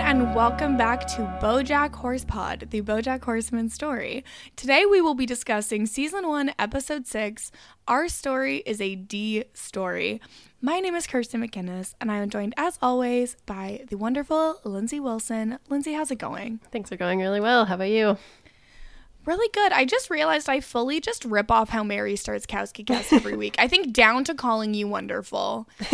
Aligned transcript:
and 0.00 0.32
welcome 0.32 0.76
back 0.76 1.08
to 1.08 1.22
Bojack 1.42 1.92
Horse 1.92 2.24
Pod, 2.24 2.68
the 2.70 2.80
Bojack 2.82 3.24
Horseman 3.24 3.68
story. 3.68 4.24
Today 4.54 4.86
we 4.86 5.00
will 5.00 5.14
be 5.14 5.26
discussing 5.26 5.86
season 5.86 6.28
one, 6.28 6.52
episode 6.56 7.06
six. 7.06 7.50
Our 7.88 8.08
story 8.08 8.58
is 8.58 8.80
a 8.80 8.94
D 8.94 9.44
story. 9.54 10.20
My 10.60 10.78
name 10.78 10.94
is 10.94 11.06
Kirsten 11.06 11.40
McInnes, 11.40 11.94
and 12.00 12.12
I 12.12 12.18
am 12.18 12.30
joined, 12.30 12.54
as 12.56 12.78
always, 12.80 13.36
by 13.46 13.84
the 13.88 13.96
wonderful 13.96 14.60
Lindsay 14.64 15.00
Wilson. 15.00 15.58
Lindsay, 15.68 15.94
how's 15.94 16.10
it 16.10 16.18
going? 16.18 16.60
Things 16.70 16.92
are 16.92 16.96
going 16.96 17.18
really 17.18 17.40
well. 17.40 17.64
How 17.64 17.74
about 17.74 17.90
you? 17.90 18.16
Really 19.28 19.50
good. 19.52 19.72
I 19.72 19.84
just 19.84 20.08
realized 20.08 20.48
I 20.48 20.60
fully 20.60 21.02
just 21.02 21.22
rip 21.26 21.50
off 21.50 21.68
how 21.68 21.84
Mary 21.84 22.16
starts 22.16 22.46
Kowski 22.46 22.86
Cast 22.86 23.12
every 23.12 23.36
week. 23.36 23.56
I 23.58 23.68
think 23.68 23.92
down 23.92 24.24
to 24.24 24.34
calling 24.34 24.72
you 24.72 24.88
wonderful. 24.88 25.68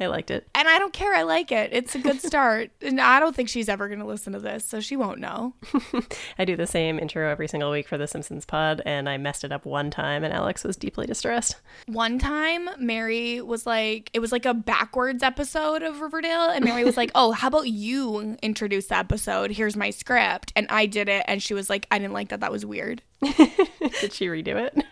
I 0.00 0.06
liked 0.06 0.30
it. 0.30 0.46
And 0.54 0.68
I 0.68 0.78
don't 0.78 0.92
care. 0.92 1.14
I 1.14 1.22
like 1.22 1.50
it. 1.50 1.70
It's 1.72 1.94
a 1.94 1.98
good 1.98 2.20
start. 2.20 2.70
and 2.82 3.00
I 3.00 3.20
don't 3.20 3.34
think 3.34 3.48
she's 3.48 3.70
ever 3.70 3.88
going 3.88 4.00
to 4.00 4.04
listen 4.04 4.34
to 4.34 4.38
this, 4.38 4.66
so 4.66 4.80
she 4.80 4.96
won't 4.96 5.18
know. 5.18 5.54
I 6.38 6.44
do 6.44 6.56
the 6.56 6.66
same 6.66 6.98
intro 6.98 7.28
every 7.28 7.48
single 7.48 7.70
week 7.70 7.88
for 7.88 7.96
the 7.96 8.06
Simpsons 8.06 8.44
pod, 8.44 8.82
and 8.84 9.08
I 9.08 9.16
messed 9.16 9.44
it 9.44 9.52
up 9.52 9.64
one 9.64 9.90
time, 9.90 10.22
and 10.22 10.32
Alex 10.34 10.62
was 10.62 10.76
deeply 10.76 11.06
distressed. 11.06 11.56
One 11.86 12.18
time, 12.18 12.68
Mary 12.78 13.40
was 13.40 13.66
like, 13.66 14.10
it 14.12 14.20
was 14.20 14.30
like 14.30 14.44
a 14.44 14.52
backwards 14.52 15.22
episode 15.22 15.82
of 15.82 16.02
Riverdale, 16.02 16.50
and 16.50 16.66
Mary 16.66 16.84
was 16.84 16.98
like, 16.98 17.10
oh, 17.14 17.32
how 17.32 17.48
about 17.48 17.68
you 17.68 18.36
introduce 18.42 18.88
the 18.88 18.96
episode? 18.98 19.52
Here's 19.52 19.74
my 19.74 19.90
script. 19.90 20.52
And 20.54 20.66
I 20.68 20.84
did 20.86 21.08
it, 21.08 21.24
and 21.26 21.42
she 21.42 21.54
was 21.54 21.70
like, 21.70 21.86
I 21.90 21.98
didn't 21.98 22.12
like 22.12 22.28
that. 22.28 22.40
That 22.40 22.52
was 22.52 22.57
weird. 22.66 23.02
Did 23.22 24.12
she 24.12 24.26
redo 24.26 24.56
it? 24.56 24.84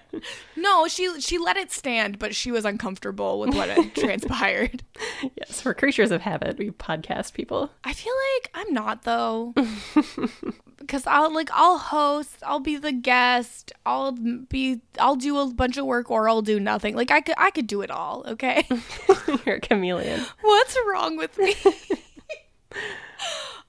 No, 0.57 0.89
she 0.89 1.21
she 1.21 1.39
let 1.39 1.57
it 1.57 1.71
stand, 1.71 2.19
but 2.19 2.35
she 2.35 2.51
was 2.51 2.65
uncomfortable 2.65 3.39
with 3.41 3.55
what 3.55 3.69
had 3.69 3.95
transpired. 3.95 4.83
yes, 5.37 5.65
we're 5.65 5.75
creatures 5.75 6.11
of 6.11 6.23
habit. 6.23 6.59
We 6.59 6.71
podcast 6.71 7.35
people. 7.35 7.71
I 7.85 7.93
feel 7.93 8.15
like 8.35 8.51
I'm 8.55 8.73
not 8.73 9.03
though. 9.03 9.55
because 10.79 11.07
I'll 11.07 11.33
like 11.33 11.51
I'll 11.53 11.79
host, 11.79 12.37
I'll 12.45 12.61
be 12.61 12.77
the 12.77 12.93
guest, 12.93 13.73
I'll 13.85 14.13
be 14.13 14.81
I'll 14.99 15.17
do 15.17 15.39
a 15.39 15.53
bunch 15.53 15.77
of 15.77 15.87
work 15.87 16.11
or 16.11 16.29
I'll 16.29 16.43
do 16.43 16.59
nothing. 16.59 16.95
Like 16.97 17.11
I 17.11 17.21
could 17.21 17.35
I 17.39 17.51
could 17.51 17.67
do 17.67 17.83
it 17.83 17.91
all, 17.91 18.25
okay? 18.27 18.67
You're 19.45 19.57
a 19.57 19.61
chameleon. 19.61 20.23
What's 20.41 20.77
wrong 20.91 21.17
with 21.17 21.37
me? 21.39 21.55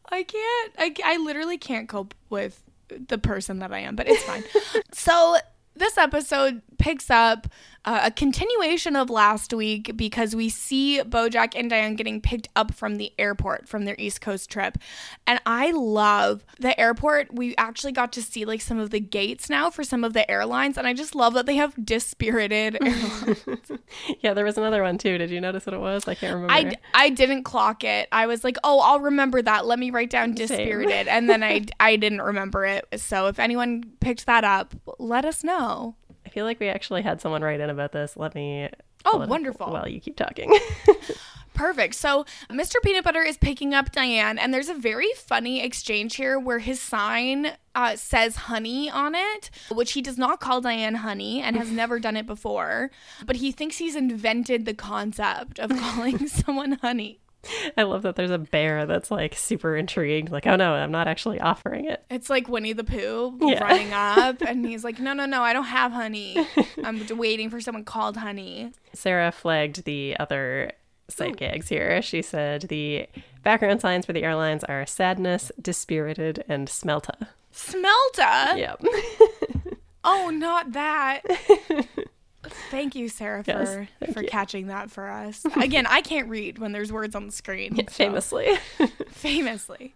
I 0.10 0.24
can't 0.24 0.74
I 0.78 0.96
I 1.04 1.18
literally 1.18 1.58
can't 1.58 1.90
cope 1.90 2.14
with 2.30 2.64
the 2.90 3.18
person 3.18 3.60
that 3.60 3.72
I 3.72 3.80
am, 3.80 3.96
but 3.96 4.08
it's 4.08 4.24
fine. 4.24 4.44
so 4.92 5.38
this 5.76 5.98
episode 5.98 6.62
picks 6.88 7.10
up 7.10 7.48
uh, 7.84 8.00
a 8.04 8.12
continuation 8.12 8.96
of 8.96 9.10
last 9.10 9.54
week 9.54 9.92
because 9.98 10.34
we 10.34 10.48
see 10.48 11.02
Bojack 11.02 11.52
and 11.54 11.70
Diane 11.70 11.98
getting 11.98 12.22
picked 12.22 12.48
up 12.56 12.74
from 12.74 12.96
the 12.96 13.12
airport 13.20 13.68
from 13.68 13.84
their 13.84 13.96
East 13.98 14.22
Coast 14.22 14.50
trip. 14.50 14.78
And 15.26 15.42
I 15.46 15.72
love 15.72 16.46
the 16.60 16.80
airport. 16.80 17.34
We 17.34 17.58
actually 17.58 17.92
got 17.92 18.14
to 18.14 18.22
see 18.22 18.46
like 18.46 18.62
some 18.62 18.80
of 18.80 18.92
the 18.92 19.02
gates 19.02 19.50
now 19.50 19.70
for 19.70 19.84
some 19.84 20.06
of 20.06 20.14
the 20.14 20.30
airlines. 20.32 20.78
And 20.78 20.88
I 20.88 20.94
just 20.94 21.14
love 21.14 21.34
that 21.34 21.46
they 21.46 21.58
have 21.58 21.74
dispirited 21.86 22.78
airlines. 22.82 23.72
yeah, 24.22 24.34
there 24.34 24.46
was 24.46 24.58
another 24.58 24.82
one 24.82 24.98
too. 24.98 25.18
Did 25.18 25.30
you 25.30 25.42
notice 25.42 25.66
what 25.66 25.74
it 25.74 25.82
was? 25.82 26.08
I 26.08 26.16
can't 26.16 26.36
remember. 26.36 26.54
I, 26.54 26.76
I 26.94 27.10
didn't 27.10 27.44
clock 27.44 27.84
it. 27.84 28.08
I 28.14 28.28
was 28.28 28.46
like, 28.46 28.56
oh, 28.64 28.80
I'll 28.80 29.02
remember 29.02 29.42
that. 29.42 29.66
Let 29.66 29.78
me 29.78 29.92
write 29.92 30.10
down 30.10 30.36
dispirited. 30.36 31.10
And 31.10 31.30
then 31.30 31.44
I, 31.44 31.66
I 31.82 31.98
didn't 31.98 32.22
remember 32.22 32.66
it. 32.66 32.86
So 32.96 33.28
if 33.28 33.40
anyone 33.40 33.84
picked 34.00 34.26
that 34.26 34.46
up, 34.46 34.74
let 35.00 35.26
us 35.26 35.44
know. 35.44 35.96
I 36.38 36.40
feel 36.40 36.46
like 36.46 36.60
we 36.60 36.70
actually 36.70 37.02
had 37.02 37.20
someone 37.20 37.42
write 37.42 37.62
in 37.62 37.72
about 37.72 37.94
this. 37.94 38.16
Let 38.16 38.36
me. 38.36 38.70
Oh, 39.06 39.26
wonderful. 39.26 39.72
While 39.72 39.88
you 39.88 40.00
keep 40.00 40.16
talking. 40.16 40.56
Perfect. 41.56 41.96
So 41.96 42.28
Mr. 42.52 42.76
Peanut 42.84 43.04
Butter 43.04 43.24
is 43.24 43.38
picking 43.38 43.74
up 43.74 43.92
Diane, 43.92 44.38
and 44.38 44.54
there's 44.54 44.70
a 44.70 44.76
very 44.76 45.10
funny 45.16 45.64
exchange 45.64 46.18
here 46.18 46.38
where 46.38 46.60
his 46.60 46.80
sign 46.80 47.54
uh, 47.74 47.96
says 47.96 48.36
honey 48.36 48.88
on 48.88 49.16
it, 49.16 49.50
which 49.72 49.94
he 49.94 50.04
does 50.04 50.20
not 50.20 50.40
call 50.40 50.62
Diane 50.62 50.94
honey 50.94 51.42
and 51.42 51.56
has 51.56 51.72
never 51.72 52.00
done 52.00 52.16
it 52.16 52.28
before. 52.28 52.92
But 53.26 53.38
he 53.38 53.52
thinks 53.52 53.80
he's 53.80 53.96
invented 53.96 54.66
the 54.66 54.76
concept 54.76 55.58
of 55.58 55.72
calling 55.72 56.28
someone 56.28 56.74
honey. 56.74 57.20
I 57.78 57.84
love 57.84 58.02
that 58.04 58.16
there's 58.16 58.32
a 58.32 58.38
bear 58.38 58.86
that's 58.86 59.12
like 59.12 59.36
super 59.36 59.76
intrigued, 59.76 60.32
like, 60.32 60.48
oh 60.48 60.56
no, 60.56 60.74
I'm 60.74 60.92
not 60.92 61.08
actually 61.08 61.40
offering 61.40 61.86
it. 61.86 62.04
It's 62.10 62.30
like 62.30 62.48
Winnie 62.48 62.74
the 62.74 62.84
Pooh 62.84 63.38
yeah. 63.42 63.64
running 63.64 63.94
up, 63.94 64.42
and 64.42 64.66
he's 64.66 64.84
like, 64.84 65.00
no, 65.00 65.14
no, 65.14 65.26
no, 65.26 65.42
I 65.42 65.54
don't 65.54 65.66
have 65.66 65.92
honey. 65.92 66.38
I'm 66.84 67.06
waiting 67.18 67.50
for 67.50 67.62
someone 67.62 67.84
called 67.84 68.18
honey. 68.18 68.72
Sarah 68.94 69.32
flagged 69.32 69.86
the 69.86 70.16
other 70.20 70.72
Ooh. 71.22 71.32
gags 71.34 71.70
here. 71.70 72.02
She 72.02 72.22
said 72.22 72.64
the 72.64 73.08
background 73.44 73.82
signs 73.82 74.06
for 74.06 74.14
the 74.14 74.24
airlines 74.24 74.64
are 74.66 74.86
sadness, 74.86 75.52
dispirited, 75.62 76.44
and 76.48 76.68
smelta. 76.68 77.28
Smelta? 77.54 78.58
Yep. 78.58 78.84
oh, 80.04 80.30
not 80.30 80.74
that. 80.74 81.22
Thank 82.70 82.96
you, 82.96 83.10
Sarah, 83.10 83.44
for 83.44 83.88
yes, 84.02 84.14
for 84.14 84.22
you. 84.22 84.28
catching 84.28 84.68
that 84.68 84.92
for 84.92 85.10
us. 85.10 85.46
Again, 85.56 85.86
I 85.88 86.02
can't 86.02 86.30
read 86.30 86.60
when 86.60 86.72
there's 86.72 86.92
words 86.92 87.16
on 87.16 87.26
the 87.26 87.32
screen. 87.32 87.76
Yeah, 87.76 87.86
so. 87.88 87.94
Famously. 87.94 88.58
famously. 89.10 89.94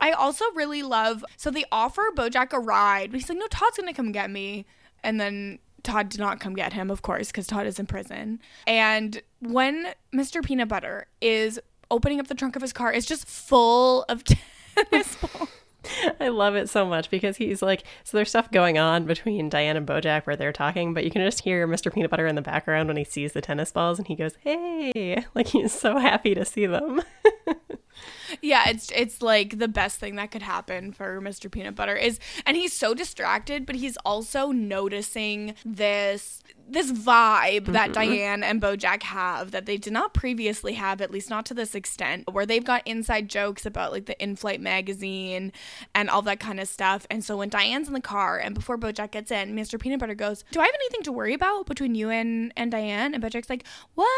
I 0.00 0.10
also 0.12 0.44
really 0.54 0.82
love 0.82 1.24
so 1.36 1.50
they 1.50 1.64
offer 1.72 2.02
Bojack 2.14 2.52
a 2.52 2.58
ride. 2.58 3.12
He's 3.12 3.28
like, 3.28 3.38
no, 3.38 3.46
Todd's 3.48 3.76
gonna 3.78 3.94
come 3.94 4.12
get 4.12 4.30
me. 4.30 4.66
And 5.02 5.20
then 5.20 5.58
Todd 5.82 6.08
did 6.08 6.20
not 6.20 6.40
come 6.40 6.54
get 6.54 6.72
him, 6.72 6.90
of 6.90 7.02
course, 7.02 7.28
because 7.28 7.46
Todd 7.46 7.66
is 7.66 7.78
in 7.78 7.86
prison. 7.86 8.40
And 8.66 9.22
when 9.40 9.92
Mr. 10.12 10.44
Peanut 10.44 10.68
Butter 10.68 11.06
is 11.20 11.60
opening 11.90 12.18
up 12.18 12.26
the 12.26 12.34
trunk 12.34 12.56
of 12.56 12.62
his 12.62 12.72
car, 12.72 12.92
it's 12.92 13.06
just 13.06 13.26
full 13.26 14.04
of 14.08 14.24
tennis 14.74 15.16
balls. 15.16 15.48
I 16.20 16.28
love 16.28 16.54
it 16.54 16.68
so 16.68 16.86
much 16.86 17.10
because 17.10 17.36
he's 17.36 17.62
like, 17.62 17.84
so 18.04 18.16
there's 18.16 18.28
stuff 18.28 18.50
going 18.50 18.78
on 18.78 19.04
between 19.04 19.48
Diane 19.48 19.76
and 19.76 19.86
Bojack 19.86 20.26
where 20.26 20.36
they're 20.36 20.52
talking, 20.52 20.94
but 20.94 21.04
you 21.04 21.10
can 21.10 21.22
just 21.22 21.42
hear 21.42 21.66
Mr. 21.66 21.92
Peanut 21.92 22.10
Butter 22.10 22.26
in 22.26 22.34
the 22.34 22.42
background 22.42 22.88
when 22.88 22.96
he 22.96 23.04
sees 23.04 23.32
the 23.32 23.40
tennis 23.40 23.72
balls 23.72 23.98
and 23.98 24.06
he 24.06 24.14
goes, 24.14 24.34
hey, 24.40 25.24
like 25.34 25.48
he's 25.48 25.72
so 25.72 25.98
happy 25.98 26.34
to 26.34 26.44
see 26.44 26.66
them. 26.66 27.02
yeah, 28.42 28.68
it's 28.68 28.90
it's 28.94 29.22
like 29.22 29.58
the 29.58 29.68
best 29.68 29.98
thing 29.98 30.16
that 30.16 30.30
could 30.30 30.42
happen 30.42 30.92
for 30.92 31.20
Mr. 31.20 31.50
Peanut 31.50 31.74
Butter 31.74 31.96
is 31.96 32.18
and 32.44 32.56
he's 32.56 32.72
so 32.72 32.94
distracted, 32.94 33.66
but 33.66 33.76
he's 33.76 33.96
also 33.98 34.50
noticing 34.52 35.54
this 35.64 36.42
this 36.68 36.90
vibe 36.90 37.62
mm-hmm. 37.62 37.72
that 37.72 37.92
Diane 37.92 38.42
and 38.42 38.60
Bojack 38.60 39.04
have 39.04 39.52
that 39.52 39.66
they 39.66 39.76
did 39.76 39.92
not 39.92 40.12
previously 40.14 40.74
have, 40.74 41.00
at 41.00 41.10
least 41.10 41.30
not 41.30 41.46
to 41.46 41.54
this 41.54 41.74
extent, 41.74 42.24
where 42.32 42.44
they've 42.44 42.64
got 42.64 42.82
inside 42.86 43.28
jokes 43.28 43.64
about 43.64 43.92
like 43.92 44.06
the 44.06 44.20
in-flight 44.22 44.60
magazine 44.60 45.52
and 45.94 46.10
all 46.10 46.22
that 46.22 46.40
kind 46.40 46.58
of 46.60 46.68
stuff. 46.68 47.06
And 47.10 47.24
so 47.24 47.36
when 47.36 47.48
Diane's 47.48 47.88
in 47.88 47.94
the 47.94 48.00
car 48.00 48.38
and 48.38 48.54
before 48.54 48.76
Bojack 48.76 49.12
gets 49.12 49.30
in, 49.30 49.54
Mr. 49.54 49.78
Peanut 49.80 50.00
Butter 50.00 50.14
goes, 50.14 50.44
"Do 50.50 50.60
I 50.60 50.64
have 50.64 50.74
anything 50.74 51.02
to 51.04 51.12
worry 51.12 51.34
about 51.34 51.66
between 51.66 51.94
you 51.94 52.10
and 52.10 52.52
and 52.56 52.70
Diane?" 52.70 53.14
And 53.14 53.22
Bojack's 53.22 53.50
like, 53.50 53.64
"What? 53.94 54.08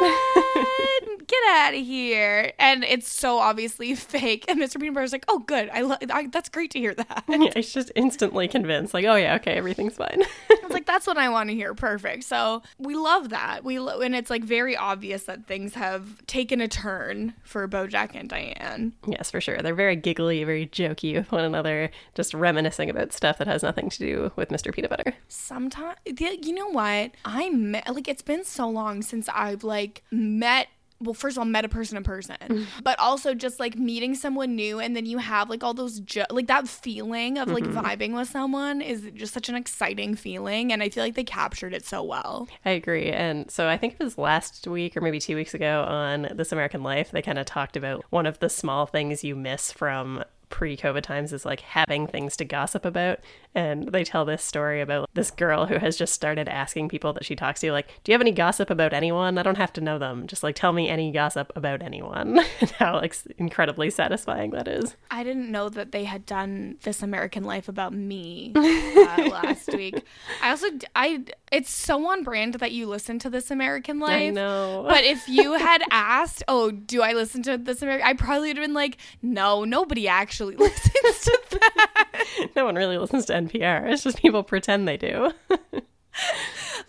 Get 1.26 1.42
out 1.50 1.74
of 1.74 1.84
here!" 1.84 2.52
And 2.58 2.84
it's 2.84 3.10
so 3.10 3.38
obviously 3.38 3.94
fake. 3.96 4.44
And 4.48 4.60
Mr. 4.60 4.78
Peanut 4.78 4.94
Butter's 4.94 5.12
like, 5.12 5.24
"Oh, 5.28 5.38
good. 5.40 5.70
I, 5.72 5.80
lo- 5.80 5.96
I 6.10 6.26
that's 6.26 6.48
great 6.48 6.70
to 6.72 6.78
hear 6.78 6.94
that." 6.94 7.24
Yeah, 7.28 7.50
he's 7.54 7.72
just 7.72 7.90
instantly 7.94 8.48
convinced. 8.48 8.92
Like, 8.92 9.06
"Oh 9.06 9.16
yeah, 9.16 9.36
okay, 9.36 9.52
everything's 9.52 9.94
fine." 9.94 10.22
I 10.50 10.58
was 10.62 10.72
like, 10.72 10.86
"That's 10.86 11.06
what 11.06 11.16
I 11.18 11.21
want 11.28 11.48
to 11.50 11.54
hear. 11.54 11.74
Perfect. 11.74 12.24
So 12.24 12.62
we 12.78 12.94
love 12.94 13.30
that. 13.30 13.64
We 13.64 13.78
lo- 13.78 14.00
and 14.00 14.14
it's 14.14 14.30
like 14.30 14.44
very 14.44 14.76
obvious 14.76 15.24
that 15.24 15.46
things 15.46 15.74
have 15.74 16.24
taken 16.26 16.60
a 16.60 16.68
turn 16.68 17.34
for 17.44 17.66
BoJack 17.68 18.10
and 18.14 18.28
Diane. 18.28 18.92
Yes, 19.06 19.30
for 19.30 19.40
sure. 19.40 19.58
They're 19.58 19.74
very 19.74 19.96
giggly, 19.96 20.42
very 20.44 20.66
jokey 20.66 21.14
with 21.14 21.32
one 21.32 21.44
another, 21.44 21.90
just 22.14 22.34
reminiscing 22.34 22.90
about 22.90 23.12
stuff 23.12 23.38
that 23.38 23.46
has 23.46 23.62
nothing 23.62 23.90
to 23.90 23.98
do 23.98 24.32
with 24.36 24.48
Mr. 24.48 24.72
Peanut 24.74 24.90
Butter. 24.90 25.14
Sometimes, 25.28 25.96
you 26.06 26.52
know 26.54 26.68
what? 26.68 27.12
I 27.24 27.50
met 27.50 27.92
like 27.94 28.08
it's 28.08 28.22
been 28.22 28.44
so 28.44 28.68
long 28.68 29.02
since 29.02 29.28
I've 29.28 29.64
like 29.64 30.02
met 30.10 30.68
well, 31.02 31.14
first 31.14 31.36
of 31.36 31.40
all, 31.40 31.44
met 31.44 31.64
a 31.64 31.68
person 31.68 31.96
in 31.96 32.04
person, 32.04 32.66
but 32.82 32.98
also 32.98 33.34
just 33.34 33.60
like 33.60 33.76
meeting 33.76 34.14
someone 34.14 34.54
new, 34.54 34.78
and 34.80 34.96
then 34.96 35.06
you 35.06 35.18
have 35.18 35.50
like 35.50 35.62
all 35.62 35.74
those 35.74 36.00
jo- 36.00 36.24
like 36.30 36.46
that 36.46 36.68
feeling 36.68 37.38
of 37.38 37.48
like 37.48 37.64
mm-hmm. 37.64 37.78
vibing 37.78 38.14
with 38.14 38.28
someone 38.28 38.80
is 38.80 39.10
just 39.14 39.34
such 39.34 39.48
an 39.48 39.54
exciting 39.54 40.14
feeling, 40.14 40.72
and 40.72 40.82
I 40.82 40.88
feel 40.88 41.04
like 41.04 41.14
they 41.14 41.24
captured 41.24 41.74
it 41.74 41.84
so 41.84 42.02
well. 42.02 42.48
I 42.64 42.70
agree, 42.70 43.10
and 43.10 43.50
so 43.50 43.68
I 43.68 43.76
think 43.76 43.94
it 43.98 44.04
was 44.04 44.18
last 44.18 44.66
week 44.66 44.96
or 44.96 45.00
maybe 45.00 45.20
two 45.20 45.36
weeks 45.36 45.54
ago 45.54 45.82
on 45.82 46.28
This 46.34 46.52
American 46.52 46.82
Life, 46.82 47.10
they 47.10 47.22
kind 47.22 47.38
of 47.38 47.46
talked 47.46 47.76
about 47.76 48.04
one 48.10 48.26
of 48.26 48.38
the 48.38 48.48
small 48.48 48.86
things 48.86 49.24
you 49.24 49.34
miss 49.34 49.72
from 49.72 50.24
pre-COVID 50.52 51.02
times 51.02 51.32
is 51.32 51.44
like 51.44 51.60
having 51.60 52.06
things 52.06 52.36
to 52.36 52.44
gossip 52.44 52.84
about. 52.84 53.18
And 53.54 53.88
they 53.88 54.04
tell 54.04 54.24
this 54.24 54.44
story 54.44 54.80
about 54.80 55.10
this 55.14 55.30
girl 55.30 55.66
who 55.66 55.78
has 55.78 55.96
just 55.96 56.14
started 56.14 56.48
asking 56.48 56.88
people 56.88 57.12
that 57.14 57.24
she 57.24 57.34
talks 57.34 57.60
to, 57.60 57.72
like, 57.72 57.88
"Do 58.04 58.12
you 58.12 58.14
have 58.14 58.20
any 58.20 58.30
gossip 58.32 58.70
about 58.70 58.92
anyone? 58.92 59.36
I 59.36 59.42
don't 59.42 59.58
have 59.58 59.72
to 59.74 59.80
know 59.80 59.98
them. 59.98 60.26
Just 60.26 60.42
like 60.42 60.54
tell 60.54 60.72
me 60.72 60.88
any 60.88 61.10
gossip 61.10 61.52
about 61.56 61.82
anyone." 61.82 62.38
and 62.60 62.70
how 62.72 62.94
like 62.94 63.14
incredibly 63.38 63.90
satisfying 63.90 64.50
that 64.52 64.68
is. 64.68 64.94
I 65.10 65.24
didn't 65.24 65.50
know 65.50 65.68
that 65.70 65.92
they 65.92 66.04
had 66.04 66.24
done 66.24 66.76
this 66.82 67.02
American 67.02 67.44
Life 67.44 67.68
about 67.68 67.92
me 67.92 68.52
uh, 68.56 69.28
last 69.30 69.72
week. 69.74 70.04
I 70.42 70.50
also 70.50 70.68
I 70.94 71.24
It's 71.50 71.70
so 71.70 72.06
on 72.10 72.22
brand 72.22 72.54
that 72.54 72.72
you 72.72 72.86
listen 72.86 73.18
to 73.20 73.30
This 73.30 73.50
American 73.50 73.98
Life. 73.98 74.12
I 74.12 74.30
know. 74.30 74.86
But 74.92 75.04
if 75.04 75.28
you 75.28 75.54
had 75.54 75.82
asked, 75.90 76.42
"Oh, 76.48 76.70
do 76.70 77.02
I 77.02 77.12
listen 77.12 77.42
to 77.44 77.56
This 77.56 77.82
American?" 77.82 78.06
I 78.06 78.12
probably 78.14 78.48
would 78.48 78.58
have 78.58 78.64
been 78.64 78.74
like, 78.74 78.98
"No, 79.22 79.64
nobody 79.64 80.08
actually 80.08 80.41
listens 80.56 81.20
to 81.24 81.38
that." 81.50 82.48
no 82.56 82.64
one 82.64 82.74
really 82.74 82.98
listens 82.98 83.26
to 83.26 83.32
NPR. 83.34 83.90
It's 83.90 84.02
just 84.02 84.18
people 84.18 84.42
pretend 84.42 84.86
they 84.86 84.96
do. 84.96 85.32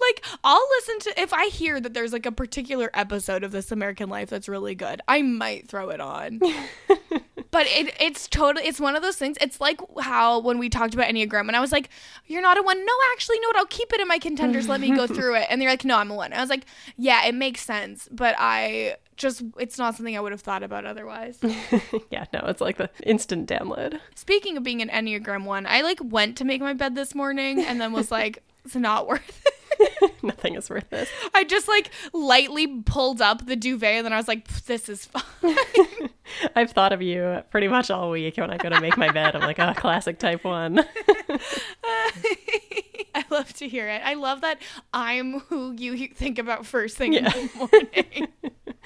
like 0.02 0.26
I'll 0.44 0.68
listen 0.78 1.00
to 1.00 1.22
if 1.22 1.34
I 1.34 1.48
hear 1.48 1.80
that 1.80 1.94
there's 1.94 2.14
like 2.14 2.26
a 2.26 2.32
particular 2.32 2.90
episode 2.94 3.44
of 3.44 3.52
This 3.52 3.72
American 3.72 4.10
Life 4.10 4.30
that's 4.30 4.50
really 4.50 4.76
good, 4.76 5.02
I 5.08 5.22
might 5.22 5.68
throw 5.68 5.90
it 5.90 6.02
on. 6.02 6.40
but 7.52 7.68
it 7.68 7.96
it's 8.00 8.28
totally 8.28 8.68
it's 8.68 8.80
one 8.80 8.96
of 8.96 9.02
those 9.02 9.16
things. 9.16 9.38
It's 9.40 9.62
like 9.62 9.80
how 10.02 10.40
when 10.40 10.58
we 10.58 10.70
talked 10.70 10.94
about 10.94 11.08
Enneagram 11.08 11.48
and 11.48 11.56
I 11.56 11.62
was 11.62 11.72
like, 11.72 11.90
You're 12.28 12.42
not 12.42 12.58
a 12.58 12.62
one. 12.62 12.84
No, 12.86 12.94
actually, 13.14 13.40
no, 13.40 13.52
I'll 13.56 13.66
keep 13.66 13.94
it 13.94 14.02
in 14.02 14.08
my 14.08 14.20
contenders. 14.20 14.68
Let 14.68 14.82
me 14.82 14.96
go 14.96 15.08
through 15.08 15.36
it. 15.36 15.48
And 15.50 15.62
they're 15.62 15.70
like, 15.70 15.86
No, 15.86 15.98
I'm 15.98 16.12
a 16.12 16.16
one. 16.16 16.34
I 16.34 16.42
was 16.42 16.50
like, 16.50 16.66
Yeah, 16.98 17.26
it 17.26 17.36
makes 17.36 17.62
sense, 17.62 18.10
but 18.12 18.36
I 18.38 18.98
just 19.18 19.44
it's 19.60 19.78
not 19.78 19.96
something 19.96 20.16
I 20.16 20.20
would 20.20 20.32
have 20.32 20.42
thought 20.42 20.64
about 20.64 20.86
otherwise. 20.86 21.40
yeah, 22.10 22.26
no, 22.34 22.42
it's 22.46 22.62
like 22.62 22.78
the 22.78 22.90
instant 23.04 23.50
download. 23.50 24.00
Speaking 24.16 24.58
of 24.58 24.64
being 24.64 24.82
an 24.82 24.90
Enneagram 24.90 25.46
one, 25.46 25.66
I 25.66 25.82
like 25.82 26.00
went 26.04 26.38
to 26.38 26.46
make 26.46 26.62
my 26.62 26.74
bed 26.74 26.96
this 26.96 27.16
morning 27.16 27.62
and 27.62 27.80
then 27.80 27.94
was 27.94 28.12
like, 28.12 28.44
it's 28.66 28.76
not 28.76 29.08
worth 29.08 29.46
it. 29.46 29.54
Nothing 30.24 30.56
is 30.56 30.70
worth 30.70 30.90
this. 30.90 31.10
I 31.34 31.44
just 31.44 31.68
like 31.68 31.90
lightly 32.14 32.68
pulled 32.82 33.22
up 33.22 33.46
the 33.46 33.56
duvet 33.56 33.96
and 33.96 34.06
then 34.06 34.14
I 34.14 34.18
was 34.18 34.28
like, 34.28 34.48
this 34.66 34.88
is 34.88 35.06
fine. 35.06 35.56
I've 36.56 36.72
thought 36.72 36.94
of 36.94 37.02
you 37.02 37.44
pretty 37.52 37.68
much 37.68 37.90
all 37.90 38.12
week 38.12 38.38
when 38.38 38.52
I 38.52 38.58
go 38.58 38.70
to 38.70 38.80
make 38.80 38.98
my 38.98 39.12
bed. 39.12 39.36
I'm 39.36 39.42
like, 39.42 39.60
oh, 39.60 39.74
classic 39.76 40.20
type 40.20 40.44
one. 40.44 40.86
I 43.16 43.26
love 43.30 43.54
to 43.54 43.68
hear 43.68 43.88
it. 43.88 44.02
I 44.04 44.16
love 44.16 44.42
that 44.42 44.60
I'm 44.94 45.40
who 45.42 45.74
you 45.74 46.08
think 46.08 46.40
about 46.40 46.66
first 46.66 46.98
thing 46.98 47.14
yeah. 47.14 47.36
in 47.36 47.48
the 47.48 47.58
morning. 47.58 48.28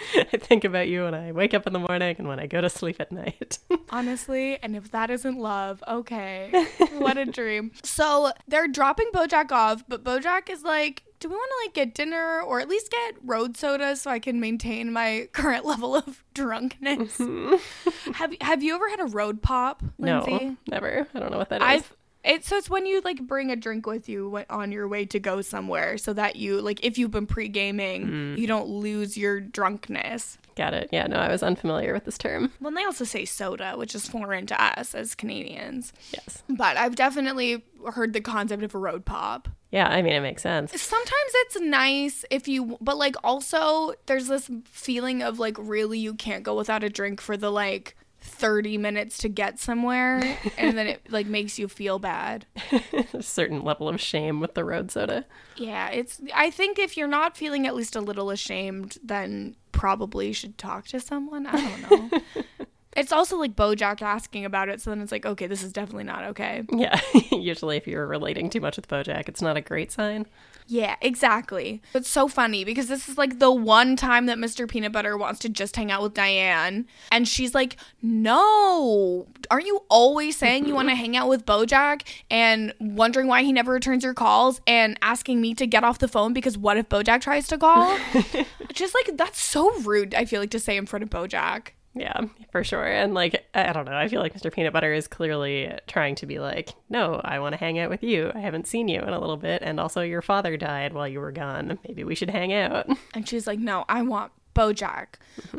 I 0.16 0.38
think 0.38 0.64
about 0.64 0.88
you 0.88 1.04
when 1.04 1.14
I 1.14 1.32
wake 1.32 1.54
up 1.54 1.68
in 1.68 1.74
the 1.74 1.80
morning 1.80 2.16
and 2.18 2.28
when 2.28 2.40
I 2.40 2.48
go 2.48 2.62
to 2.62 2.70
sleep 2.70 2.98
at 3.00 3.12
night. 3.12 3.60
Honestly, 3.90 4.58
and 4.62 4.76
if 4.76 4.92
that 4.92 5.10
isn't 5.10 5.38
love, 5.38 5.84
okay. 5.88 6.66
What 6.98 7.18
a 7.18 7.26
dream. 7.26 7.72
So 7.84 8.32
they're 8.48 8.68
dropping 8.68 9.10
Bojack 9.14 9.52
off, 9.52 9.84
but 9.88 10.04
Bojack 10.04 10.50
is 10.50 10.64
like, 10.64 11.04
do 11.20 11.30
we 11.30 11.36
want 11.36 11.50
to 11.50 11.66
like 11.68 11.74
get 11.74 11.94
dinner 11.94 12.42
or 12.42 12.60
at 12.60 12.68
least 12.68 12.92
get 12.92 13.16
road 13.24 13.56
soda 13.56 13.96
so 13.96 14.10
I 14.12 14.20
can 14.20 14.40
maintain 14.40 14.92
my 14.92 15.30
current 15.32 15.66
level 15.66 15.96
of 15.96 16.24
drunkenness? 16.34 17.18
Mm-hmm. 17.18 18.12
have 18.14 18.34
Have 18.42 18.64
you 18.64 18.76
ever 18.76 18.90
had 18.90 19.00
a 19.00 19.06
road 19.06 19.42
pop, 19.42 19.84
Lindsay? 20.00 20.32
No, 20.32 20.58
never. 20.68 21.08
I 21.14 21.20
don't 21.20 21.32
know 21.32 21.38
what 21.38 21.50
that 21.50 21.62
is. 21.62 21.84
It 22.28 22.44
so 22.46 22.58
it's 22.58 22.70
when 22.70 22.86
you 22.86 23.02
like 23.02 23.22
bring 23.26 23.52
a 23.52 23.56
drink 23.56 23.86
with 23.86 24.10
you 24.10 24.44
on 24.50 24.72
your 24.72 24.88
way 24.88 25.06
to 25.06 25.20
go 25.20 25.42
somewhere 25.42 25.98
so 25.98 26.14
that 26.14 26.36
you 26.36 26.62
like 26.62 26.84
if 26.84 26.98
you've 26.98 27.12
been 27.12 27.26
pre-gaming 27.26 28.08
mm. 28.08 28.38
you 28.38 28.48
don't 28.48 28.68
lose 28.68 29.18
your 29.18 29.40
drunkenness. 29.40 30.38
Got 30.56 30.74
it. 30.74 30.90
Yeah 30.92 31.08
no 31.08 31.18
i 31.18 31.30
was 31.30 31.42
unfamiliar 31.42 31.94
with 31.94 32.06
this 32.06 32.18
term. 32.18 32.52
Well 32.60 32.74
they 32.74 32.84
also 32.84 33.06
say 33.06 33.26
soda 33.26 33.74
which 33.78 33.96
is 33.96 34.08
foreign 34.08 34.46
to 34.48 34.62
us 34.62 34.94
as 34.94 35.16
canadians. 35.16 35.94
Yes. 36.12 36.44
But 36.50 36.78
i've 36.78 36.96
definitely 36.96 37.64
heard 37.94 38.14
the 38.14 38.22
concept 38.22 38.64
of 38.64 38.76
a 38.76 38.78
road 38.78 39.06
pop. 39.06 39.48
Yeah, 39.72 39.88
I 39.88 40.02
mean 40.02 40.14
it 40.14 40.22
makes 40.22 40.44
sense. 40.44 40.80
Sometimes 40.82 41.32
it's 41.34 41.60
nice 41.62 42.26
if 42.30 42.48
you 42.48 42.78
but 42.82 42.98
like 42.98 43.16
also 43.24 43.94
there's 44.06 44.28
this 44.28 44.50
feeling 44.66 45.22
of 45.22 45.40
like 45.40 45.56
really 45.60 46.00
you 46.00 46.14
can't 46.14 46.44
go 46.44 46.56
without 46.56 46.84
a 46.84 46.90
drink 46.90 47.22
for 47.22 47.38
the 47.38 47.52
like 47.52 47.96
30 48.28 48.78
minutes 48.78 49.18
to 49.20 49.30
get 49.30 49.60
somewhere 49.60 50.38
and 50.58 50.78
then 50.78 50.88
it 50.88 51.02
like 51.10 51.26
makes 51.26 51.58
you 51.58 51.68
feel 51.68 51.98
bad. 51.98 52.46
a 53.14 53.24
certain 53.24 53.64
level 53.64 53.90
of 53.90 54.00
shame 54.00 54.40
with 54.40 54.54
the 54.54 54.64
road 54.64 54.92
soda. 54.92 55.26
Yeah, 55.56 55.90
it's 55.90 56.22
I 56.36 56.52
think 56.52 56.78
if 56.78 56.98
you're 56.98 57.08
not 57.08 57.38
feeling 57.38 57.66
at 57.66 57.76
least 57.76 57.96
a 57.96 58.02
little 58.02 58.30
ashamed, 58.30 58.98
then 59.04 59.56
probably 59.72 60.34
should 60.34 60.58
talk 60.58 60.88
to 60.88 61.00
someone. 61.00 61.48
I 61.48 61.56
don't 61.56 62.12
know. 62.12 62.22
it's 62.98 63.12
also 63.12 63.38
like 63.38 63.56
Bojack 63.56 64.02
asking 64.02 64.46
about 64.46 64.70
it, 64.70 64.82
so 64.82 64.90
then 64.90 65.02
it's 65.02 65.12
like, 65.12 65.26
okay, 65.26 65.48
this 65.48 65.64
is 65.64 65.72
definitely 65.72 66.04
not 66.04 66.24
okay. 66.26 66.64
Yeah, 66.72 67.00
usually 67.32 67.78
if 67.78 67.88
you're 67.88 68.08
relating 68.08 68.50
too 68.50 68.60
much 68.60 68.76
with 68.76 68.88
Bojack, 68.88 69.30
it's 69.30 69.42
not 69.42 69.56
a 69.56 69.62
great 69.62 69.92
sign. 69.92 70.26
Yeah, 70.68 70.96
exactly. 71.02 71.82
It's 71.94 72.10
so 72.10 72.28
funny 72.28 72.66
because 72.66 72.88
this 72.88 73.08
is 73.08 73.18
like 73.18 73.40
the 73.40 73.52
one 73.52 73.96
time 73.96 74.26
that 74.26 74.38
Mr. 74.38 74.68
Peanut 74.68 74.92
Butter 74.92 75.18
wants 75.18 75.40
to 75.40 75.50
just 75.50 75.76
hang 75.78 75.92
out 75.92 76.04
with 76.04 76.14
Diane. 76.14 76.86
And 77.12 77.28
she's 77.28 77.56
like, 77.56 77.78
No, 78.02 79.28
aren't 79.50 79.66
you 79.66 79.84
always 79.90 80.36
saying 80.38 80.68
you 80.68 80.76
want 80.76 80.90
to 80.90 80.96
hang 80.96 81.16
out 81.16 81.30
with 81.30 81.46
Bojack 81.46 82.04
and 82.30 82.74
wondering 82.80 83.28
why 83.28 83.44
he 83.44 83.54
never 83.54 83.72
returns 83.72 84.04
your 84.04 84.14
calls 84.14 84.60
and 84.68 84.98
asking 85.02 85.40
me 85.40 85.54
to 85.56 85.66
get 85.66 85.84
off 85.86 86.00
the 86.00 86.08
phone 86.08 86.34
because 86.34 86.58
what 86.58 86.78
if 86.78 86.90
Bojack 86.90 87.22
tries 87.22 87.48
to 87.48 87.58
call? 87.58 87.98
just 88.74 88.94
like, 88.94 89.16
that's 89.18 89.42
so 89.42 89.74
rude, 89.82 90.14
I 90.14 90.26
feel 90.26 90.42
like, 90.42 90.52
to 90.52 90.60
say 90.60 90.76
in 90.76 90.86
front 90.86 91.04
of 91.04 91.10
Bojack. 91.10 91.70
Yeah, 92.00 92.22
for 92.52 92.64
sure. 92.64 92.86
And 92.86 93.14
like, 93.14 93.46
I 93.54 93.74
don't 93.74 93.86
know. 93.86 93.96
I 93.96 94.08
feel 94.08 94.22
like 94.22 94.34
Mr. 94.34 94.52
Peanut 94.52 94.74
Butter 94.74 94.94
is 94.94 95.08
clearly 95.08 95.72
trying 95.88 96.16
to 96.16 96.26
be 96.26 96.40
like, 96.40 96.70
no, 96.90 97.22
I 97.24 97.40
want 97.40 97.54
to 97.54 97.58
hang 97.58 97.80
out 97.80 97.90
with 97.90 98.04
you. 98.04 98.32
I 98.34 98.40
haven't 98.40 98.68
seen 98.68 98.88
you 98.88 99.02
in 99.02 99.10
a 99.10 99.20
little 99.20 99.38
bit. 99.38 99.62
And 99.62 99.80
also, 99.80 100.02
your 100.02 100.22
father 100.22 100.58
died 100.58 100.94
while 100.94 101.08
you 101.08 101.20
were 101.20 101.32
gone. 101.32 101.80
Maybe 101.88 102.04
we 102.04 102.16
should 102.16 102.30
hang 102.30 102.54
out. 102.54 102.88
And 103.14 103.28
she's 103.28 103.48
like, 103.48 103.58
no, 103.58 103.84
I 103.90 104.04
want 104.04 104.32
Bojack, 104.58 105.08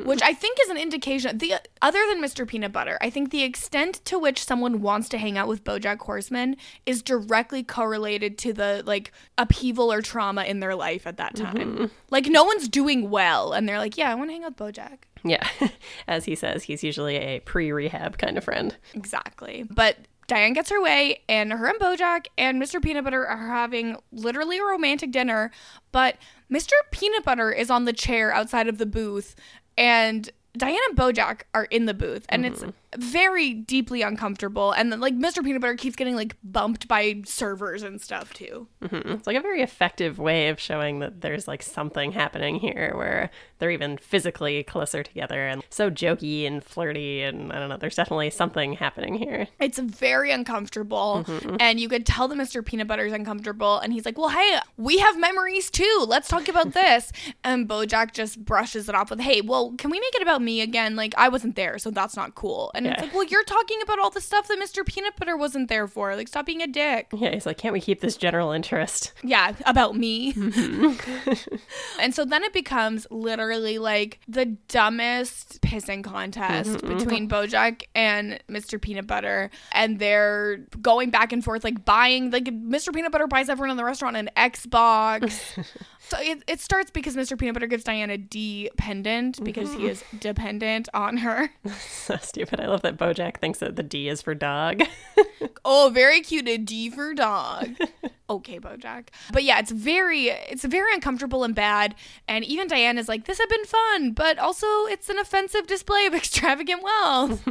which 0.04 0.20
I 0.22 0.32
think 0.32 0.58
is 0.60 0.70
an 0.70 0.76
indication. 0.76 1.38
The 1.38 1.54
other 1.80 2.00
than 2.08 2.20
Mr. 2.20 2.46
Peanut 2.46 2.72
Butter, 2.72 2.98
I 3.00 3.10
think 3.10 3.30
the 3.30 3.44
extent 3.44 4.04
to 4.06 4.18
which 4.18 4.44
someone 4.44 4.82
wants 4.82 5.08
to 5.10 5.18
hang 5.18 5.38
out 5.38 5.46
with 5.46 5.62
BoJack 5.62 6.00
Horseman 6.00 6.56
is 6.84 7.00
directly 7.00 7.62
correlated 7.62 8.36
to 8.38 8.52
the 8.52 8.82
like 8.84 9.12
upheaval 9.38 9.92
or 9.92 10.02
trauma 10.02 10.42
in 10.44 10.58
their 10.58 10.74
life 10.74 11.06
at 11.06 11.16
that 11.18 11.36
time. 11.36 11.56
Mm-hmm. 11.56 11.84
Like 12.10 12.26
no 12.26 12.42
one's 12.42 12.68
doing 12.68 13.08
well, 13.08 13.52
and 13.52 13.68
they're 13.68 13.78
like, 13.78 13.96
"Yeah, 13.96 14.10
I 14.10 14.16
want 14.16 14.30
to 14.30 14.32
hang 14.32 14.44
out 14.44 14.58
with 14.58 14.74
BoJack." 14.74 14.98
Yeah, 15.24 15.46
as 16.08 16.24
he 16.24 16.34
says, 16.34 16.64
he's 16.64 16.84
usually 16.84 17.16
a 17.16 17.40
pre-rehab 17.40 18.18
kind 18.18 18.38
of 18.38 18.44
friend. 18.44 18.76
Exactly, 18.94 19.64
but 19.68 19.96
Diane 20.28 20.52
gets 20.52 20.70
her 20.70 20.80
way, 20.80 21.22
and 21.28 21.52
her 21.52 21.66
and 21.66 21.80
Bojack 21.80 22.26
and 22.36 22.62
Mr. 22.62 22.80
Peanut 22.80 23.04
Butter 23.04 23.26
are 23.26 23.48
having 23.48 23.96
literally 24.12 24.58
a 24.58 24.64
romantic 24.64 25.10
dinner. 25.10 25.50
But 25.90 26.16
Mr. 26.52 26.72
Peanut 26.90 27.24
Butter 27.24 27.50
is 27.50 27.70
on 27.70 27.86
the 27.86 27.94
chair 27.94 28.32
outside 28.32 28.68
of 28.68 28.78
the 28.78 28.86
booth, 28.86 29.34
and 29.76 30.30
Diane 30.56 30.78
and 30.88 30.98
Bojack 30.98 31.42
are 31.54 31.64
in 31.64 31.86
the 31.86 31.94
booth, 31.94 32.26
and 32.28 32.44
mm-hmm. 32.44 32.52
it's 32.52 32.74
very 32.96 33.52
deeply 33.52 34.02
uncomfortable. 34.02 34.72
And 34.72 34.90
then, 34.90 35.00
like, 35.00 35.14
Mr. 35.14 35.44
Peanut 35.44 35.60
Butter 35.60 35.76
keeps 35.76 35.96
getting 35.96 36.16
like 36.16 36.36
bumped 36.42 36.88
by 36.88 37.22
servers 37.24 37.82
and 37.82 38.00
stuff 38.00 38.32
too. 38.32 38.68
Mm-hmm. 38.82 39.12
It's 39.12 39.26
like 39.26 39.36
a 39.36 39.40
very 39.40 39.62
effective 39.62 40.18
way 40.18 40.48
of 40.48 40.58
showing 40.58 41.00
that 41.00 41.20
there's 41.20 41.46
like 41.46 41.62
something 41.62 42.12
happening 42.12 42.56
here, 42.56 42.92
where 42.94 43.30
they're 43.58 43.70
even 43.70 43.98
physically 43.98 44.62
closer 44.62 45.02
together 45.02 45.46
and 45.46 45.62
so 45.70 45.90
jokey 45.90 46.46
and 46.46 46.64
flirty. 46.64 47.22
And 47.22 47.52
I 47.52 47.58
don't 47.58 47.68
know, 47.68 47.76
there's 47.76 47.96
definitely 47.96 48.30
something 48.30 48.74
happening 48.74 49.14
here. 49.14 49.48
It's 49.60 49.78
very 49.78 50.30
uncomfortable, 50.30 51.24
mm-hmm. 51.26 51.56
and 51.60 51.78
you 51.80 51.88
could 51.88 52.06
tell 52.06 52.28
that 52.28 52.38
Mr. 52.38 52.64
Peanut 52.64 52.86
Butter 52.86 53.06
is 53.06 53.12
uncomfortable. 53.12 53.78
And 53.78 53.92
he's 53.92 54.06
like, 54.06 54.16
"Well, 54.18 54.30
hey, 54.30 54.58
we 54.76 54.98
have 54.98 55.18
memories 55.18 55.70
too. 55.70 56.04
Let's 56.08 56.28
talk 56.28 56.48
about 56.48 56.72
this." 56.72 57.12
and 57.44 57.68
Bojack 57.68 58.12
just 58.12 58.44
brushes 58.44 58.88
it 58.88 58.94
off 58.94 59.10
with, 59.10 59.20
"Hey, 59.20 59.40
well, 59.40 59.74
can 59.76 59.90
we 59.90 60.00
make 60.00 60.14
it 60.14 60.22
about 60.22 60.42
me 60.42 60.60
again? 60.60 60.96
Like, 60.96 61.14
I 61.16 61.28
wasn't 61.28 61.56
there, 61.56 61.78
so 61.78 61.90
that's 61.90 62.16
not 62.16 62.34
cool." 62.34 62.70
And 62.78 62.86
yeah. 62.86 62.92
it's 62.92 63.02
like, 63.02 63.12
well, 63.12 63.24
you're 63.24 63.42
talking 63.42 63.82
about 63.82 63.98
all 63.98 64.10
the 64.10 64.20
stuff 64.20 64.46
that 64.46 64.56
Mr. 64.60 64.86
Peanut 64.86 65.16
Butter 65.16 65.36
wasn't 65.36 65.68
there 65.68 65.88
for. 65.88 66.14
Like, 66.14 66.28
stop 66.28 66.46
being 66.46 66.62
a 66.62 66.66
dick. 66.68 67.08
Yeah, 67.12 67.32
he's 67.34 67.44
like, 67.44 67.58
can't 67.58 67.72
we 67.72 67.80
keep 67.80 68.00
this 68.00 68.16
general 68.16 68.52
interest? 68.52 69.12
Yeah, 69.24 69.54
about 69.66 69.96
me. 69.96 70.32
Mm-hmm. 70.32 71.56
and 72.00 72.14
so 72.14 72.24
then 72.24 72.44
it 72.44 72.52
becomes 72.52 73.04
literally 73.10 73.78
like 73.78 74.20
the 74.28 74.44
dumbest 74.46 75.60
pissing 75.60 76.04
contest 76.04 76.70
mm-hmm. 76.70 76.96
between 76.96 77.28
Bojack 77.28 77.82
and 77.96 78.38
Mr. 78.48 78.80
Peanut 78.80 79.08
Butter. 79.08 79.50
And 79.72 79.98
they're 79.98 80.58
going 80.80 81.10
back 81.10 81.32
and 81.32 81.42
forth, 81.42 81.64
like 81.64 81.84
buying, 81.84 82.30
like, 82.30 82.44
Mr. 82.44 82.94
Peanut 82.94 83.10
Butter 83.10 83.26
buys 83.26 83.48
everyone 83.48 83.72
in 83.72 83.76
the 83.76 83.84
restaurant 83.84 84.16
an 84.16 84.30
Xbox. 84.36 85.66
So 86.08 86.16
it, 86.20 86.42
it 86.46 86.60
starts 86.60 86.90
because 86.90 87.16
Mr. 87.16 87.38
Peanut 87.38 87.52
Butter 87.52 87.66
gives 87.66 87.84
Diana 87.84 88.16
D 88.16 88.70
pendant 88.78 89.44
because 89.44 89.70
he 89.72 89.80
mm-hmm. 89.80 89.88
is 89.88 90.04
dependent 90.18 90.88
on 90.94 91.18
her. 91.18 91.50
so 91.78 92.16
stupid. 92.16 92.60
I 92.60 92.66
love 92.66 92.80
that 92.80 92.96
Bojack 92.96 93.36
thinks 93.36 93.58
that 93.58 93.76
the 93.76 93.82
D 93.82 94.08
is 94.08 94.22
for 94.22 94.34
dog. 94.34 94.82
oh, 95.66 95.90
very 95.92 96.22
cute. 96.22 96.48
A 96.48 96.56
D 96.56 96.88
for 96.88 97.12
dog. 97.12 97.76
okay, 98.30 98.58
Bojack. 98.58 99.08
But 99.32 99.44
yeah, 99.44 99.58
it's 99.58 99.70
very 99.70 100.28
it's 100.28 100.64
very 100.64 100.94
uncomfortable 100.94 101.44
and 101.44 101.54
bad. 101.54 101.94
And 102.26 102.42
even 102.42 102.68
Diane 102.68 102.96
is 102.96 103.06
like, 103.06 103.26
this 103.26 103.38
had 103.38 103.48
been 103.50 103.64
fun, 103.66 104.12
but 104.12 104.38
also 104.38 104.66
it's 104.86 105.10
an 105.10 105.18
offensive 105.18 105.66
display 105.66 106.06
of 106.06 106.14
extravagant 106.14 106.82
wealth. 106.82 107.46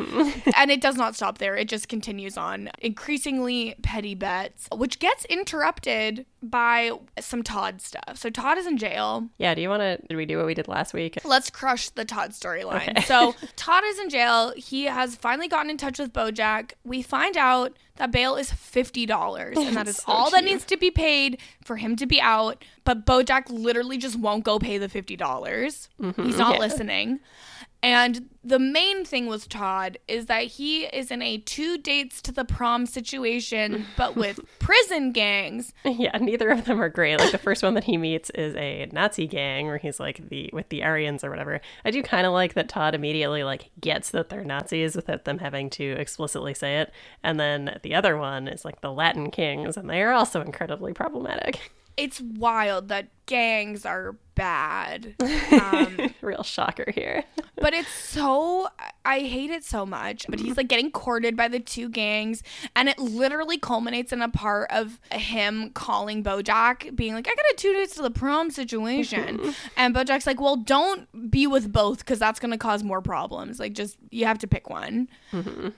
and 0.56 0.72
it 0.72 0.82
does 0.82 0.96
not 0.96 1.16
stop 1.16 1.38
there. 1.38 1.56
It 1.56 1.70
just 1.70 1.90
continues 1.90 2.38
on. 2.38 2.72
Increasingly 2.80 3.76
petty 3.84 4.16
bets, 4.16 4.68
which 4.76 4.98
gets 4.98 5.26
interrupted 5.26 6.26
by 6.42 6.92
some 7.20 7.44
Todd 7.44 7.82
stuff. 7.82 8.18
So 8.18 8.30
Todd 8.30 8.47
is 8.56 8.68
in 8.68 8.78
jail. 8.78 9.28
Yeah, 9.40 9.56
do 9.56 9.62
you 9.62 9.70
want 9.70 9.82
to 9.82 9.98
did 10.08 10.16
we 10.16 10.28
do 10.28 10.38
what 10.38 10.46
we 10.46 10.54
did 10.54 10.68
last 10.68 10.94
week? 10.94 11.18
Let's 11.26 11.50
crush 11.50 11.90
the 11.90 12.06
Todd 12.06 12.32
storyline. 12.32 12.90
Okay. 12.90 13.02
so 13.02 13.34
Todd 13.56 13.84
is 13.86 13.98
in 14.00 14.10
jail. 14.10 14.54
He 14.56 14.84
has 14.84 15.16
finally 15.16 15.48
gotten 15.48 15.72
in 15.72 15.78
touch 15.78 15.98
with 15.98 16.14
Bojack. 16.14 16.74
We 16.84 17.02
find 17.02 17.36
out 17.36 17.76
that 17.96 18.12
bail 18.12 18.36
is 18.36 18.52
$50 18.52 19.58
and 19.68 19.76
that 19.76 19.88
is 19.88 19.98
so 19.98 20.04
all 20.12 20.30
that 20.32 20.44
needs 20.44 20.64
to 20.66 20.78
be 20.78 20.92
paid 20.92 21.40
for 21.64 21.78
him 21.78 21.96
to 21.96 22.06
be 22.06 22.22
out, 22.22 22.64
but 22.84 23.06
Bojack 23.06 23.50
literally 23.50 23.98
just 23.98 24.18
won't 24.18 24.44
go 24.44 24.60
pay 24.60 24.78
the 24.78 24.88
$50. 24.88 25.18
dollars 25.18 25.90
mm-hmm. 26.00 26.26
He's 26.26 26.38
not 26.38 26.54
yeah. 26.56 26.60
listening. 26.60 27.20
And 27.84 28.30
the 28.44 28.60
main 28.60 29.06
thing 29.06 29.28
with 29.28 29.50
Todd 29.50 30.00
is 30.08 30.26
that 30.26 30.44
he 30.44 30.86
is 30.86 31.12
in 31.12 31.22
a 31.22 31.38
two 31.38 31.78
dates 31.78 32.22
to 32.24 32.32
the 32.32 32.44
prom 32.44 32.86
situation, 32.86 33.86
but 33.96 34.16
with 34.16 34.40
prison 34.60 35.12
gangs. 35.12 35.74
Yeah, 35.86 36.18
neither 36.18 36.50
of 36.50 36.66
them 36.66 36.82
are 36.82 36.90
great. 36.90 37.20
Like 37.20 37.32
the 37.32 37.38
first 37.38 37.62
one 37.62 37.76
that 37.76 37.84
he 37.84 37.98
meets 37.98 38.30
is 38.32 38.56
a 38.56 38.88
Nazi 38.92 39.28
gang 39.28 39.68
where 39.68 39.78
he's 39.78 40.00
like 40.00 40.30
the 40.30 40.50
with 40.54 40.70
the 40.70 40.84
Aryans 40.84 41.24
or 41.24 41.30
whatever. 41.30 41.62
I 41.86 41.92
do 41.92 42.02
kind 42.02 42.26
of 42.26 42.34
like 42.34 42.56
that 42.56 42.70
Todd 42.70 42.96
immediately 42.96 43.44
like 43.44 43.70
gets 43.80 44.10
that 44.12 44.30
they're 44.30 44.44
Nazis 44.44 44.96
without 44.96 45.26
them 45.26 45.38
having 45.38 45.70
to 45.72 45.92
explicitly 45.92 46.54
say 46.54 46.80
it. 46.80 46.92
And 47.24 47.40
then 47.40 47.80
the 47.84 47.94
other 47.94 48.18
one 48.18 48.48
is 48.48 48.66
like 48.66 48.82
the 48.82 48.92
Latin 48.92 49.30
kings 49.30 49.78
and 49.78 49.90
they 49.90 50.02
are 50.02 50.14
also 50.14 50.42
incredibly 50.42 50.94
problematic. 50.94 51.72
It's 51.96 52.22
wild 52.22 52.90
that 52.90 53.08
gangs 53.28 53.86
are 53.86 54.16
bad. 54.36 55.16
Um, 55.50 56.14
Real 56.22 56.44
shocker 56.44 56.92
here. 56.94 57.24
but 57.56 57.74
it's 57.74 57.90
so 57.90 58.68
I 59.06 59.20
hate 59.22 59.50
it 59.50 59.64
so 59.64 59.86
much. 59.86 60.26
But 60.30 60.40
he's 60.40 60.58
like 60.58 60.68
getting 60.68 60.92
courted 60.92 61.36
by 61.38 61.48
the 61.48 61.60
two 61.60 61.88
gangs, 61.90 62.44
and 62.76 62.90
it 62.90 63.00
literally 63.00 63.58
culminates 63.58 64.12
in 64.12 64.22
a 64.22 64.28
part 64.30 64.70
of 64.72 65.00
him 65.12 65.72
calling 65.72 66.24
BoJack, 66.24 66.96
being 66.96 67.14
like, 67.14 67.28
"I 67.28 67.32
got 67.34 67.46
a 67.52 67.56
two 67.56 67.74
days 67.74 67.92
to 67.94 68.02
the 68.02 68.12
prom 68.12 68.52
situation," 68.52 69.54
and 69.78 69.96
BoJack's 69.96 70.28
like, 70.28 70.40
"Well, 70.42 70.58
don't 70.58 71.32
be 71.32 71.48
with 71.48 71.72
both 71.72 72.00
because 72.00 72.20
that's 72.20 72.40
gonna 72.40 72.58
cause 72.58 72.84
more 72.84 73.02
problems. 73.02 73.60
Like, 73.60 73.74
just 73.74 73.98
you 74.12 74.26
have 74.26 74.38
to 74.40 74.48
pick 74.48 74.70
one." 74.70 75.08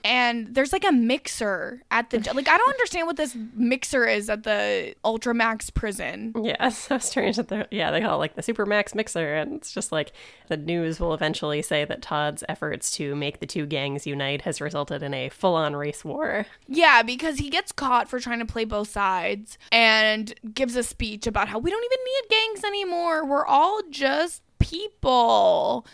And 0.04 0.54
there's 0.54 0.72
like 0.72 0.84
a 0.84 0.92
mixer 0.92 1.82
at 1.90 2.10
the 2.10 2.18
like 2.34 2.48
I 2.48 2.58
don't 2.58 2.70
understand 2.70 3.06
what 3.06 3.16
this 3.16 3.36
mixer 3.54 4.04
is 4.06 4.28
at 4.28 4.42
the 4.42 4.94
Ultramax 5.04 5.72
prison. 5.72 6.34
Yeah, 6.42 6.68
so 6.70 6.98
strange 6.98 7.38
yeah, 7.70 7.90
they 7.90 8.00
call 8.00 8.16
it 8.16 8.18
like 8.18 8.34
the 8.34 8.42
Supermax 8.42 8.94
mixer 8.94 9.34
and 9.34 9.54
it's 9.54 9.72
just 9.72 9.92
like 9.92 10.12
the 10.48 10.56
news 10.56 11.00
will 11.00 11.14
eventually 11.14 11.62
say 11.62 11.84
that 11.84 12.02
Todd's 12.02 12.44
efforts 12.48 12.90
to 12.96 13.14
make 13.14 13.40
the 13.40 13.46
two 13.46 13.66
gangs 13.66 14.06
unite 14.06 14.42
has 14.42 14.60
resulted 14.60 15.02
in 15.02 15.14
a 15.14 15.28
full-on 15.28 15.76
race 15.76 16.04
war. 16.04 16.46
Yeah, 16.66 17.02
because 17.02 17.38
he 17.38 17.50
gets 17.50 17.72
caught 17.72 18.08
for 18.08 18.20
trying 18.20 18.40
to 18.40 18.46
play 18.46 18.64
both 18.64 18.90
sides 18.90 19.58
and 19.72 20.34
gives 20.54 20.76
a 20.76 20.82
speech 20.82 21.26
about 21.26 21.48
how 21.48 21.58
we 21.58 21.70
don't 21.70 21.84
even 21.84 21.98
need 22.04 22.30
gangs 22.30 22.64
anymore. 22.64 23.24
We're 23.24 23.46
all 23.46 23.80
just 23.90 24.42
people. 24.60 25.86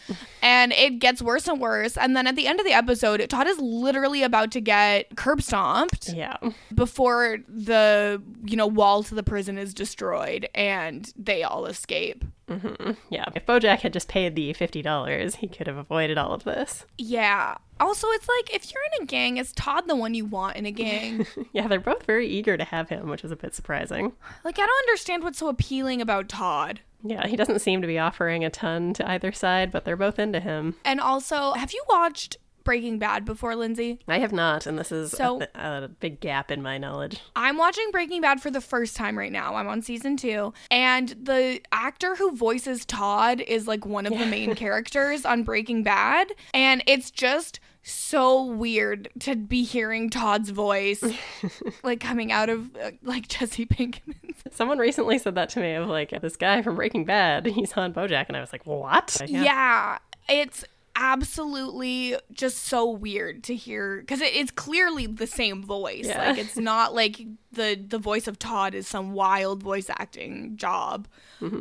and 0.42 0.72
it 0.72 0.98
gets 0.98 1.22
worse 1.22 1.48
and 1.48 1.60
worse. 1.60 1.96
And 1.96 2.14
then 2.16 2.26
at 2.26 2.36
the 2.36 2.46
end 2.46 2.60
of 2.60 2.66
the 2.66 2.72
episode, 2.72 3.24
Todd 3.30 3.46
is 3.46 3.58
literally 3.58 4.22
about 4.22 4.50
to 4.52 4.60
get 4.60 5.16
curb 5.16 5.40
stomped 5.42 6.10
Yeah. 6.14 6.36
before 6.74 7.38
the, 7.48 8.22
you 8.44 8.56
know, 8.56 8.66
wall 8.66 9.02
to 9.04 9.14
the 9.14 9.22
prison 9.22 9.56
is 9.58 9.72
destroyed 9.74 10.48
and 10.54 11.12
they 11.16 11.42
all 11.42 11.66
escape. 11.66 12.24
Mm-hmm. 12.48 12.92
Yeah. 13.10 13.24
If 13.34 13.44
Bojack 13.46 13.80
had 13.80 13.92
just 13.92 14.08
paid 14.08 14.36
the 14.36 14.52
$50, 14.54 15.36
he 15.36 15.48
could 15.48 15.66
have 15.66 15.76
avoided 15.76 16.16
all 16.18 16.32
of 16.32 16.44
this. 16.44 16.84
Yeah. 16.98 17.56
Also, 17.80 18.06
it's 18.10 18.28
like 18.28 18.54
if 18.54 18.72
you're 18.72 18.82
in 18.98 19.02
a 19.04 19.06
gang, 19.06 19.36
is 19.36 19.52
Todd 19.52 19.86
the 19.86 19.96
one 19.96 20.14
you 20.14 20.24
want 20.24 20.56
in 20.56 20.66
a 20.66 20.70
gang? 20.72 21.26
Yeah, 21.52 21.68
they're 21.68 21.80
both 21.80 22.04
very 22.04 22.28
eager 22.28 22.56
to 22.56 22.64
have 22.64 22.88
him, 22.90 23.08
which 23.08 23.24
is 23.24 23.30
a 23.30 23.36
bit 23.36 23.54
surprising. 23.54 24.12
like, 24.44 24.58
I 24.58 24.66
don't 24.66 24.88
understand 24.88 25.22
what's 25.22 25.38
so 25.38 25.48
appealing 25.48 26.02
about 26.02 26.28
Todd. 26.28 26.80
Yeah, 27.02 27.26
he 27.26 27.36
doesn't 27.36 27.60
seem 27.60 27.80
to 27.82 27.86
be 27.86 27.98
offering 27.98 28.44
a 28.44 28.50
ton 28.50 28.92
to 28.94 29.08
either 29.08 29.32
side, 29.32 29.70
but 29.70 29.84
they're 29.84 29.96
both 29.96 30.18
into 30.18 30.40
him. 30.40 30.74
And 30.84 31.00
also, 31.00 31.52
have 31.54 31.72
you 31.72 31.82
watched 31.88 32.36
Breaking 32.64 32.98
Bad 32.98 33.24
before, 33.24 33.54
Lindsay? 33.54 34.00
I 34.08 34.18
have 34.18 34.32
not, 34.32 34.66
and 34.66 34.76
this 34.78 34.90
is 34.90 35.12
So- 35.12 35.40
a, 35.54 35.84
a 35.84 35.88
big 35.88 36.20
gap 36.20 36.50
in 36.50 36.62
my 36.62 36.76
knowledge. 36.78 37.20
I'm 37.36 37.56
watching 37.56 37.90
Breaking 37.92 38.20
Bad 38.20 38.40
for 38.42 38.50
the 38.50 38.60
first 38.60 38.96
time 38.96 39.16
right 39.16 39.30
now. 39.32 39.54
I'm 39.54 39.68
on 39.68 39.80
season 39.82 40.16
two. 40.16 40.52
And 40.70 41.10
the 41.10 41.60
actor 41.72 42.16
who 42.16 42.32
voices 42.34 42.84
Todd 42.84 43.40
is 43.40 43.66
like 43.68 43.86
one 43.86 44.04
of 44.04 44.18
the 44.18 44.26
main 44.26 44.54
characters 44.56 45.24
on 45.24 45.44
Breaking 45.44 45.84
Bad. 45.84 46.32
And 46.52 46.82
it's 46.86 47.10
just 47.12 47.60
so 47.88 48.44
weird 48.44 49.08
to 49.20 49.36
be 49.36 49.62
hearing 49.62 50.10
Todd's 50.10 50.50
voice 50.50 51.04
like 51.82 52.00
coming 52.00 52.32
out 52.32 52.48
of 52.48 52.74
uh, 52.76 52.90
like 53.02 53.28
Jesse 53.28 53.66
Pinkman's. 53.66 54.42
Someone 54.50 54.78
recently 54.78 55.18
said 55.18 55.34
that 55.36 55.48
to 55.50 55.60
me 55.60 55.74
of 55.74 55.88
like 55.88 56.10
this 56.20 56.36
guy 56.36 56.62
from 56.62 56.76
Breaking 56.76 57.04
Bad, 57.04 57.46
he's 57.46 57.72
on 57.74 57.92
Bojack, 57.92 58.26
and 58.28 58.36
I 58.36 58.40
was 58.40 58.52
like, 58.52 58.66
what? 58.66 59.20
Yeah. 59.26 59.98
it's 60.28 60.64
absolutely 60.98 62.16
just 62.32 62.64
so 62.64 62.88
weird 62.90 63.44
to 63.44 63.54
hear 63.54 63.98
because 64.00 64.20
it, 64.20 64.34
it's 64.34 64.50
clearly 64.50 65.06
the 65.06 65.26
same 65.26 65.62
voice. 65.62 66.06
Yeah. 66.06 66.30
Like 66.30 66.38
it's 66.38 66.56
not 66.56 66.94
like 67.02 67.20
the 67.52 67.74
the 67.86 67.98
voice 67.98 68.26
of 68.26 68.38
Todd 68.38 68.74
is 68.74 68.88
some 68.88 69.12
wild 69.12 69.62
voice 69.62 69.88
acting 69.90 70.56
job, 70.56 71.06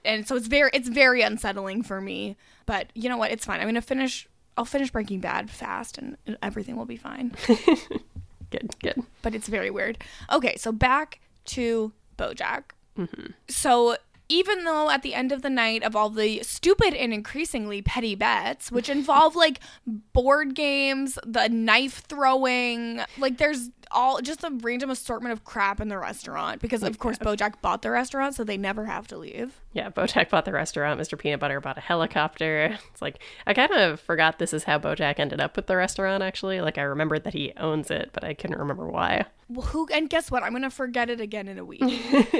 and 0.04 0.28
so 0.28 0.36
it's 0.36 0.48
very 0.48 0.72
it's 0.74 0.90
very 0.90 1.22
unsettling 1.22 1.84
for 1.84 2.02
me. 2.02 2.36
But 2.66 2.88
you 2.96 3.10
know 3.10 3.18
what? 3.18 3.32
It's 3.32 3.46
fine. 3.46 3.60
I'm 3.60 3.68
gonna 3.68 3.82
finish. 3.82 4.28
I'll 4.58 4.66
finish 4.66 4.90
Breaking 4.92 5.20
Bad 5.20 5.50
fast, 5.50 5.98
and 5.98 6.18
everything 6.42 6.76
will 6.76 6.86
be 6.86 6.98
fine. 6.98 7.36
Good, 8.52 8.76
good. 8.80 9.04
but 9.22 9.36
it's 9.36 9.48
very 9.48 9.70
weird. 9.70 9.98
Okay, 10.32 10.56
so 10.56 10.72
back 10.72 11.20
to 11.46 11.92
Bojack. 12.18 12.72
Mm-hmm. 12.98 13.32
So 13.50 13.98
even 14.30 14.64
though 14.64 14.90
at 14.90 15.02
the 15.02 15.14
end 15.14 15.32
of 15.32 15.42
the 15.42 15.50
night 15.50 15.84
of 15.84 15.96
all 15.96 16.10
the 16.10 16.42
stupid 16.44 16.94
and 16.94 17.14
increasingly 17.14 17.82
petty 17.82 18.16
bets, 18.16 18.72
which 18.72 18.90
involve 19.00 19.36
like 19.36 19.60
board 20.14 20.56
games, 20.56 21.20
the 21.26 21.48
knife 21.50 22.04
throwing, 22.08 23.02
like 23.18 23.38
there's 23.38 23.70
all 23.92 24.22
just 24.22 24.44
a 24.44 24.50
random 24.62 24.90
assortment 24.90 25.34
of 25.34 25.44
crap 25.44 25.80
in 25.80 25.88
the 25.88 25.98
restaurant 25.98 26.62
because 26.62 26.84
of 26.84 27.00
course 27.00 27.18
Bojack 27.18 27.62
bought 27.62 27.82
the 27.82 27.92
restaurant, 27.92 28.36
so 28.36 28.44
they 28.44 28.58
never 28.58 28.86
have 28.86 29.08
to 29.08 29.18
leave. 29.18 29.62
Yeah, 29.74 29.90
Bojack 29.90 30.30
bought 30.30 30.46
the 30.46 30.54
restaurant. 30.54 31.00
Mr. 31.00 31.18
Peanut 31.18 31.40
Butter 31.40 31.60
bought 31.60 31.78
a 31.78 31.82
helicopter. 31.82 32.78
It's 32.96 33.02
like 33.02 33.20
I 33.46 33.54
kind 33.54 33.74
of 33.74 34.00
forgot 34.00 34.40
this 34.40 34.54
is 34.54 34.64
how 34.64 34.80
Bojack 34.80 35.20
ended 35.20 35.42
up 35.42 35.58
with 35.58 35.68
the 35.68 35.76
restaurant. 35.76 36.24
Actually, 36.24 36.62
like 36.62 36.78
I 36.78 36.84
remembered 36.84 37.26
that 37.26 37.34
he 37.34 37.52
owns 37.58 37.92
it, 37.92 38.12
but 38.14 38.24
I 38.24 38.34
couldn't 38.34 38.58
remember 38.58 38.88
why. 38.88 39.26
Well, 39.50 39.68
who 39.68 39.88
and 39.94 40.10
guess 40.10 40.32
what? 40.32 40.44
I'm 40.44 40.54
gonna 40.54 40.70
forget 40.70 41.10
it 41.10 41.20
again 41.20 41.48
in 41.48 41.60
a 41.60 41.66
week. 41.66 41.84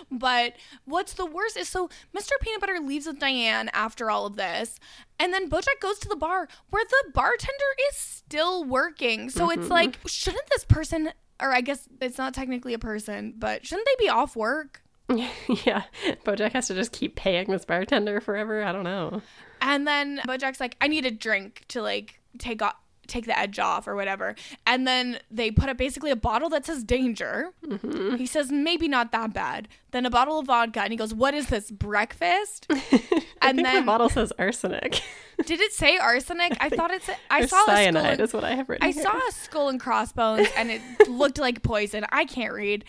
but 0.12 0.54
what's 0.86 1.14
the 1.14 1.26
worst 1.26 1.58
is 1.58 1.68
so 1.68 1.90
Mr. 2.16 2.32
Peanut 2.42 2.62
Butter 2.62 2.80
leaves 2.80 3.06
with 3.06 3.20
Diane 3.20 3.70
after 3.74 4.10
all 4.10 4.26
of 4.26 4.38
this, 4.38 4.80
and 5.20 5.34
then 5.34 5.50
Bojack 5.50 5.80
goes 5.82 6.00
to 6.00 6.08
the 6.08 6.16
bar 6.16 6.48
where 6.70 6.84
the 6.84 7.12
bartender 7.14 7.76
is 7.92 7.98
still 7.98 8.64
working. 8.64 9.30
So 9.30 9.50
it's 9.50 9.64
mm-hmm. 9.64 9.72
like, 9.72 10.00
shouldn't 10.08 10.48
this 10.50 10.66
person, 10.66 11.12
or 11.42 11.54
I 11.54 11.62
guess 11.62 11.88
it's 12.02 12.18
not 12.18 12.34
technically 12.34 12.74
a 12.74 12.80
person, 12.80 13.34
but 13.38 13.66
shouldn't 13.66 13.88
they 13.88 14.06
be 14.06 14.10
off 14.10 14.36
work? 14.36 14.82
yeah, 15.10 15.84
Bojack 16.26 16.54
has 16.54 16.68
to 16.68 16.74
just 16.74 16.92
keep 16.92 17.16
paying 17.16 17.50
this 17.50 17.66
bartender 17.66 18.20
forever. 18.20 18.64
I 18.64 18.72
don't 18.72 18.84
know. 18.84 19.22
And 19.62 19.88
then 19.88 20.20
Bojack's 20.28 20.60
like, 20.60 20.76
I 20.82 20.88
need 20.88 21.06
a 21.06 21.12
drink 21.12 21.66
to 21.70 21.82
like 21.82 22.20
take 22.38 22.62
off. 22.62 22.76
Take 23.08 23.26
the 23.26 23.38
edge 23.38 23.60
off 23.60 23.88
or 23.88 23.96
whatever. 23.96 24.36
And 24.66 24.88
then 24.88 25.20
they 25.32 25.52
put 25.52 25.70
up 25.70 25.78
basically 25.78 26.12
a 26.12 26.16
bottle 26.16 26.50
that 26.50 26.66
says 26.66 26.84
danger. 26.84 27.52
Mm-hmm. 27.66 28.16
He 28.16 28.26
says, 28.26 28.52
maybe 28.52 28.88
not 28.88 29.12
that 29.12 29.34
bad. 29.34 29.68
Then 29.92 30.06
a 30.06 30.10
bottle 30.10 30.40
of 30.40 30.48
vodka. 30.48 30.82
And 30.82 30.92
he 30.92 30.98
goes, 30.98 31.14
What 31.14 31.34
is 31.34 31.48
this, 31.48 31.72
breakfast? 31.72 32.68
I 32.72 33.24
And 33.42 33.60
then 33.60 33.76
the 33.76 33.86
bottle 33.86 34.10
says 34.10 34.34
arsenic. 34.38 35.02
Did 35.46 35.62
it 35.62 35.72
say 35.72 35.98
arsenic? 35.98 36.58
I 36.60 36.70
thought 36.70 36.92
it 36.92 37.04
said. 37.04 37.18
I 37.30 37.46
saw 37.46 37.58
a 37.58 37.64
skull. 37.64 37.76
cyanide 37.76 38.06
And, 38.06 38.20
is 38.22 38.34
what 38.34 38.44
I 38.44 38.56
have 38.56 38.68
written. 38.68 38.86
I 38.86 38.92
here. 38.92 39.04
saw 39.04 39.16
a 39.16 39.32
skull 39.32 39.70
and 39.70 39.80
crossbones, 39.80 40.48
and 40.58 40.72
it 40.72 40.82
looked 41.10 41.38
like 41.38 41.62
poison. 41.64 42.06
I 42.10 42.26
can't 42.26 42.54
read, 42.54 42.84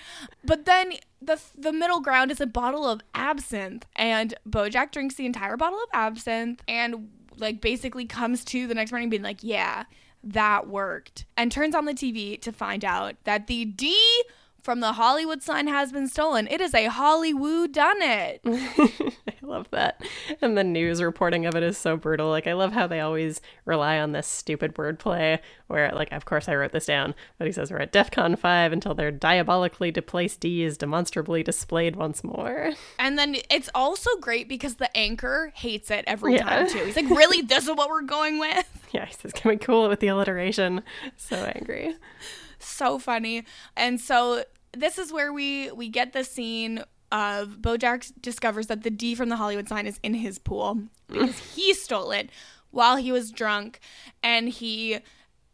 but 0.44 0.64
then 0.64 0.94
the 1.22 1.40
the 1.56 1.72
middle 1.72 2.00
ground 2.00 2.30
is 2.30 2.40
a 2.40 2.46
bottle 2.46 2.86
of 2.86 3.02
absinthe, 3.14 3.86
and 3.94 4.34
BoJack 4.48 4.92
drinks 4.92 5.14
the 5.14 5.26
entire 5.26 5.56
bottle 5.56 5.78
of 5.78 5.88
absinthe, 5.92 6.62
and 6.66 7.08
like 7.36 7.60
basically 7.60 8.06
comes 8.06 8.44
to 8.46 8.66
the 8.66 8.74
next 8.74 8.90
morning 8.92 9.10
being 9.10 9.22
like, 9.22 9.42
"Yeah, 9.42 9.84
that 10.32 10.68
worked," 10.68 11.24
and 11.36 11.50
turns 11.50 11.74
on 11.74 11.84
the 11.84 11.94
TV 11.94 12.40
to 12.40 12.52
find 12.52 12.84
out 12.84 13.16
that 13.24 13.46
the 13.46 13.64
D. 13.64 13.96
From 14.66 14.80
the 14.80 14.94
Hollywood 14.94 15.44
sign 15.44 15.68
has 15.68 15.92
been 15.92 16.08
stolen. 16.08 16.48
It 16.48 16.60
is 16.60 16.74
a 16.74 16.86
Hollywood 16.86 17.70
done 17.70 18.02
it. 18.02 18.40
I 18.44 19.34
love 19.40 19.68
that. 19.70 20.02
And 20.42 20.58
the 20.58 20.64
news 20.64 21.00
reporting 21.00 21.46
of 21.46 21.54
it 21.54 21.62
is 21.62 21.78
so 21.78 21.96
brutal. 21.96 22.30
Like 22.30 22.48
I 22.48 22.52
love 22.54 22.72
how 22.72 22.88
they 22.88 22.98
always 22.98 23.40
rely 23.64 24.00
on 24.00 24.10
this 24.10 24.26
stupid 24.26 24.74
wordplay 24.74 25.38
where 25.68 25.92
like 25.92 26.10
of 26.10 26.24
course 26.24 26.48
I 26.48 26.56
wrote 26.56 26.72
this 26.72 26.86
down, 26.86 27.14
but 27.38 27.46
he 27.46 27.52
says 27.52 27.70
we're 27.70 27.78
at 27.78 27.92
DEFCON 27.92 28.36
five 28.40 28.72
until 28.72 28.92
their 28.92 29.12
diabolically 29.12 29.92
deplaced 29.92 30.40
D 30.40 30.64
is 30.64 30.76
demonstrably 30.76 31.44
displayed 31.44 31.94
once 31.94 32.24
more. 32.24 32.72
And 32.98 33.16
then 33.16 33.36
it's 33.48 33.70
also 33.72 34.10
great 34.20 34.48
because 34.48 34.74
the 34.74 34.94
anchor 34.96 35.52
hates 35.54 35.92
it 35.92 36.02
every 36.08 36.34
Yeah. 36.34 36.42
time 36.42 36.68
too. 36.68 36.84
He's 36.84 36.96
like, 36.96 37.08
"Really? 37.08 37.40
This 37.40 37.68
is 37.68 37.70
what 37.76 37.88
we're 37.88 38.02
going 38.02 38.40
with?" 38.40 38.68
Yeah, 38.92 39.04
he 39.04 39.12
says, 39.14 39.32
Can 39.32 39.50
we 39.50 39.58
cool 39.58 39.84
it 39.84 39.88
with 39.90 40.00
the 40.00 40.08
alliteration? 40.08 40.82
So 41.16 41.36
angry. 41.36 41.94
so 42.58 42.98
funny. 42.98 43.44
And 43.76 44.00
so 44.00 44.44
this 44.76 44.98
is 44.98 45.12
where 45.12 45.32
we 45.32 45.70
we 45.72 45.88
get 45.88 46.12
the 46.12 46.24
scene 46.24 46.82
of 47.12 47.58
Bojack 47.60 48.12
discovers 48.20 48.66
that 48.66 48.82
the 48.82 48.90
D 48.90 49.14
from 49.14 49.28
the 49.28 49.36
Hollywood 49.36 49.68
sign 49.68 49.86
is 49.86 49.98
in 50.02 50.14
his 50.14 50.38
pool 50.38 50.82
because 51.08 51.38
he 51.54 51.72
stole 51.74 52.10
it 52.12 52.30
while 52.70 52.96
he 52.96 53.12
was 53.12 53.30
drunk 53.30 53.80
and 54.22 54.48
he 54.48 54.98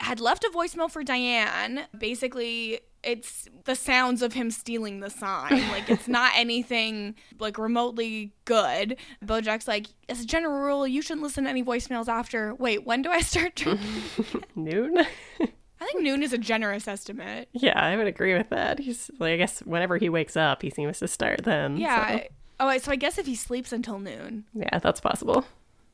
had 0.00 0.18
left 0.18 0.44
a 0.44 0.48
voicemail 0.48 0.90
for 0.90 1.04
Diane. 1.04 1.86
Basically, 1.96 2.80
it's 3.04 3.48
the 3.64 3.74
sounds 3.74 4.22
of 4.22 4.32
him 4.32 4.50
stealing 4.50 5.00
the 5.00 5.10
sign. 5.10 5.62
Like 5.72 5.88
it's 5.88 6.08
not 6.08 6.32
anything 6.34 7.14
like 7.38 7.58
remotely 7.58 8.32
good. 8.44 8.96
Bojack's 9.24 9.66
like, 9.68 9.86
as 10.08 10.20
a 10.20 10.26
general 10.26 10.60
rule, 10.60 10.86
you 10.86 11.00
shouldn't 11.02 11.22
listen 11.22 11.44
to 11.44 11.50
any 11.50 11.62
voicemails 11.62 12.08
after. 12.08 12.54
Wait, 12.54 12.84
when 12.84 13.02
do 13.02 13.10
I 13.10 13.20
start 13.20 13.54
drinking? 13.56 14.44
Noon? 14.54 14.98
I 15.82 15.86
think 15.86 16.02
noon 16.02 16.22
is 16.22 16.32
a 16.32 16.38
generous 16.38 16.86
estimate. 16.86 17.48
yeah, 17.52 17.78
I 17.78 17.96
would 17.96 18.06
agree 18.06 18.34
with 18.34 18.50
that. 18.50 18.78
He's 18.78 19.10
like, 19.18 19.32
I 19.32 19.36
guess 19.36 19.60
whenever 19.60 19.96
he 19.98 20.08
wakes 20.08 20.36
up, 20.36 20.62
he 20.62 20.70
seems 20.70 20.98
to 21.00 21.08
start 21.08 21.44
then. 21.44 21.76
Yeah. 21.76 22.18
so- 22.18 22.24
Oh, 22.60 22.78
so 22.78 22.92
I 22.92 22.96
guess 22.96 23.18
if 23.18 23.26
he 23.26 23.34
sleeps 23.34 23.72
until 23.72 23.98
noon. 23.98 24.44
yeah, 24.54 24.78
that's 24.78 25.00
possible. 25.00 25.44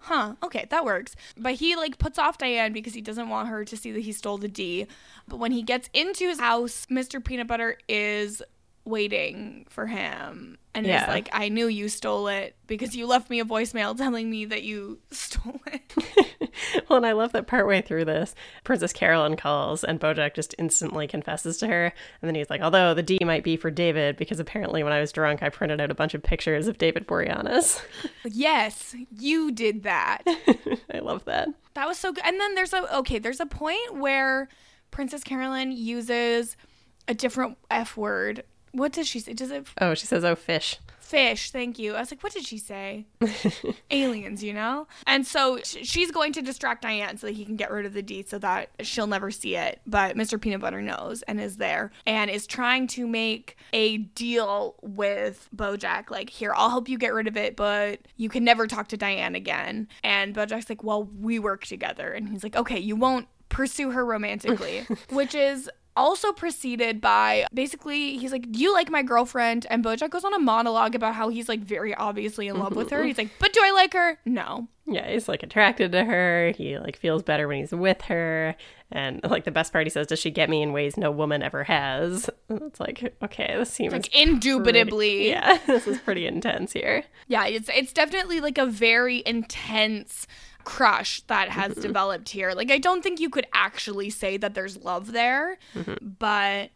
Huh. 0.01 0.35
Okay, 0.43 0.67
that 0.69 0.85
works. 0.85 1.17
But 1.37 1.55
he 1.55 1.75
like 1.77 1.99
puts 1.99 2.19
off 2.19 2.37
Diane 2.37 2.73
because 2.75 2.93
he 2.93 3.01
doesn't 3.01 3.31
want 3.31 3.49
her 3.49 3.65
to 3.65 3.77
see 3.77 3.91
that 3.93 4.01
he 4.01 4.13
stole 4.13 4.37
the 4.37 4.49
D. 4.49 4.87
But 5.27 5.39
when 5.39 5.51
he 5.51 5.63
gets 5.63 5.89
into 5.95 6.29
his 6.29 6.39
house, 6.39 6.87
Mr. 6.91 7.25
Peanut 7.25 7.47
Butter 7.47 7.79
is 7.89 8.43
waiting 8.85 9.67
for 9.71 9.87
him 9.87 10.59
and 10.75 10.87
Yeah. 10.87 11.03
is 11.03 11.09
like, 11.09 11.29
"I 11.33 11.49
knew 11.49 11.67
you 11.67 11.89
stole 11.89 12.29
it 12.29 12.55
because 12.67 12.95
you 12.95 13.07
left 13.07 13.29
me 13.31 13.41
a 13.41 13.45
voicemail 13.45 13.97
telling 13.97 14.31
me 14.31 14.45
that 14.45 14.63
you 14.63 14.99
stole 15.11 15.61
it." 15.67 15.95
well, 16.89 16.97
and 16.97 17.07
I 17.07 17.13
love 17.13 17.33
that 17.33 17.47
partway 17.47 17.83
through 17.83 18.05
this, 18.05 18.35
Princess 18.65 18.93
Carolyn 18.93 19.37
calls 19.37 19.85
and 19.85 20.01
Bojack 20.01 20.35
just 20.35 20.55
instantly 20.59 21.07
confesses 21.07 21.59
to 21.59 21.67
her. 21.67 21.93
And 22.21 22.29
then 22.29 22.35
he's 22.35 22.51
like, 22.51 22.61
although 22.61 22.95
the 22.95 23.03
D 23.03 23.19
might 23.23 23.45
be 23.45 23.57
for 23.57 23.71
David, 23.71 24.17
because 24.17 24.41
apparently 24.41 24.83
when 24.83 24.93
I 24.93 25.01
was 25.01 25.13
drunk, 25.13 25.43
I 25.43 25.49
printed 25.49 25.81
out 25.81 25.91
a 25.91 25.95
bunch 25.95 26.15
of 26.15 26.23
pictures 26.23 26.67
of 26.67 26.79
David 26.79 27.07
Boreanaz. 27.07 27.83
yes, 28.25 28.95
you 29.17 29.53
did 29.53 29.83
that. 29.85 30.23
I 30.93 30.99
love 30.99 31.25
that. 31.27 31.49
That 31.75 31.87
was 31.87 31.99
so 31.99 32.13
good. 32.13 32.25
And 32.25 32.41
then 32.41 32.55
there's 32.55 32.73
a 32.73 32.97
okay, 32.99 33.19
there's 33.19 33.41
a 33.41 33.47
point 33.47 33.97
where 33.97 34.49
Princess 34.91 35.23
Carolyn 35.23 35.73
uses 35.73 36.57
a 37.07 37.15
different 37.15 37.59
F 37.71 37.97
word. 37.97 38.45
What 38.73 38.93
does 38.93 39.09
she 39.09 39.21
say? 39.21 39.33
Does 39.33 39.51
it 39.51 39.67
Oh, 39.81 39.95
she 39.95 40.07
says, 40.07 40.25
oh, 40.25 40.35
fish. 40.35 40.79
Fish? 41.09 41.51
Thank 41.51 41.79
you. 41.79 41.95
I 41.95 42.01
was 42.01 42.11
like, 42.11 42.23
what 42.23 42.33
did 42.33 42.45
she 42.45 42.59
say? 42.59 43.07
Aliens, 43.91 44.43
you 44.43 44.53
know? 44.53 44.87
And 45.07 45.27
so 45.27 45.59
sh- 45.59 45.79
she's 45.83 46.11
going 46.11 46.33
to 46.35 46.43
distract 46.43 46.83
Diane 46.83 47.17
so 47.17 47.27
that 47.27 47.35
he 47.35 47.45
can 47.45 47.57
get 47.57 47.71
rid 47.71 47.87
of 47.87 47.95
the 47.95 48.03
D 48.03 48.23
so 48.27 48.39
that 48.39 48.71
she'll 48.81 49.07
never 49.07 49.31
see 49.31 49.57
it. 49.57 49.81
But 49.87 50.17
Mr. 50.17 50.41
Peanut 50.41 50.61
Butter 50.61 50.83
knows 50.83 51.23
and 51.23 51.41
is 51.41 51.57
there 51.57 51.91
and 52.07 52.31
is 52.31 52.47
trying 52.47 52.87
to 52.89 53.07
make 53.07 53.57
a 53.73 53.99
deal 53.99 54.77
with 54.83 55.49
Bojack. 55.55 56.11
Like, 56.11 56.31
here, 56.31 56.53
I'll 56.55 56.71
help 56.71 56.89
you 56.89 56.99
get 56.99 57.15
rid 57.15 57.27
of 57.27 57.37
it, 57.37 57.57
but 57.57 58.01
you 58.17 58.29
can 58.29 58.45
never 58.45 58.67
talk 58.67 58.89
to 58.89 58.97
Diane 58.97 59.35
again. 59.35 59.89
And 60.05 60.35
Bojack's 60.35 60.69
like, 60.69 60.85
well, 60.85 61.05
we 61.05 61.39
work 61.39 61.65
together. 61.65 62.13
And 62.13 62.29
he's 62.29 62.43
like, 62.43 62.57
okay, 62.57 62.79
you 62.79 62.97
won't 62.97 63.29
pursue 63.49 63.91
her 63.93 64.05
romantically, 64.05 64.87
which 65.11 65.35
is 65.35 65.71
also 65.99 66.33
preceded 66.33 67.01
by 67.01 67.47
basically 67.53 68.17
he's 68.19 68.33
like, 68.33 68.51
Do 68.51 68.59
you 68.59 68.73
like 68.73 68.91
my 68.91 69.03
girlfriend? 69.03 69.67
And 69.71 69.85
Bojack 69.85 70.11
goes 70.11 70.25
on 70.25 70.33
a 70.35 70.39
monologue 70.39 70.95
about 70.95 71.15
how 71.15 71.29
he's 71.29 71.49
like 71.49 71.61
very 71.61 71.95
obviously 71.95 72.49
in 72.49 72.59
love 72.59 72.75
with 72.77 72.91
her. 72.91 72.99
Mm-hmm. 72.99 73.07
He's 73.09 73.19
like, 73.19 73.31
But 73.39 73.53
do 73.53 73.61
I 73.63 73.71
like 73.73 73.93
her? 73.95 74.19
No. 74.25 74.69
Yeah, 74.91 75.07
he's 75.11 75.29
like 75.29 75.43
attracted 75.43 75.93
to 75.93 76.03
her. 76.05 76.53
He 76.57 76.79
like 76.79 76.97
feels 76.97 77.23
better 77.23 77.47
when 77.47 77.59
he's 77.59 77.73
with 77.73 78.01
her. 78.03 78.55
And 78.91 79.21
like 79.23 79.45
the 79.45 79.51
best 79.51 79.71
part, 79.71 79.85
he 79.85 79.91
says, 79.91 80.07
"Does 80.07 80.19
she 80.19 80.31
get 80.31 80.49
me 80.49 80.63
in 80.63 80.73
ways 80.73 80.97
no 80.97 81.11
woman 81.11 81.43
ever 81.43 81.63
has?" 81.65 82.31
And 82.49 82.63
it's 82.63 82.81
like, 82.81 83.15
okay, 83.23 83.55
this 83.59 83.71
seems 83.71 83.93
Like 83.93 84.09
indubitably. 84.17 85.09
pretty- 85.11 85.29
yeah, 85.29 85.59
this 85.67 85.87
is 85.87 85.99
pretty 85.99 86.27
intense 86.27 86.73
here. 86.73 87.05
Yeah, 87.27 87.45
it's 87.47 87.69
it's 87.75 87.93
definitely 87.93 88.41
like 88.41 88.57
a 88.57 88.65
very 88.65 89.23
intense 89.27 90.27
crush 90.69 91.23
that 91.29 91.49
has 91.49 91.73
mm-hmm. 91.73 91.81
developed 91.81 92.29
here. 92.29 92.53
Like 92.53 92.71
I 92.71 92.77
don't 92.77 93.03
think 93.03 93.21
you 93.21 93.31
could 93.31 93.47
actually 93.55 94.11
say 94.11 94.37
that 94.37 94.53
there's 94.53 94.77
love 94.77 95.13
there, 95.13 95.59
mm-hmm. 95.75 96.09
but 96.19 96.69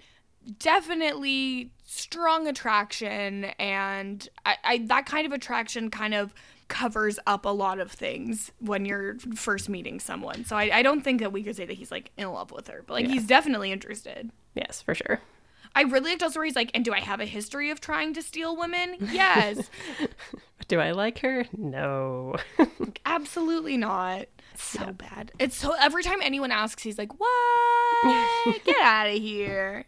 definitely 0.58 1.70
strong 1.84 2.48
attraction 2.48 3.44
and 3.58 4.26
I, 4.46 4.56
I 4.64 4.78
that 4.86 5.04
kind 5.04 5.26
of 5.26 5.32
attraction 5.32 5.90
kind 5.90 6.14
of 6.14 6.32
covers 6.68 7.18
up 7.26 7.44
a 7.44 7.50
lot 7.50 7.78
of 7.80 7.92
things 7.92 8.50
when 8.60 8.86
you're 8.86 9.18
first 9.34 9.68
meeting 9.68 10.00
someone. 10.00 10.46
So 10.46 10.56
I, 10.56 10.78
I 10.78 10.82
don't 10.82 11.02
think 11.02 11.20
that 11.20 11.30
we 11.30 11.42
could 11.42 11.54
say 11.54 11.66
that 11.66 11.74
he's 11.74 11.90
like 11.90 12.12
in 12.16 12.32
love 12.32 12.50
with 12.50 12.68
her, 12.68 12.82
but 12.86 12.94
like 12.94 13.06
he's 13.08 13.26
definitely 13.26 13.72
interested. 13.72 14.30
Yes, 14.54 14.80
for 14.80 14.94
sure. 14.94 15.20
I 15.74 15.82
really 15.82 16.10
liked 16.10 16.22
also 16.22 16.40
where 16.40 16.46
he's 16.46 16.56
like, 16.56 16.70
and 16.74 16.84
do 16.84 16.92
I 16.92 17.00
have 17.00 17.20
a 17.20 17.24
history 17.24 17.70
of 17.70 17.80
trying 17.80 18.14
to 18.14 18.22
steal 18.22 18.56
women? 18.56 18.96
Yes. 19.00 19.70
Do 20.68 20.80
I 20.80 20.92
like 20.92 21.18
her? 21.20 21.44
No. 21.56 22.36
Absolutely 23.06 23.76
not. 23.76 24.26
So 24.54 24.92
bad. 24.92 25.32
It's 25.38 25.56
so 25.56 25.74
every 25.80 26.02
time 26.02 26.18
anyone 26.22 26.52
asks, 26.52 26.82
he's 26.82 26.98
like, 26.98 27.12
"What? 27.18 28.64
Get 28.64 28.80
out 28.80 29.08
of 29.08 29.14
here." 29.14 29.86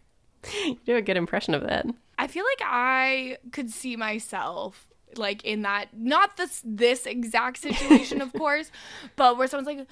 you 0.63 0.77
do 0.85 0.95
a 0.95 1.01
good 1.01 1.17
impression 1.17 1.55
of 1.55 1.63
that. 1.63 1.85
I 2.17 2.27
feel 2.27 2.45
like 2.45 2.61
I 2.69 3.37
could 3.51 3.71
see 3.71 3.95
myself 3.95 4.87
like 5.17 5.43
in 5.43 5.61
that 5.61 5.87
not 5.97 6.37
this 6.37 6.61
this 6.63 7.05
exact 7.05 7.57
situation, 7.57 8.21
of 8.21 8.33
course, 8.33 8.71
but 9.15 9.37
where 9.37 9.47
someone's 9.47 9.77
like, 9.77 9.87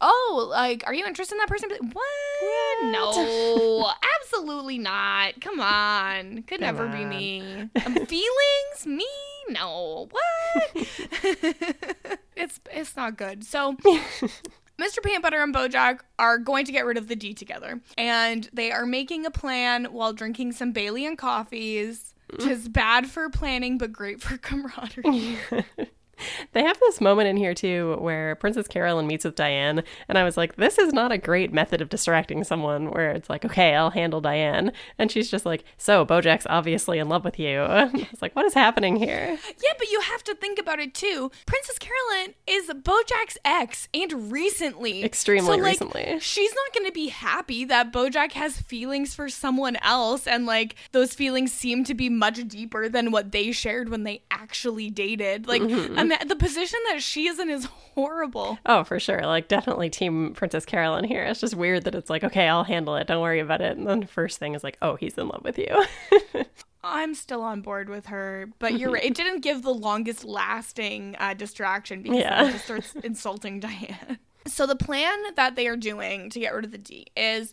"Oh, 0.00 0.46
like, 0.50 0.84
are 0.86 0.94
you 0.94 1.04
interested 1.06 1.34
in 1.34 1.38
that 1.38 1.48
person?" 1.48 1.68
Like, 1.70 1.94
what? 1.94 2.84
No, 2.84 3.92
absolutely 4.22 4.78
not. 4.78 5.40
Come 5.40 5.60
on, 5.60 6.42
could 6.42 6.60
never 6.60 6.86
be 6.88 7.04
me. 7.04 7.70
Um, 7.86 7.94
feelings, 8.06 8.86
me? 8.86 9.06
No. 9.48 10.08
What? 10.10 10.70
it's 12.36 12.60
it's 12.72 12.96
not 12.96 13.16
good. 13.16 13.44
So. 13.44 13.76
Mr. 14.78 15.02
Peanut 15.02 15.22
Butter 15.22 15.42
and 15.42 15.52
Bojack 15.52 16.00
are 16.20 16.38
going 16.38 16.64
to 16.64 16.70
get 16.70 16.86
rid 16.86 16.96
of 16.96 17.08
the 17.08 17.16
D 17.16 17.34
together. 17.34 17.80
And 17.96 18.48
they 18.52 18.70
are 18.70 18.86
making 18.86 19.26
a 19.26 19.30
plan 19.30 19.86
while 19.86 20.12
drinking 20.12 20.52
some 20.52 20.70
Bailey 20.70 21.04
and 21.04 21.18
coffees, 21.18 22.14
which 22.30 22.46
is 22.46 22.68
bad 22.68 23.08
for 23.10 23.28
planning 23.28 23.76
but 23.76 23.92
great 23.92 24.20
for 24.22 24.38
camaraderie. 24.38 25.36
They 26.52 26.62
have 26.62 26.78
this 26.80 27.00
moment 27.00 27.28
in 27.28 27.36
here 27.36 27.54
too 27.54 27.96
where 28.00 28.34
Princess 28.36 28.66
Carolyn 28.66 29.06
meets 29.06 29.24
with 29.24 29.34
Diane, 29.34 29.82
and 30.08 30.18
I 30.18 30.24
was 30.24 30.36
like, 30.36 30.56
this 30.56 30.78
is 30.78 30.92
not 30.92 31.12
a 31.12 31.18
great 31.18 31.52
method 31.52 31.80
of 31.80 31.88
distracting 31.88 32.42
someone 32.44 32.90
where 32.90 33.10
it's 33.10 33.28
like, 33.28 33.44
okay, 33.44 33.74
I'll 33.74 33.90
handle 33.90 34.20
Diane. 34.20 34.72
And 34.98 35.10
she's 35.10 35.30
just 35.30 35.44
like, 35.46 35.64
so 35.76 36.04
Bojack's 36.06 36.46
obviously 36.48 36.98
in 36.98 37.08
love 37.08 37.24
with 37.24 37.38
you. 37.38 37.60
I 37.62 37.84
was 37.84 38.22
like, 38.22 38.34
what 38.34 38.46
is 38.46 38.54
happening 38.54 38.96
here? 38.96 39.38
yeah, 39.62 39.72
but 39.78 39.90
you 39.90 40.00
have 40.00 40.22
to 40.24 40.34
think 40.34 40.58
about 40.58 40.80
it 40.80 40.94
too. 40.94 41.30
Princess 41.46 41.78
Carolyn 41.78 42.34
is 42.46 42.68
Bojack's 42.68 43.38
ex 43.44 43.88
and 43.94 44.32
recently. 44.32 45.04
Extremely 45.04 45.46
So, 45.46 45.62
like, 45.62 45.72
recently. 45.80 46.18
She's 46.20 46.52
not 46.54 46.74
going 46.74 46.86
to 46.86 46.92
be 46.92 47.08
happy 47.08 47.64
that 47.66 47.92
Bojack 47.92 48.32
has 48.32 48.60
feelings 48.60 49.14
for 49.14 49.28
someone 49.28 49.76
else 49.82 50.26
and 50.26 50.46
like 50.46 50.74
those 50.92 51.14
feelings 51.14 51.52
seem 51.52 51.84
to 51.84 51.94
be 51.94 52.08
much 52.08 52.46
deeper 52.48 52.88
than 52.88 53.10
what 53.10 53.32
they 53.32 53.52
shared 53.52 53.88
when 53.90 54.04
they 54.04 54.22
actually 54.30 54.90
dated. 54.90 55.46
Like 55.46 55.62
Mm-hmm. 55.68 55.98
Ima- 56.12 56.24
the 56.26 56.36
position 56.36 56.78
that 56.90 57.02
she 57.02 57.26
is 57.26 57.38
in 57.38 57.48
is 57.50 57.66
horrible. 57.66 58.58
Oh, 58.66 58.84
for 58.84 58.98
sure. 59.00 59.22
Like, 59.26 59.48
definitely 59.48 59.90
Team 59.90 60.32
Princess 60.34 60.64
Carolyn 60.64 61.04
here. 61.04 61.24
It's 61.24 61.40
just 61.40 61.54
weird 61.54 61.84
that 61.84 61.94
it's 61.94 62.10
like, 62.10 62.24
okay, 62.24 62.48
I'll 62.48 62.64
handle 62.64 62.96
it. 62.96 63.06
Don't 63.06 63.22
worry 63.22 63.40
about 63.40 63.60
it. 63.60 63.76
And 63.76 63.86
then 63.86 64.00
the 64.00 64.06
first 64.06 64.38
thing 64.38 64.54
is 64.54 64.64
like, 64.64 64.78
oh, 64.82 64.96
he's 64.96 65.16
in 65.18 65.28
love 65.28 65.42
with 65.44 65.58
you. 65.58 65.84
I'm 66.84 67.14
still 67.14 67.42
on 67.42 67.60
board 67.60 67.88
with 67.88 68.06
her, 68.06 68.48
but 68.60 68.78
you're 68.78 68.90
right. 68.92 69.04
It 69.04 69.14
didn't 69.14 69.40
give 69.40 69.62
the 69.62 69.74
longest 69.74 70.24
lasting 70.24 71.16
uh, 71.18 71.34
distraction 71.34 72.02
because 72.02 72.18
Yeah. 72.20 72.48
it 72.48 72.52
just 72.52 72.64
starts 72.64 72.94
insulting 73.02 73.60
Diane. 73.60 74.18
So 74.46 74.66
the 74.66 74.76
plan 74.76 75.18
that 75.36 75.56
they 75.56 75.66
are 75.66 75.76
doing 75.76 76.30
to 76.30 76.38
get 76.40 76.54
rid 76.54 76.64
of 76.64 76.70
the 76.70 76.78
D 76.78 77.08
is 77.16 77.52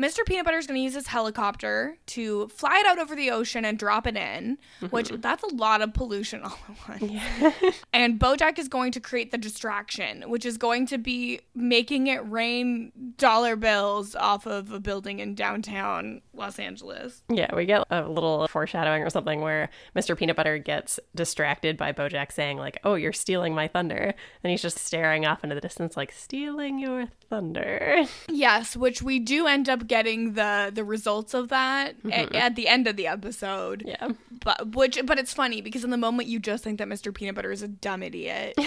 Mr. 0.00 0.24
Peanut 0.26 0.44
Butter 0.44 0.58
is 0.58 0.66
going 0.66 0.78
to 0.78 0.82
use 0.82 0.94
his 0.94 1.08
helicopter 1.08 1.98
to 2.06 2.48
fly 2.48 2.78
it 2.78 2.86
out 2.86 2.98
over 2.98 3.14
the 3.14 3.30
ocean 3.30 3.64
and 3.64 3.78
drop 3.78 4.06
it 4.06 4.16
in, 4.16 4.58
which 4.90 5.08
mm-hmm. 5.08 5.20
that's 5.20 5.42
a 5.42 5.54
lot 5.54 5.82
of 5.82 5.92
pollution 5.92 6.42
all 6.42 6.58
at 6.68 7.00
once. 7.00 7.76
And 7.92 8.18
Bojack 8.18 8.58
is 8.58 8.68
going 8.68 8.92
to 8.92 9.00
create 9.00 9.30
the 9.30 9.38
distraction, 9.38 10.22
which 10.28 10.46
is 10.46 10.56
going 10.56 10.86
to 10.86 10.98
be 10.98 11.40
making 11.54 12.06
it 12.06 12.18
rain 12.28 12.92
dollar 13.18 13.54
bills 13.54 14.14
off 14.14 14.46
of 14.46 14.72
a 14.72 14.80
building 14.80 15.18
in 15.18 15.34
downtown 15.34 16.22
Los 16.32 16.58
Angeles. 16.58 17.22
Yeah, 17.28 17.54
we 17.54 17.66
get 17.66 17.84
a 17.90 18.08
little 18.08 18.48
foreshadowing 18.48 19.02
or 19.02 19.10
something 19.10 19.40
where 19.40 19.68
Mr. 19.94 20.16
Peanut 20.16 20.36
Butter 20.36 20.58
gets 20.58 20.98
distracted 21.14 21.76
by 21.76 21.92
Bojack 21.92 22.32
saying, 22.32 22.56
like, 22.56 22.78
oh, 22.84 22.94
you're 22.94 23.12
stealing 23.12 23.54
my 23.54 23.68
thunder. 23.68 24.14
And 24.42 24.50
he's 24.50 24.62
just 24.62 24.78
staring 24.78 25.26
off 25.26 25.44
into 25.44 25.54
the 25.54 25.60
distance, 25.60 25.96
like, 25.96 26.12
stealing 26.12 26.78
your 26.78 27.08
thunder. 27.32 28.04
Yes, 28.28 28.76
which 28.76 29.00
we 29.00 29.18
do 29.18 29.46
end 29.46 29.66
up 29.66 29.86
getting 29.86 30.34
the 30.34 30.70
the 30.72 30.84
results 30.84 31.32
of 31.32 31.48
that 31.48 31.94
a- 32.04 32.08
mm-hmm. 32.08 32.36
at, 32.36 32.56
the 32.56 32.68
end 32.68 32.86
of 32.86 32.96
the 32.96 33.06
episode. 33.06 33.84
Yeah. 33.86 34.10
But 34.44 34.74
which 34.74 34.98
but 35.06 35.18
it's 35.18 35.32
funny 35.32 35.62
because 35.62 35.82
in 35.82 35.88
the 35.88 35.96
moment 35.96 36.28
you 36.28 36.38
just 36.38 36.62
think 36.62 36.78
that 36.78 36.88
Mr. 36.88 37.14
Peanut 37.14 37.34
Butter 37.34 37.50
is 37.50 37.62
a 37.62 37.68
dumb 37.68 38.02
idiot. 38.02 38.54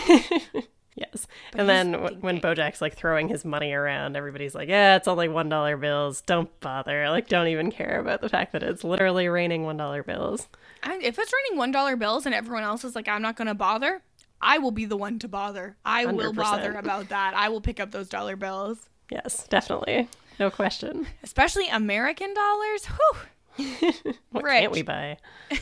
Yes. 0.98 1.28
and 1.54 1.68
then 1.68 1.92
w- 1.92 2.18
when 2.22 2.40
Bojack's 2.40 2.80
like 2.80 2.96
throwing 2.96 3.28
his 3.28 3.44
money 3.44 3.74
around, 3.74 4.16
everybody's 4.16 4.56
like, 4.56 4.70
yeah, 4.70 4.96
it's 4.96 5.10
only 5.10 5.28
$1 5.28 5.82
bills. 5.82 6.22
Don't 6.22 6.58
bother. 6.62 7.10
Like, 7.10 7.28
don't 7.28 7.48
even 7.48 7.70
care 7.70 8.00
about 8.00 8.22
the 8.22 8.30
fact 8.30 8.54
that 8.54 8.64
it's 8.64 8.82
literally 8.82 9.28
raining 9.28 9.64
$1 9.64 10.06
bills. 10.06 10.48
I, 10.84 10.98
if 11.02 11.20
it's 11.20 11.34
raining 11.34 11.58
one 11.58 11.72
dollar 11.72 11.98
bills 11.98 12.26
and 12.26 12.34
everyone 12.34 12.64
else 12.64 12.86
is 12.86 12.96
like, 12.96 13.08
I'm 13.08 13.22
not 13.22 13.36
gonna 13.36 13.56
bother, 13.56 14.02
I 14.46 14.60
will 14.60 14.72
be 14.72 14.86
the 14.86 14.96
one 14.96 15.20
to 15.20 15.28
bother. 15.28 15.76
I 15.84 16.06
will 16.06 16.34
100%. 16.34 16.36
bother 16.36 16.74
about 16.74 17.10
that. 17.10 17.34
I 17.36 17.50
will 17.50 17.62
pick 17.62 17.80
up 17.80 17.92
those 17.92 18.08
dollar 18.08 18.36
bills. 18.36 18.90
Yes, 19.12 19.48
definitely. 19.48 20.08
No 20.40 20.52
question. 20.52 21.08
Especially 21.24 21.68
American 21.68 22.34
dollars. 22.34 22.86
Whew. 22.86 23.64
what 24.32 24.44
Rich. 24.44 24.60
can't 24.62 24.72
we 24.72 24.82
buy? 24.84 25.18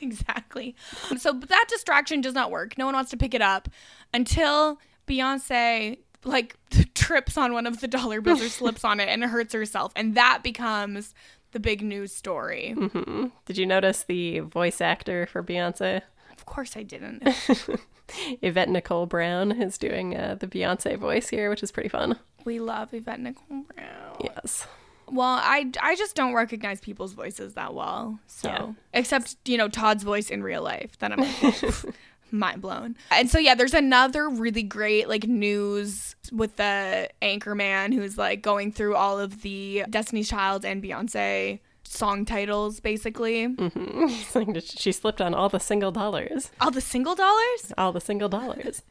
Exactly. 0.00 0.76
So 1.16 1.32
but 1.32 1.48
that 1.48 1.66
distraction 1.68 2.20
does 2.20 2.34
not 2.34 2.50
work. 2.50 2.78
No 2.78 2.86
one 2.86 2.94
wants 2.94 3.10
to 3.10 3.16
pick 3.16 3.34
it 3.34 3.42
up 3.42 3.68
until 4.14 4.78
Beyonce 5.06 5.98
like 6.24 6.56
trips 6.94 7.36
on 7.36 7.52
one 7.52 7.66
of 7.66 7.80
the 7.80 7.88
dollar 7.88 8.20
bills 8.20 8.42
or 8.42 8.48
slips 8.48 8.84
on 8.84 9.00
it 9.00 9.08
and 9.08 9.24
hurts 9.24 9.52
herself, 9.52 9.92
and 9.96 10.14
that 10.14 10.42
becomes 10.42 11.14
the 11.52 11.60
big 11.60 11.82
news 11.82 12.12
story. 12.12 12.74
Mm-hmm. 12.76 13.26
Did 13.46 13.58
you 13.58 13.66
notice 13.66 14.04
the 14.04 14.40
voice 14.40 14.80
actor 14.80 15.26
for 15.26 15.42
Beyonce? 15.42 16.02
Of 16.48 16.54
course, 16.54 16.76
I 16.76 16.82
didn't. 16.82 17.22
Yvette 18.42 18.70
Nicole 18.70 19.04
Brown 19.06 19.52
is 19.52 19.76
doing 19.76 20.16
uh, 20.16 20.36
the 20.40 20.46
Beyonce 20.46 20.96
voice 20.96 21.28
here, 21.28 21.50
which 21.50 21.62
is 21.62 21.70
pretty 21.70 21.90
fun. 21.90 22.18
We 22.44 22.58
love 22.58 22.94
Yvette 22.94 23.20
Nicole 23.20 23.64
Brown. 23.74 24.16
Yes. 24.22 24.66
Well, 25.10 25.38
I, 25.42 25.70
I 25.82 25.94
just 25.94 26.14
don't 26.16 26.32
recognize 26.34 26.80
people's 26.80 27.12
voices 27.12 27.54
that 27.54 27.74
well. 27.74 28.18
So, 28.26 28.48
Yeah. 28.48 28.72
except, 28.94 29.36
you 29.46 29.58
know, 29.58 29.68
Todd's 29.68 30.02
voice 30.04 30.30
in 30.30 30.42
real 30.42 30.62
life. 30.62 30.98
Then 30.98 31.12
I'm 31.12 31.20
like, 31.20 31.64
mind 32.30 32.62
blown. 32.62 32.96
And 33.10 33.30
so, 33.30 33.38
yeah, 33.38 33.54
there's 33.54 33.74
another 33.74 34.28
really 34.30 34.62
great, 34.62 35.06
like, 35.08 35.24
news 35.26 36.16
with 36.32 36.56
the 36.56 37.10
anchor 37.20 37.54
man 37.54 37.92
who's, 37.92 38.16
like, 38.16 38.40
going 38.42 38.72
through 38.72 38.96
all 38.96 39.18
of 39.20 39.42
the 39.42 39.84
Destiny's 39.90 40.28
Child 40.30 40.64
and 40.64 40.82
Beyonce 40.82 41.60
song 41.92 42.24
titles, 42.24 42.80
basically. 42.80 43.48
Mm-hmm. 43.48 44.06
Like 44.52 44.62
she 44.64 44.92
slipped 44.92 45.20
on 45.20 45.34
all 45.34 45.48
the 45.48 45.58
single 45.60 45.90
dollars. 45.90 46.50
All 46.60 46.70
the 46.70 46.80
single 46.80 47.14
dollars. 47.14 47.72
All 47.76 47.92
the 47.92 48.00
single 48.00 48.28
dollars. 48.28 48.82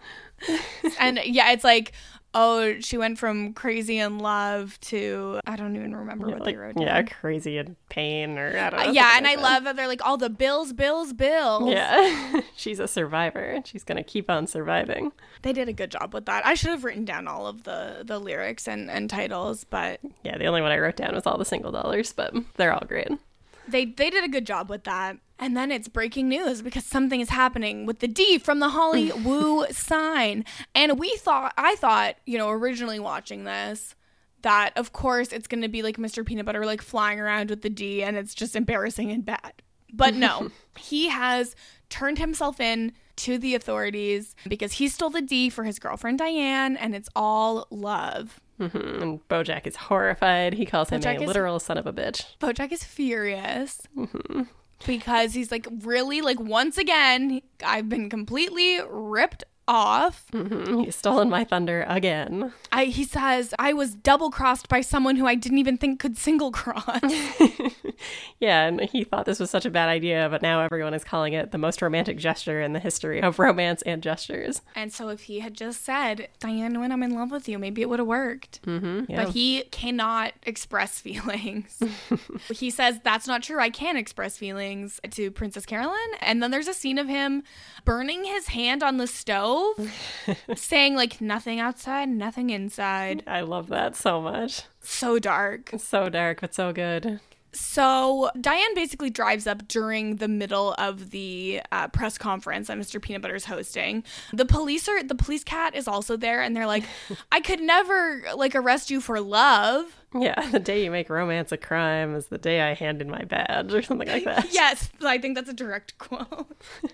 And 0.99 1.19
yeah, 1.25 1.51
it's 1.51 1.63
like, 1.63 1.93
oh, 2.33 2.79
she 2.81 2.97
went 2.97 3.17
from 3.17 3.53
crazy 3.53 3.97
in 3.97 4.19
love 4.19 4.79
to, 4.81 5.39
I 5.47 5.55
don't 5.55 5.75
even 5.75 5.95
remember 5.95 6.27
what 6.27 6.41
like, 6.41 6.53
they 6.53 6.55
wrote 6.55 6.75
down. 6.75 6.85
yeah, 6.85 7.01
crazy 7.03 7.57
in 7.57 7.75
pain 7.89 8.37
or 8.37 8.49
I 8.57 8.69
don't 8.69 8.79
know. 8.79 8.89
Uh, 8.89 8.91
yeah, 8.91 9.17
and 9.17 9.25
I 9.25 9.35
that. 9.35 9.41
love 9.41 9.63
that 9.63 9.75
they're 9.75 9.87
like 9.87 10.05
all 10.05 10.17
the 10.17 10.29
bills, 10.29 10.71
bills, 10.73 11.13
bills. 11.13 11.69
Yeah. 11.71 12.41
She's 12.55 12.79
a 12.79 12.87
survivor. 12.87 13.59
She's 13.65 13.83
going 13.83 13.97
to 13.97 14.03
keep 14.03 14.29
on 14.29 14.45
surviving. 14.47 15.11
They 15.41 15.53
did 15.53 15.67
a 15.67 15.73
good 15.73 15.89
job 15.91 16.13
with 16.13 16.25
that. 16.25 16.45
I 16.45 16.53
should 16.53 16.69
have 16.71 16.83
written 16.83 17.05
down 17.05 17.27
all 17.27 17.47
of 17.47 17.63
the 17.63 18.03
the 18.05 18.19
lyrics 18.19 18.67
and 18.67 18.89
and 18.91 19.09
titles, 19.09 19.63
but 19.63 19.99
Yeah, 20.23 20.37
the 20.37 20.45
only 20.45 20.61
one 20.61 20.71
I 20.71 20.77
wrote 20.77 20.95
down 20.97 21.15
was 21.15 21.25
all 21.25 21.37
the 21.37 21.45
single 21.45 21.71
dollars, 21.71 22.13
but 22.13 22.33
they're 22.55 22.73
all 22.73 22.85
great. 22.87 23.09
they 23.67 23.85
they 23.85 24.09
did 24.09 24.23
a 24.23 24.29
good 24.29 24.45
job 24.45 24.69
with 24.69 24.83
that. 24.83 25.17
And 25.39 25.56
then 25.56 25.71
it's 25.71 25.88
breaking 25.88 26.30
news 26.30 26.62
because 26.62 26.84
something 26.84 27.21
is 27.21 27.30
happening 27.30 27.86
with 27.86 28.00
the 28.00 28.08
D 28.08 28.38
from 28.39 28.60
the 28.60 28.69
Holly 28.69 29.12
Woo 29.23 29.65
sign. 29.71 30.45
And 30.73 30.97
we 31.00 31.15
thought 31.17 31.54
I 31.58 31.76
thought, 31.76 32.15
you 32.26 32.38
know, 32.38 32.50
originally 32.50 33.00
watching 33.00 33.43
this 33.43 33.95
that 34.43 34.71
of 34.78 34.93
course 34.93 35.32
it's 35.32 35.47
going 35.47 35.62
to 35.63 35.67
be 35.67 35.82
like 35.82 35.97
Mr. 35.97 36.26
Peanut 36.26 36.45
Butter 36.45 36.65
like 36.65 36.82
flying 36.82 37.19
around 37.19 37.50
with 37.50 37.62
the 37.63 37.69
D 37.69 38.04
and 38.04 38.15
it's 38.17 38.34
just 38.36 38.56
embarrassing 38.56 39.12
and 39.12 39.26
bad. 39.26 39.54
But 39.93 40.13
no, 40.15 40.52
he 40.78 41.08
has 41.10 41.56
turned 41.89 42.17
himself 42.19 42.60
in 42.60 42.93
to 43.17 43.38
the 43.38 43.56
authorities 43.56 44.36
because 44.47 44.73
he 44.73 44.88
stole 44.88 45.10
the 45.10 45.21
D 45.21 45.50
for 45.50 45.63
his 45.63 45.80
girlfriend 45.80 46.19
Diane 46.19 46.78
and 46.78 46.93
it's 46.95 47.10
all 47.15 47.67
love. 47.71 48.39
hmm 48.60 48.65
And 48.78 49.28
Bojack 49.28 49.65
is 49.65 49.76
horrified. 49.76 50.54
He 50.54 50.65
calls 50.65 50.89
him 50.89 51.02
Bojack 51.02 51.17
a 51.19 51.21
is- 51.23 51.28
literal 51.28 51.60
son 51.60 51.78
of 51.78 51.88
a 51.88 51.93
bitch. 51.93 52.26
Bojack 52.39 52.71
is 52.71 52.84
furious 52.84 53.82
because 54.85 55.33
he's 55.33 55.51
like, 55.51 55.67
really, 55.81 56.21
like 56.21 56.39
once 56.39 56.77
again, 56.77 57.41
I've 57.65 57.89
been 57.89 58.09
completely 58.09 58.79
ripped 58.89 59.43
off. 59.67 60.25
hmm 60.31 60.83
He's 60.83 60.95
stolen 60.95 61.29
my 61.29 61.43
thunder 61.43 61.85
again. 61.87 62.53
I, 62.71 62.85
he 62.85 63.03
says 63.03 63.53
I 63.59 63.73
was 63.73 63.95
double 63.95 64.29
crossed 64.31 64.69
by 64.69 64.81
someone 64.81 65.17
who 65.17 65.25
I 65.25 65.35
didn't 65.35 65.57
even 65.57 65.77
think 65.77 65.99
could 65.99 66.17
single 66.17 66.51
cross. 66.51 67.01
Yeah, 68.39 68.67
and 68.67 68.81
he 68.81 69.03
thought 69.03 69.25
this 69.25 69.39
was 69.39 69.49
such 69.49 69.65
a 69.65 69.71
bad 69.71 69.89
idea, 69.89 70.27
but 70.29 70.43
now 70.43 70.62
everyone 70.62 70.93
is 70.93 71.03
calling 71.03 71.33
it 71.33 71.51
the 71.51 71.57
most 71.57 71.81
romantic 71.81 72.17
gesture 72.19 72.62
in 72.62 72.73
the 72.73 72.79
history 72.79 73.19
of 73.21 73.39
romance 73.47 73.81
and 73.81 74.03
gestures. 74.03 74.62
and 74.75 74.93
so 74.93 75.10
if 75.10 75.21
he 75.23 75.39
had 75.39 75.55
just 75.55 75.83
said, 75.83 76.27
Diane, 76.39 76.79
when 76.79 76.91
I'm 76.91 77.01
in 77.01 77.15
love 77.15 77.31
with 77.31 77.49
you, 77.49 77.57
maybe 77.57 77.81
it 77.81 77.89
would 77.89 77.97
have 77.97 78.07
worked. 78.07 78.60
hmm 78.63 79.05
Yeah. 79.10 79.23
But 79.25 79.33
he 79.33 79.63
cannot 79.71 80.33
express 80.43 80.99
feelings. 80.99 81.81
he 82.53 82.69
says, 82.69 82.99
That's 83.03 83.25
not 83.27 83.41
true. 83.41 83.60
I 83.60 83.71
can 83.71 83.97
express 83.97 84.38
feelings 84.38 84.99
to 85.12 85.31
Princess 85.31 85.65
Carolyn. 85.65 85.97
And 86.21 86.43
then 86.43 86.51
there's 86.51 86.67
a 86.67 86.73
scene 86.75 86.99
of 86.99 87.07
him 87.07 87.41
burning 87.86 88.23
his 88.23 88.49
hand 88.49 88.83
on 88.83 88.97
the 88.97 89.07
stove, 89.07 89.91
saying, 90.55 90.95
like, 90.95 91.19
nothing 91.21 91.60
outside, 91.60 92.10
nothing 92.10 92.49
inside. 92.51 93.23
I 93.25 93.41
love 93.41 93.69
that 93.69 93.95
so 93.95 94.21
much. 94.21 94.62
So 94.81 95.17
dark. 95.17 95.71
So 95.79 96.10
dark, 96.10 96.41
but 96.41 96.53
so 96.53 96.71
good. 96.71 97.19
So 97.53 98.29
Diane 98.39 98.75
basically 98.75 99.10
drives 99.10 99.47
up 99.47 99.67
during 99.67 100.17
the 100.17 100.27
middle 100.27 100.73
of 100.77 101.12
the 101.12 101.62
uh, 101.71 101.88
press 101.88 102.17
conference 102.17 102.67
that 102.67 102.77
Mr. 102.77 103.01
Peanut 103.01 103.21
Butter's 103.21 103.45
hosting. 103.45 104.03
The 104.33 104.45
police 104.45 104.88
are 104.88 105.01
the 105.01 105.15
police 105.15 105.43
cat 105.43 105.75
is 105.75 105.88
also 105.88 106.17
there, 106.17 106.41
and 106.41 106.55
they're 106.55 106.67
like, 106.67 106.83
"I 107.31 107.39
could 107.39 107.62
never 107.62 108.23
like 108.36 108.55
arrest 108.55 108.91
you 108.91 109.01
for 109.01 109.19
love." 109.19 109.86
Yeah, 110.13 110.39
the 110.51 110.60
day 110.60 110.83
you 110.83 110.91
make 110.91 111.10
romance 111.10 111.51
a 111.51 111.57
crime 111.57 112.15
is 112.15 112.27
the 112.27 112.38
day 112.38 112.62
I 112.62 112.73
hand 112.73 113.01
in 113.01 113.10
my 113.10 113.23
badge 113.23 113.73
or 113.73 113.81
something 113.81 114.07
like 114.07 114.23
that. 114.25 114.47
Yes, 114.53 114.89
I 115.01 115.17
think 115.17 115.36
that's 115.36 115.49
a 115.49 115.53
direct 115.53 115.97
quote. 115.97 116.47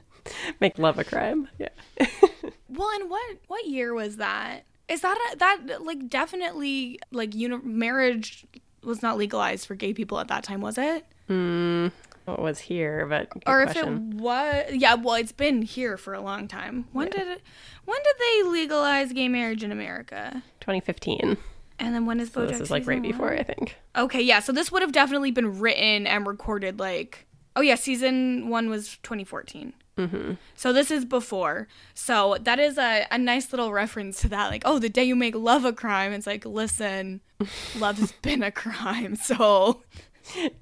Make 0.62 0.78
love 0.80 0.98
a 0.98 1.04
crime. 1.04 1.50
Yeah. 1.60 1.70
Well, 2.70 2.90
and 2.96 3.10
what 3.10 3.38
what 3.48 3.66
year 3.66 3.94
was 3.94 4.18
that? 4.18 4.66
Is 4.90 5.02
that 5.02 5.18
a, 5.34 5.38
that 5.38 5.84
like 5.84 6.10
definitely 6.10 7.00
like 7.12 7.36
uni- 7.36 7.60
marriage 7.64 8.46
was 8.86 9.02
not 9.02 9.18
legalized 9.18 9.66
for 9.68 9.76
gay 9.76 9.94
people 9.94 10.20
at 10.20 10.28
that 10.28 10.44
time, 10.44 10.62
was 10.62 10.78
it? 10.78 11.06
Mm, 11.30 11.92
what 12.26 12.40
was 12.40 12.60
here, 12.60 13.06
but 13.08 13.30
or 13.48 13.62
if 13.64 13.72
question. 13.74 14.14
it 14.14 14.22
was, 14.22 14.66
yeah. 14.74 14.96
Well, 14.96 15.16
it's 15.16 15.32
been 15.32 15.62
here 15.62 15.98
for 15.98 16.14
a 16.14 16.22
long 16.22 16.48
time. 16.48 16.86
When 16.92 17.08
Yeah. 17.08 17.14
did 17.20 17.28
it? 17.30 17.42
When 17.86 17.98
did 18.04 18.16
they 18.20 18.50
legalize 18.50 19.12
gay 19.14 19.28
marriage 19.28 19.64
in 19.64 19.72
America? 19.72 20.44
2015. 20.62 21.38
And 21.80 21.94
then 21.96 22.06
when 22.06 22.20
is 22.20 22.32
So 22.32 22.42
BoJack 22.42 22.48
this 22.50 22.60
is 22.62 22.72
like 22.72 22.86
right 22.88 23.02
season 23.02 23.12
before. 23.12 23.34
I 23.34 23.44
think. 23.44 23.76
Okay, 23.96 24.22
yeah. 24.22 24.40
So 24.40 24.52
this 24.52 24.72
would 24.72 24.82
have 24.82 24.92
definitely 24.92 25.32
been 25.32 25.60
written 25.60 26.08
and 26.08 26.26
recorded 26.28 26.80
like. 26.80 27.26
Oh 27.56 27.62
yeah, 27.62 27.76
season 27.76 28.50
one 28.50 28.70
was 28.70 28.98
2014. 29.04 29.74
Mm-hmm. 29.98 30.34
So 30.56 30.74
this 30.74 30.90
is 30.90 31.06
before. 31.06 31.68
So 31.94 32.38
that 32.42 32.60
is 32.60 32.78
a, 32.78 33.06
a 33.12 33.18
nice 33.18 33.54
little 33.54 33.72
reference 33.72 34.20
to 34.22 34.30
that. 34.30 34.50
Like, 34.50 34.64
oh, 34.66 34.80
the 34.80 34.90
day 34.90 35.04
you 35.04 35.16
make 35.16 35.36
love 35.36 35.66
a 35.66 35.74
crime, 35.74 36.14
it's 36.14 36.26
like, 36.28 36.46
listen, 36.46 37.22
love's 37.78 38.12
been 38.24 38.42
a 38.44 38.52
crime. 38.52 39.16
So 39.16 39.84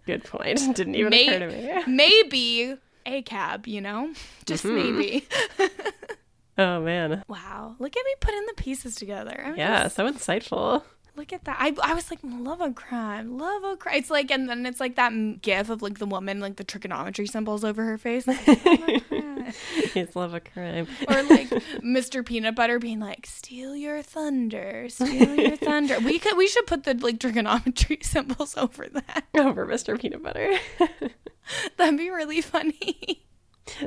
Good 0.05 0.23
point. 0.25 0.59
Didn't 0.75 0.95
even 0.95 1.11
May- 1.11 1.27
occur 1.27 1.47
to 1.47 1.85
me. 1.87 1.95
maybe 1.95 2.75
a 3.05 3.21
cab, 3.21 3.67
you 3.67 3.79
know? 3.81 4.11
Just 4.45 4.63
Mm-hmm. 4.65 4.97
maybe. 4.97 5.27
Oh 6.57 6.81
man. 6.81 7.23
wow. 7.27 7.75
Look 7.79 7.95
at 7.95 8.05
me 8.05 8.11
putting 8.19 8.45
the 8.45 8.53
pieces 8.53 8.95
together. 8.95 9.41
I'm 9.45 9.55
Yeah, 9.55 9.83
just- 9.83 9.95
so 9.95 10.11
insightful. 10.11 10.83
Look 11.15 11.33
at 11.33 11.43
that. 11.45 11.57
I, 11.59 11.75
I 11.83 11.93
was 11.93 12.09
like, 12.09 12.19
love 12.23 12.61
a 12.61 12.71
crime. 12.71 13.37
Love 13.37 13.63
a 13.63 13.75
crime. 13.77 13.95
It's 13.95 14.09
like, 14.09 14.31
and 14.31 14.47
then 14.49 14.65
it's 14.65 14.79
like 14.79 14.95
that 14.95 15.41
gif 15.41 15.69
of 15.69 15.81
like 15.81 15.99
the 15.99 16.05
woman, 16.05 16.39
like 16.39 16.55
the 16.55 16.63
trigonometry 16.63 17.27
symbols 17.27 17.63
over 17.63 17.83
her 17.85 17.97
face. 17.97 18.27
Like, 18.27 18.45
love. 18.47 19.55
He's 19.93 20.15
love 20.15 20.33
a 20.33 20.39
crime. 20.39 20.87
or 21.09 21.23
like 21.23 21.49
Mr. 21.83 22.25
Peanut 22.25 22.55
Butter 22.55 22.79
being 22.79 22.99
like, 22.99 23.25
"Steal 23.25 23.75
your 23.75 24.01
thunder, 24.01 24.87
steal 24.89 25.35
your 25.35 25.57
thunder." 25.57 25.99
We 25.99 26.19
could, 26.19 26.37
we 26.37 26.47
should 26.47 26.67
put 26.67 26.83
the 26.85 26.93
like 26.93 27.19
trigonometry 27.19 27.99
symbols 28.03 28.55
over 28.57 28.87
that. 28.87 29.25
Over 29.35 29.65
Mr. 29.65 29.99
Peanut 29.99 30.23
Butter. 30.23 30.53
That'd 31.77 31.97
be 31.97 32.09
really 32.09 32.41
funny. 32.41 33.25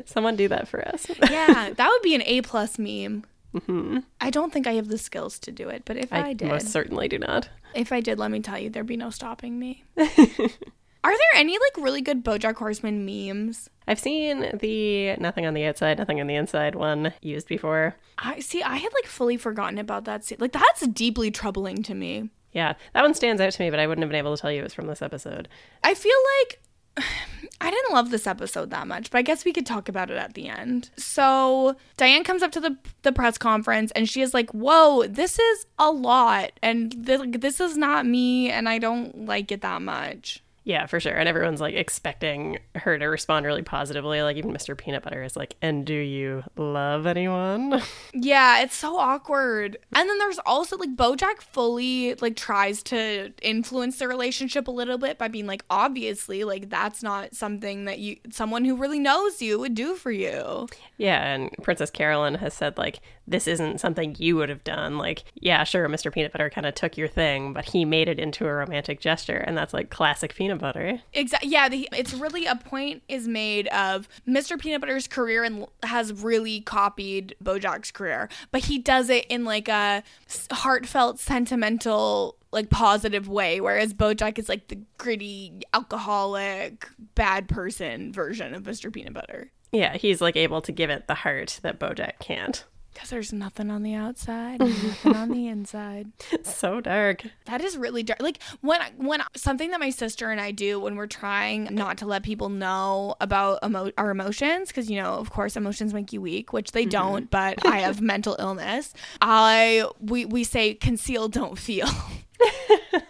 Someone 0.05 0.37
do 0.37 0.49
that 0.49 0.69
for 0.69 0.87
us. 0.87 1.07
yeah, 1.31 1.71
that 1.75 1.89
would 1.89 2.03
be 2.03 2.15
an 2.15 2.23
A 2.27 2.43
plus 2.43 2.79
meme. 2.79 3.25
Hmm 3.59 3.99
I 4.21 4.31
don't 4.31 4.53
think 4.53 4.67
I 4.67 4.73
have 4.75 4.89
the 4.89 4.99
skills 4.99 5.39
to 5.41 5.53
do 5.53 5.69
it, 5.69 5.83
but 5.85 5.97
if 5.97 6.13
I, 6.13 6.17
did. 6.17 6.27
I, 6.27 6.33
did, 6.33 6.49
most 6.49 6.69
certainly 6.69 7.09
do 7.09 7.19
not. 7.19 7.49
if 7.75 7.93
I 7.93 8.01
did, 8.01 8.19
let 8.19 8.31
me 8.31 8.41
tell 8.41 8.59
you, 8.59 8.71
there'd 8.71 8.87
be 8.87 8.97
no 8.97 9.11
stopping 9.11 9.59
me. 9.59 9.85
Are 9.97 11.13
there 11.13 11.41
any 11.41 11.53
like 11.53 11.85
really 11.85 12.01
good 12.01 12.25
BoJack 12.25 12.57
Horseman 12.57 13.05
memes? 13.05 13.69
I've 13.87 14.01
seen 14.01 14.57
the 14.59 15.17
nothing 15.17 15.45
on 15.45 15.53
the 15.53 15.67
outside, 15.67 15.99
nothing 15.99 16.19
on 16.19 16.27
the 16.27 16.35
inside 16.35 16.75
one 16.75 17.13
used 17.21 17.47
before. 17.47 17.97
I 18.17 18.41
see. 18.41 18.63
I 18.63 18.77
had 18.77 18.93
like 18.95 19.05
fully 19.05 19.37
forgotten 19.37 19.79
about 19.79 20.05
that 20.07 20.25
scene. 20.25 20.39
Like 20.41 20.53
that's 20.53 20.87
deeply 20.87 21.31
troubling 21.31 21.83
to 21.83 21.95
me. 21.95 22.31
Yeah, 22.53 22.75
that 22.95 23.03
one 23.03 23.13
stands 23.13 23.43
out 23.43 23.53
to 23.53 23.63
me, 23.63 23.69
but 23.69 23.81
I 23.81 23.87
wouldn't 23.87 24.03
have 24.03 24.09
been 24.09 24.19
able 24.19 24.35
to 24.35 24.41
tell 24.41 24.51
you 24.51 24.61
it 24.61 24.65
was 24.65 24.73
from 24.73 24.87
this 24.87 25.03
episode. 25.03 25.49
I 25.83 25.93
feel 25.93 26.17
like 26.41 26.63
I 27.61 27.71
didn't 27.71 27.95
love 27.95 28.11
this 28.11 28.27
episode 28.27 28.71
that 28.71 28.87
much, 28.87 29.11
but 29.11 29.19
I 29.19 29.23
guess 29.23 29.45
we 29.45 29.53
could 29.53 29.65
talk 29.65 29.89
about 29.89 30.11
it 30.11 30.19
at 30.19 30.35
the 30.35 30.49
end. 30.49 30.91
So 30.97 31.77
Diane 31.97 32.25
comes 32.25 32.43
up 32.43 32.53
to 32.53 32.61
the 32.61 32.77
the 33.03 33.13
press 33.13 33.39
conference 33.39 33.91
and 33.93 34.09
she 34.09 34.21
is 34.21 34.35
like, 34.35 34.51
"Whoa, 34.51 35.07
this 35.07 35.39
is 35.39 35.67
a 35.79 35.91
lot, 35.91 36.53
and 36.63 37.07
th- 37.07 37.41
this 37.41 37.61
is 37.61 37.77
not 37.77 38.07
me, 38.07 38.51
and 38.51 38.69
I 38.69 38.79
don't 38.79 39.25
like 39.25 39.51
it 39.51 39.63
that 39.63 39.81
much." 39.81 40.43
Yeah, 40.65 40.87
for 40.87 40.99
sure. 40.99 41.13
And 41.13 41.29
everyone's 41.29 41.61
like 41.61 41.75
expecting 41.75 42.59
her 42.75 42.99
to 42.99 43.05
respond 43.05 43.45
really 43.45 43.63
positively. 43.63 44.23
Like 44.23 44.39
even 44.39 44.51
Mr. 44.51 44.77
Peanut 44.77 45.03
Butter 45.03 45.23
is 45.23 45.37
like, 45.37 45.57
"And 45.61 45.85
do 45.85 45.95
you 45.95 46.43
love 46.57 47.07
anyone?" 47.07 47.83
Yeah, 48.17 48.61
it's 48.63 48.77
so 48.77 48.97
awkward. 48.97 49.77
And 49.93 50.09
then 50.09 50.19
there's 50.19 50.39
also 50.47 50.77
like 50.79 50.97
Bojack 50.97 51.43
fully 51.43 52.15
like 52.15 52.37
tries 52.37 52.83
to 52.85 53.33
influence 53.43 53.99
the 53.99 54.09
relationship 54.09 54.69
a 54.69 54.71
little 54.71 54.99
bit 54.99 55.19
by 55.19 55.29
being 55.29 55.47
like, 55.47 55.65
obviously, 55.69 56.45
like 56.45 56.71
that's 56.71 57.03
not 57.03 57.35
something 57.35 57.85
that 57.85 57.99
you 57.99 58.17
someone 58.31 58.65
who 58.65 58.77
really 58.77 59.01
knows 59.01 59.43
you 59.43 59.59
would 59.59 59.75
do 59.75 59.95
for 59.97 60.11
you. 60.11 60.69
Yeah, 60.97 61.23
and 61.35 61.51
Princess 61.63 61.91
Carolyn 61.91 62.37
has 62.37 62.55
said 62.55 62.79
like 62.79 63.01
this 63.27 63.47
isn't 63.47 63.81
something 63.81 64.15
you 64.19 64.37
would 64.37 64.49
have 64.49 64.65
done. 64.65 64.99
Like, 64.99 65.25
yeah, 65.35 65.65
sure, 65.65 65.89
Mr. 65.89 66.13
Peanut 66.13 66.33
Butter 66.33 66.51
kind 66.51 66.67
of 66.67 66.75
took 66.75 66.97
your 66.97 67.09
thing, 67.09 67.53
but 67.53 67.67
he 67.67 67.85
made 67.85 68.09
it 68.09 68.19
into 68.19 68.47
a 68.47 68.53
romantic 68.53 69.01
gesture, 69.01 69.37
and 69.37 69.57
that's 69.57 69.73
like 69.73 69.91
classic 69.91 70.35
peanut 70.35 70.59
butter. 70.59 71.01
Exactly. 71.13 71.49
Yeah, 71.49 71.69
the, 71.69 71.89
it's 71.93 72.13
really 72.13 72.47
a 72.47 72.57
point 72.57 73.03
is 73.09 73.27
made 73.27 73.69
of 73.69 74.09
Mr. 74.29 74.59
Peanut 74.59 74.81
Butter's 74.81 75.09
career 75.09 75.45
and 75.45 75.67
has 75.83 76.13
really 76.23 76.61
copied 76.61 77.35
Bojack's 77.43 77.91
career, 77.91 78.29
but 78.51 78.65
he 78.65 78.79
does 78.79 79.09
it 79.09 79.27
in 79.27 79.45
like 79.45 79.69
a 79.69 80.03
heartfelt, 80.51 81.19
sentimental, 81.19 82.37
like 82.53 82.71
positive 82.71 83.29
way, 83.29 83.61
whereas 83.61 83.95
Bojack 83.95 84.39
is 84.39 84.49
like 84.49 84.69
the 84.69 84.79
gritty, 84.99 85.61
alcoholic, 85.73 86.89
bad 87.15 87.49
person 87.49 88.13
version 88.13 88.55
of 88.55 88.65
Mr. 88.65 88.93
Peanut 88.93 89.15
Butter. 89.15 89.51
Yeah, 89.73 89.97
he's 89.97 90.21
like 90.21 90.37
able 90.37 90.63
to 90.63 90.73
give 90.73 90.91
it 90.91 91.09
the 91.09 91.15
heart 91.15 91.59
that 91.63 91.81
Bojack 91.81 92.21
can't. 92.21 92.65
Because 92.95 93.11
there's 93.11 93.33
nothing 93.33 93.71
on 93.71 93.83
the 93.83 93.95
outside, 93.95 94.63
and 94.63 94.71
nothing 94.85 95.17
on 95.17 95.31
the 95.31 95.49
inside. 95.49 96.13
so 96.45 96.81
dark. 96.81 97.25
That 97.47 97.61
is 97.61 97.77
really 97.77 98.03
dark. 98.03 98.23
Like 98.23 98.41
when 98.61 98.81
when 98.97 99.23
something 99.37 99.71
that 99.71 99.81
my 99.81 99.91
sister 99.91 100.31
and 100.31 100.41
I 100.41 100.53
do 100.53 100.79
when 100.79 100.95
we're 100.95 101.09
trying 101.09 101.75
not 101.75 101.99
to 101.99 102.07
let 102.07 102.23
people 102.23 102.49
know 102.49 103.17
about 103.21 103.59
emo- 103.65 103.91
our 103.99 104.11
emotions, 104.11 104.69
because 104.69 104.89
you 104.89 105.03
know, 105.03 105.15
of 105.15 105.31
course, 105.31 105.57
emotions 105.57 105.93
make 105.93 106.13
you 106.13 106.21
weak, 106.21 106.53
which 106.53 106.73
they 106.73 106.83
mm-hmm. 106.83 106.91
don't. 106.91 107.31
But 107.31 107.67
I 107.67 107.81
have 107.81 108.01
mental 108.15 108.37
illness. 108.39 108.95
I 109.21 109.87
we 110.01 110.25
we 110.25 110.45
say 110.45 110.75
conceal, 110.75 111.29
don't 111.29 111.59
feel. 111.59 111.89
Oh, 111.91 113.01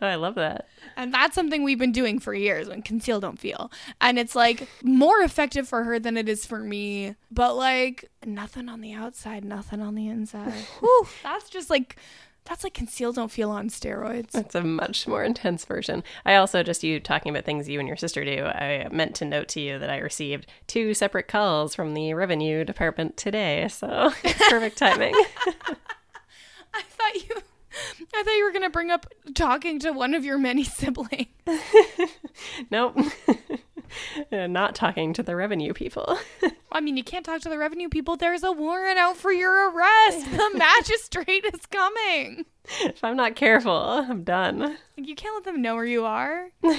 I 0.00 0.14
love 0.16 0.34
that. 0.34 0.66
And 0.96 1.14
that's 1.14 1.34
something 1.34 1.62
we've 1.62 1.78
been 1.78 1.92
doing 1.92 2.18
for 2.18 2.34
years 2.34 2.68
when 2.68 2.82
conceal 2.82 3.20
don't 3.20 3.38
feel. 3.38 3.70
And 4.00 4.18
it's 4.18 4.34
like 4.34 4.68
more 4.82 5.20
effective 5.20 5.68
for 5.68 5.84
her 5.84 5.98
than 5.98 6.16
it 6.16 6.28
is 6.28 6.44
for 6.44 6.60
me. 6.60 7.16
But 7.30 7.56
like 7.56 8.09
nothing 8.24 8.68
on 8.68 8.80
the 8.80 8.92
outside, 8.92 9.44
nothing 9.44 9.80
on 9.80 9.94
the 9.94 10.08
inside. 10.08 10.52
Whew, 10.80 11.06
that's 11.22 11.48
just 11.48 11.70
like 11.70 11.96
that's 12.44 12.64
like 12.64 12.74
conceal 12.74 13.12
don't 13.12 13.30
feel 13.30 13.50
on 13.50 13.68
steroids. 13.68 14.34
It's 14.34 14.54
a 14.54 14.62
much 14.62 15.06
more 15.06 15.22
intense 15.22 15.64
version. 15.64 16.02
I 16.24 16.36
also, 16.36 16.62
just 16.62 16.82
you 16.82 16.98
talking 16.98 17.30
about 17.30 17.44
things 17.44 17.68
you 17.68 17.78
and 17.78 17.86
your 17.86 17.98
sister 17.98 18.24
do, 18.24 18.44
I 18.44 18.88
meant 18.90 19.14
to 19.16 19.24
note 19.24 19.48
to 19.48 19.60
you 19.60 19.78
that 19.78 19.90
I 19.90 19.98
received 19.98 20.46
two 20.66 20.94
separate 20.94 21.28
calls 21.28 21.74
from 21.74 21.94
the 21.94 22.14
revenue 22.14 22.64
department 22.64 23.16
today. 23.16 23.68
So 23.68 24.12
it's 24.24 24.48
perfect 24.48 24.78
timing. 24.78 25.14
I 26.72 26.82
thought 26.82 27.14
you 27.14 27.36
I 28.14 28.22
thought 28.24 28.32
you 28.32 28.44
were 28.44 28.52
gonna 28.52 28.70
bring 28.70 28.90
up 28.90 29.06
talking 29.34 29.78
to 29.80 29.92
one 29.92 30.14
of 30.14 30.24
your 30.24 30.38
many 30.38 30.64
siblings. 30.64 31.28
nope. 32.70 32.96
Not 34.32 34.74
talking 34.74 35.12
to 35.14 35.22
the 35.22 35.36
revenue 35.36 35.72
people. 35.72 36.18
I 36.72 36.80
mean, 36.80 36.96
you 36.96 37.04
can't 37.04 37.24
talk 37.24 37.40
to 37.42 37.48
the 37.48 37.58
revenue 37.58 37.88
people. 37.88 38.16
There's 38.16 38.42
a 38.42 38.52
warrant 38.52 38.98
out 38.98 39.16
for 39.16 39.32
your 39.32 39.70
arrest. 39.70 40.30
The 40.30 40.50
magistrate 40.54 41.44
is 41.52 41.66
coming. 41.66 42.46
if 42.82 43.02
I'm 43.02 43.16
not 43.16 43.36
careful, 43.36 43.72
I'm 43.72 44.22
done. 44.24 44.76
You 44.96 45.14
can't 45.14 45.34
let 45.34 45.44
them 45.44 45.62
know 45.62 45.74
where 45.76 45.84
you 45.84 46.04
are. 46.04 46.48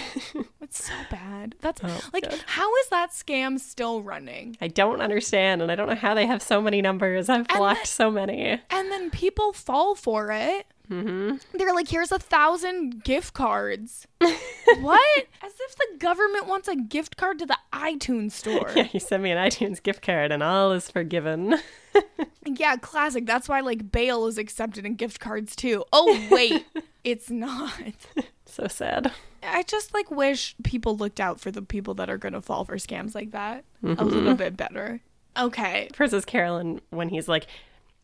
It's 0.64 0.86
so 0.86 0.94
bad. 1.10 1.56
That's 1.60 1.82
Oh, 1.84 2.00
like, 2.14 2.30
God. 2.30 2.40
how 2.46 2.74
is 2.78 2.88
that 2.90 3.10
scam 3.12 3.60
still 3.60 4.02
running? 4.04 4.56
I 4.62 4.68
don't 4.70 5.02
understand, 5.02 5.62
and 5.62 5.70
I 5.70 5.76
don't 5.76 5.90
know 5.90 5.96
how 5.96 6.14
they 6.14 6.26
have 6.28 6.42
so 6.42 6.62
many 6.62 6.82
numbers. 6.82 7.28
I've 7.28 7.48
blocked 7.50 7.88
so 7.88 8.10
many. 8.10 8.62
And 8.70 8.90
then 8.92 9.10
people 9.10 9.52
fall 9.52 9.96
for 9.96 10.32
it. 10.32 10.68
hmm 10.88 11.34
They're 11.54 11.74
like, 11.74 11.90
here's 11.90 12.12
a 12.14 12.20
thousand 12.20 13.04
gift 13.04 13.34
cards. 13.34 14.08
what? 14.22 15.26
As 15.44 15.52
if 15.60 15.76
the 15.76 15.98
government 15.98 16.48
wants 16.48 16.70
a 16.70 16.76
gift 16.78 17.18
card 17.18 17.40
to 17.40 17.46
the 17.46 17.58
iTunes 17.74 18.32
store. 18.32 18.72
Yeah, 18.74 18.88
you 18.94 19.02
send 19.02 19.24
me 19.24 19.32
an 19.32 19.38
iTunes 19.40 19.84
gift 19.84 20.02
card, 20.06 20.32
and 20.32 20.42
all 20.42 20.72
is 20.72 20.90
forgiven. 20.90 21.56
Yeah, 22.46 22.76
classic. 22.76 23.26
That's 23.26 23.48
why 23.48 23.60
like 23.62 23.92
bail 23.92 24.26
is 24.26 24.38
accepted 24.38 24.86
in 24.86 24.96
gift 24.96 25.20
cards 25.20 25.56
too. 25.56 25.86
Oh 25.94 26.28
wait, 26.32 26.66
it's 27.04 27.30
not. 27.30 27.72
so 28.46 28.68
sad. 28.68 29.12
I 29.44 29.64
just 29.64 29.94
like 29.94 30.10
wish 30.12 30.56
people 30.64 30.98
looked 30.98 31.20
out 31.20 31.40
for 31.40 31.52
the 31.52 31.62
people 31.62 31.94
that 31.96 32.10
are 32.10 32.18
going 32.18 32.34
to 32.34 32.42
fall 32.42 32.66
for 32.66 32.76
scams 32.76 33.16
like 33.16 33.32
that 33.32 33.64
a 33.84 33.88
mm-hmm. 33.88 34.04
little 34.04 34.36
bit 34.36 34.58
better. 34.58 35.02
Okay. 35.38 35.90
Versus 35.96 36.26
Carolyn, 36.26 36.82
when 36.90 37.10
he's 37.10 37.28
like, 37.28 37.48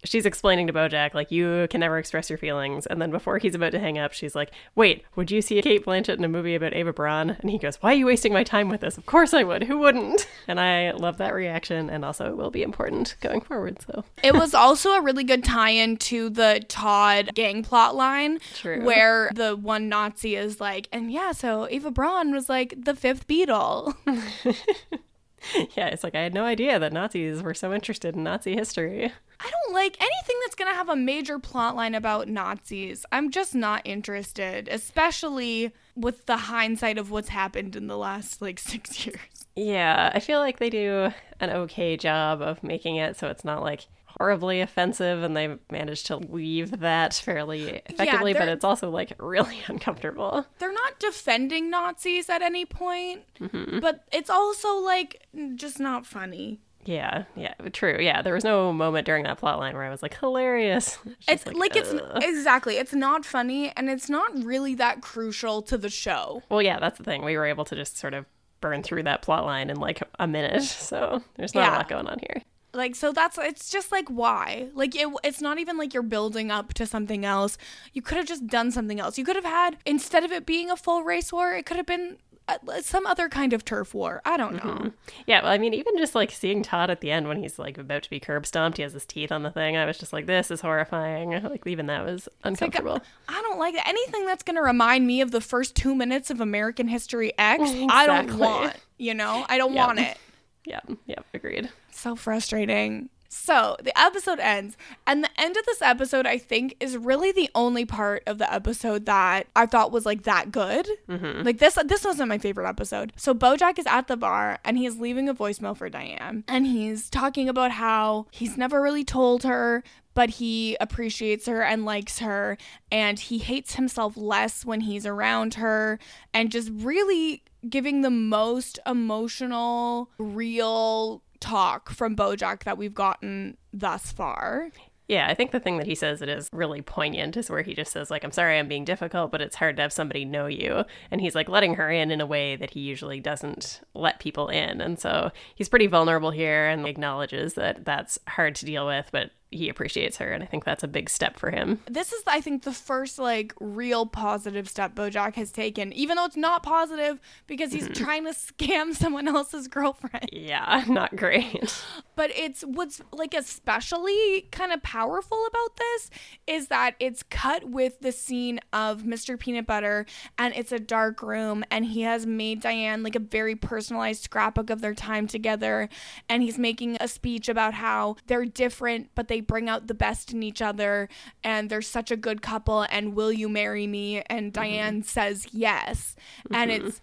she's 0.04 0.26
explaining 0.26 0.68
to 0.68 0.74
Bojack, 0.74 1.14
like, 1.14 1.32
you 1.32 1.68
can 1.70 1.80
never 1.80 1.98
express 1.98 2.30
your 2.30 2.38
feelings. 2.38 2.86
And 2.86 3.02
then 3.02 3.12
before 3.12 3.38
he's 3.38 3.56
about 3.56 3.72
to 3.72 3.80
hang 3.80 3.98
up, 3.98 4.14
she's 4.14 4.36
like, 4.36 4.52
wait, 4.76 5.04
would 5.16 5.32
you 5.32 5.42
see 5.42 5.62
Cate 5.62 5.86
Blanchett 5.86 6.18
in 6.18 6.24
a 6.24 6.30
movie 6.30 6.56
about 6.56 6.74
Ava 6.74 6.94
Braun? 6.94 7.32
And 7.32 7.50
he 7.50 7.58
goes, 7.58 7.78
why 7.78 7.92
are 7.92 7.96
you 7.96 8.06
wasting 8.06 8.34
my 8.34 8.44
time 8.44 8.70
with 8.70 8.82
this? 8.82 8.98
Of 8.98 9.06
course 9.06 9.34
I 9.34 9.44
would. 9.44 9.64
Who 9.64 9.80
wouldn't? 9.80 10.28
And 10.50 10.62
I 10.62 10.92
love 10.92 11.18
that 11.18 11.34
reaction. 11.34 11.90
And 11.90 12.06
also, 12.06 12.30
it 12.30 12.38
will 12.38 12.52
be 12.52 12.64
important 12.64 13.18
going 13.20 13.42
forward. 13.42 13.82
So, 13.82 14.06
It 14.24 14.34
was 14.34 14.54
also 14.54 14.92
a 14.92 15.02
really 15.02 15.26
good 15.26 15.44
tie-in 15.44 15.98
to 15.98 16.30
the 16.30 16.64
Todd 16.70 17.32
gang 17.34 17.64
plot 17.64 17.96
line 17.96 18.40
True. 18.54 18.86
where 18.86 19.30
the 19.36 19.58
one 19.58 19.90
Nazi 19.90 20.38
is 20.38 20.62
like, 20.62 20.88
and 20.94 21.12
yeah, 21.12 21.34
so 21.34 21.68
Eva 21.70 21.92
Braun 21.92 22.32
was 22.32 22.48
like 22.48 22.76
the 22.82 22.96
fifth 22.96 23.28
Beatle. 23.28 23.94
yeah, 25.76 25.88
it's 25.88 26.04
like, 26.04 26.16
I 26.16 26.22
had 26.22 26.34
no 26.34 26.46
idea 26.46 26.80
that 26.80 26.94
Nazis 26.94 27.42
were 27.44 27.54
so 27.54 27.74
interested 27.74 28.16
in 28.16 28.24
Nazi 28.24 28.56
history. 28.56 29.12
I 29.40 29.50
don't 29.50 29.74
like 29.74 29.96
anything 30.00 30.36
that's 30.44 30.56
going 30.56 30.72
to 30.72 30.76
have 30.76 30.90
a 30.90 30.96
major 30.96 31.38
plot 31.40 31.76
line 31.76 31.94
about 31.96 32.28
Nazis. 32.28 33.06
I'm 33.12 33.30
just 33.32 33.54
not 33.54 33.82
interested, 33.86 34.68
especially 34.68 35.72
with 35.96 36.26
the 36.26 36.38
hindsight 36.38 36.98
of 36.98 37.12
what's 37.12 37.30
happened 37.30 37.76
in 37.76 37.88
the 37.88 37.98
last 37.98 38.42
like 38.42 38.60
6 38.60 39.06
years. 39.06 39.18
Yeah, 39.56 40.12
I 40.14 40.20
feel 40.20 40.40
like 40.40 40.60
they 40.60 40.70
do 40.70 41.12
an 41.40 41.50
okay 41.50 41.98
job 41.98 42.42
of 42.42 42.64
making 42.64 42.96
it 42.98 43.18
so 43.18 43.28
it's 43.28 43.44
not 43.46 43.62
like 43.64 43.88
horribly 44.20 44.62
offensive 44.62 45.22
and 45.22 45.38
they 45.38 45.56
manage 45.70 46.04
to 46.06 46.18
weave 46.18 46.80
that 46.80 47.14
fairly 47.14 47.82
effectively, 47.86 48.34
but 48.34 48.48
it's 48.48 48.64
also 48.66 48.90
like 48.90 49.14
really 49.20 49.60
uncomfortable. 49.68 50.46
They're 50.58 50.74
not 50.74 50.98
defending 51.00 51.70
Nazis 51.70 52.28
at 52.30 52.42
any 52.42 52.66
point, 52.66 53.22
Mm-hmm. 53.40 53.80
but 53.80 54.04
it's 54.12 54.30
also 54.32 54.78
like 54.80 55.28
just 55.56 55.80
not 55.80 56.06
funny. 56.08 56.60
Yeah, 56.88 57.26
yeah, 57.36 57.54
true. 57.74 57.98
Yeah, 58.00 58.22
there 58.22 58.34
was 58.34 58.44
no 58.46 58.72
moment 58.72 59.06
during 59.06 59.26
that 59.26 59.38
plot 59.38 59.60
line 59.60 59.74
where 59.76 59.84
I 59.84 59.90
was 59.90 60.02
like 60.02 60.18
hilarious. 60.18 60.98
It's 61.28 61.44
just 61.44 61.56
like, 61.58 61.76
it's 61.76 61.94
exactly, 62.24 62.78
it's 62.78 62.94
not 62.94 63.26
funny 63.26 63.72
and 63.76 63.90
it's 63.90 64.10
not 64.10 64.32
really 64.44 64.74
that 64.76 65.02
crucial 65.02 65.62
to 65.64 65.78
the 65.78 65.90
show. 65.90 66.42
well, 66.50 66.62
yeah, 66.62 66.80
that's 66.80 66.98
the 66.98 67.04
thing. 67.04 67.26
We 67.26 67.36
were 67.38 67.46
able 67.46 67.66
to 67.66 67.76
just 67.76 67.98
sort 67.98 68.14
of 68.14 68.26
burn 68.62 68.82
through 68.84 69.04
that 69.04 69.22
plot 69.22 69.46
line 69.46 69.70
in 69.70 69.78
like 69.80 70.02
a 70.18 70.28
minute, 70.28 70.64
so 70.90 71.22
there's 71.36 71.54
not 71.54 71.62
Yeah. 71.62 71.72
a 71.72 71.78
lot 71.78 71.90
going 71.90 72.08
on 72.08 72.20
here. 72.20 72.42
Like 72.74 72.96
so 72.96 73.12
that's 73.12 73.38
it's 73.40 73.70
just 73.72 73.92
like 73.92 74.08
why? 74.08 74.68
Like 74.74 74.96
it, 74.96 75.08
it's 75.24 75.42
not 75.42 75.58
even 75.58 75.78
like 75.78 75.94
you're 75.94 76.04
building 76.04 76.52
up 76.52 76.74
to 76.76 76.86
something 76.86 77.26
else. 77.26 77.58
You 77.94 78.02
could 78.04 78.18
have 78.18 78.28
just 78.28 78.46
done 78.46 78.72
something 78.72 79.00
else. 79.00 79.18
You 79.18 79.26
could 79.26 79.36
have 79.36 79.46
had 79.46 79.78
instead 79.86 80.24
of 80.24 80.32
it 80.32 80.46
being 80.46 80.70
a 80.70 80.76
full 80.78 81.02
race 81.04 81.34
war, 81.34 81.54
it 81.54 81.66
could 81.66 81.78
have 81.78 81.86
been 81.88 82.18
Uh, 82.50 82.58
some 82.82 83.06
other 83.06 83.28
kind 83.28 83.52
of 83.52 83.66
turf 83.66 83.94
war. 83.94 84.22
I 84.24 84.38
don't 84.38 84.54
know. 84.54 84.72
Mm-hmm. 84.72 84.88
Yeah, 85.26 85.44
well, 85.44 85.52
I 85.52 85.58
mean, 85.58 85.74
even 85.74 85.98
just 85.98 86.16
like 86.16 86.32
seeing 86.32 86.64
Todd 86.64 86.90
at 86.90 87.02
the 87.02 87.12
end 87.12 87.28
when 87.28 87.42
he's 87.44 87.60
like 87.60 87.78
about 87.78 88.04
to 88.04 88.10
be 88.10 88.20
curb 88.22 88.46
stomped, 88.46 88.78
he 88.78 88.84
has 88.84 88.94
his 88.94 89.06
teeth 89.06 89.32
on 89.34 89.44
the 89.44 89.52
thing. 89.52 89.76
I 89.76 89.86
was 89.86 89.98
just 89.98 90.14
like, 90.14 90.28
this 90.28 90.50
is 90.50 90.62
horrifying. 90.62 91.32
Like, 91.48 91.68
even 91.68 91.88
that 91.88 92.06
was 92.06 92.30
uncomfortable. 92.44 93.02
I 93.28 93.42
don't 93.42 93.60
like 93.60 93.74
that. 93.76 93.88
Anything 93.88 94.26
that's 94.26 94.44
going 94.44 94.56
to 94.56 94.62
remind 94.62 95.06
me 95.08 95.20
of 95.22 95.32
the 95.32 95.42
first 95.42 95.76
2 95.76 95.94
minutes 95.96 96.30
of 96.30 96.40
American 96.40 96.88
History 96.88 97.34
X, 97.38 97.64
I 97.90 98.06
don't 98.08 98.38
want, 98.38 98.76
you 98.98 99.14
know? 99.14 99.46
I 99.50 99.58
don't 99.58 99.74
Yep. 99.74 99.86
want 99.88 100.00
it. 100.00 100.18
yeah, 100.66 100.80
yeah, 101.06 101.20
agreed. 101.34 101.70
So 101.92 102.16
frustrating. 102.16 103.10
So 103.30 103.76
the 103.84 103.98
episode 104.00 104.40
ends, 104.40 104.78
and 105.06 105.24
the 105.24 105.30
end 105.38 105.58
of 105.58 105.66
this 105.66 105.82
episode, 105.82 106.26
I 106.26 106.38
think, 106.38 106.76
is 106.80 106.98
really 106.98 107.32
the 107.32 107.50
only 107.56 107.86
part 107.86 108.24
of 108.26 108.38
the 108.38 108.52
episode 108.52 109.06
that 109.06 109.48
I 109.56 109.66
thought 109.66 109.92
was 109.92 110.06
like 110.06 110.24
that 110.24 110.52
good. 110.52 110.88
Mm-hmm. 111.10 111.44
Like 111.44 111.60
this, 111.60 111.78
this 111.86 112.06
wasn't 112.06 112.30
my 112.30 112.38
favorite 112.38 112.68
episode. 112.68 113.14
So 113.16 113.34
BoJack 113.34 113.80
is 113.80 113.86
at 113.88 114.08
the 114.08 114.18
bar, 114.18 114.60
and 114.64 114.78
he's 114.78 114.98
leaving 114.98 115.30
a 115.30 115.34
voicemail 115.34 115.76
for 115.76 115.90
Diane, 115.90 116.44
and 116.48 116.66
he's 116.66 117.10
talking 117.10 117.50
about 117.50 117.72
how 117.72 118.28
he's 118.32 118.58
never 118.58 118.82
really 118.82 119.04
told 119.04 119.44
her. 119.44 119.84
But 120.14 120.32
he 120.32 120.76
appreciates 120.82 121.46
her 121.46 121.62
and 121.62 121.86
likes 121.86 122.18
her, 122.20 122.58
and 122.92 123.20
he 123.20 123.38
hates 123.38 123.76
himself 123.76 124.18
less 124.18 124.66
when 124.66 124.82
he's 124.82 125.06
around 125.06 125.54
her, 125.56 126.00
and 126.34 126.52
just 126.52 126.72
really 126.74 127.44
giving 127.70 128.02
the 128.02 128.10
most 128.10 128.80
emotional, 128.88 130.10
real 130.18 131.22
talk 131.40 131.90
from 131.90 132.16
Bojack 132.16 132.64
that 132.64 132.78
we've 132.78 132.94
gotten 132.94 133.58
thus 133.74 134.12
far. 134.12 134.72
Yeah, 135.08 135.28
I 135.30 135.36
think 135.36 135.52
the 135.52 135.60
thing 135.62 135.78
that 135.78 135.88
he 135.88 135.96
says 135.96 136.20
that 136.20 136.28
is 136.28 136.50
really 136.52 136.82
poignant 136.82 137.38
is 137.38 137.50
where 137.50 137.62
he 137.62 137.74
just 137.74 137.94
says 137.94 138.12
like 138.12 138.26
I'm 138.26 138.32
sorry 138.32 138.60
I'm 138.60 138.68
being 138.68 138.84
difficult, 138.84 139.32
but 139.32 139.42
it's 139.42 139.56
hard 139.56 139.78
to 139.78 139.82
have 139.82 139.94
somebody 139.94 140.26
know 140.26 140.48
you. 140.48 140.84
And 141.12 141.22
he's 141.22 141.36
like 141.36 141.48
letting 141.48 141.76
her 141.76 141.90
in 141.90 142.12
in 142.12 142.20
a 142.20 142.26
way 142.26 142.58
that 142.58 142.72
he 142.72 142.82
usually 142.82 143.22
doesn't 143.22 143.80
let 143.94 144.20
people 144.20 144.50
in. 144.50 144.82
And 144.82 145.00
so 145.00 145.32
he's 145.56 145.70
pretty 145.70 145.88
vulnerable 145.88 146.32
here 146.32 146.68
and 146.68 146.86
acknowledges 146.86 147.54
that 147.54 147.86
that's 147.86 148.20
hard 148.28 148.56
to 148.56 148.66
deal 148.66 148.86
with, 148.86 149.08
but 149.14 149.32
he 149.52 149.70
appreciates 149.70 150.18
her 150.18 150.32
and 150.32 150.44
i 150.44 150.46
think 150.46 150.64
that's 150.64 150.84
a 150.84 150.88
big 150.88 151.10
step 151.10 151.38
for 151.38 151.52
him. 151.52 151.80
This 151.90 152.12
is 152.12 152.24
i 152.28 152.42
think 152.42 152.64
the 152.64 152.72
first 152.72 153.20
like 153.20 153.54
real 153.60 154.06
positive 154.06 154.68
step 154.68 154.96
bojack 154.96 155.36
has 155.36 155.52
taken 155.52 155.94
even 155.94 156.18
though 156.18 156.26
it's 156.26 156.38
not 156.38 156.64
positive 156.64 157.20
because 157.48 157.72
he's 157.72 157.86
mm-hmm. 157.86 158.04
trying 158.04 158.26
to 158.26 158.32
scam 158.32 158.94
someone 158.96 159.28
else's 159.28 159.68
girlfriend. 159.68 160.30
Yeah 160.32 160.84
not 160.90 161.16
great. 161.16 161.74
But 162.16 162.32
it's 162.36 162.62
what's 162.62 163.02
like 163.12 163.34
especially 163.34 164.48
kind 164.52 164.72
of 164.72 164.82
powerful 164.84 165.46
about 165.48 165.78
this 165.78 166.10
is 166.46 166.68
that 166.68 166.96
it's 167.00 167.24
cut 167.24 167.70
with 167.70 168.00
the 168.02 168.12
scene 168.12 168.60
of 168.74 169.04
mr 169.04 169.40
peanut 169.40 169.66
butter 169.66 170.06
and 170.38 170.54
it's 170.56 170.72
a 170.72 170.80
dark 170.80 171.22
room 171.22 171.64
and 171.70 171.86
he 171.86 172.02
has 172.02 172.26
made 172.26 172.62
diane 172.62 173.04
like 173.04 173.16
a 173.16 173.20
very 173.20 173.56
personalized 173.56 174.24
scrapbook 174.24 174.70
of 174.70 174.82
their 174.82 174.94
time 174.94 175.28
together 175.28 175.90
and 176.30 176.44
he's 176.44 176.58
making 176.58 176.98
a 177.00 177.08
speech 177.08 177.50
about 177.50 177.74
how 177.74 178.16
they're 178.28 178.46
different 178.46 179.10
but 179.16 179.28
they 179.28 179.37
they 179.38 179.42
bring 179.42 179.70
out 179.70 179.86
the 179.86 179.94
best 179.94 180.34
in 180.34 180.42
each 180.42 180.64
other 180.64 181.08
and 181.44 181.70
they're 181.70 181.80
such 181.80 182.10
a 182.10 182.18
good 182.18 182.42
couple 182.42 182.88
and 182.90 183.14
will 183.14 183.32
you 183.32 183.48
marry 183.48 183.86
me 183.86 184.24
and 184.24 184.52
mm-hmm. 184.52 184.62
Diane 184.64 185.04
says 185.04 185.46
yes 185.52 186.16
mm-hmm. 186.40 186.56
and 186.56 186.72
it's 186.72 187.02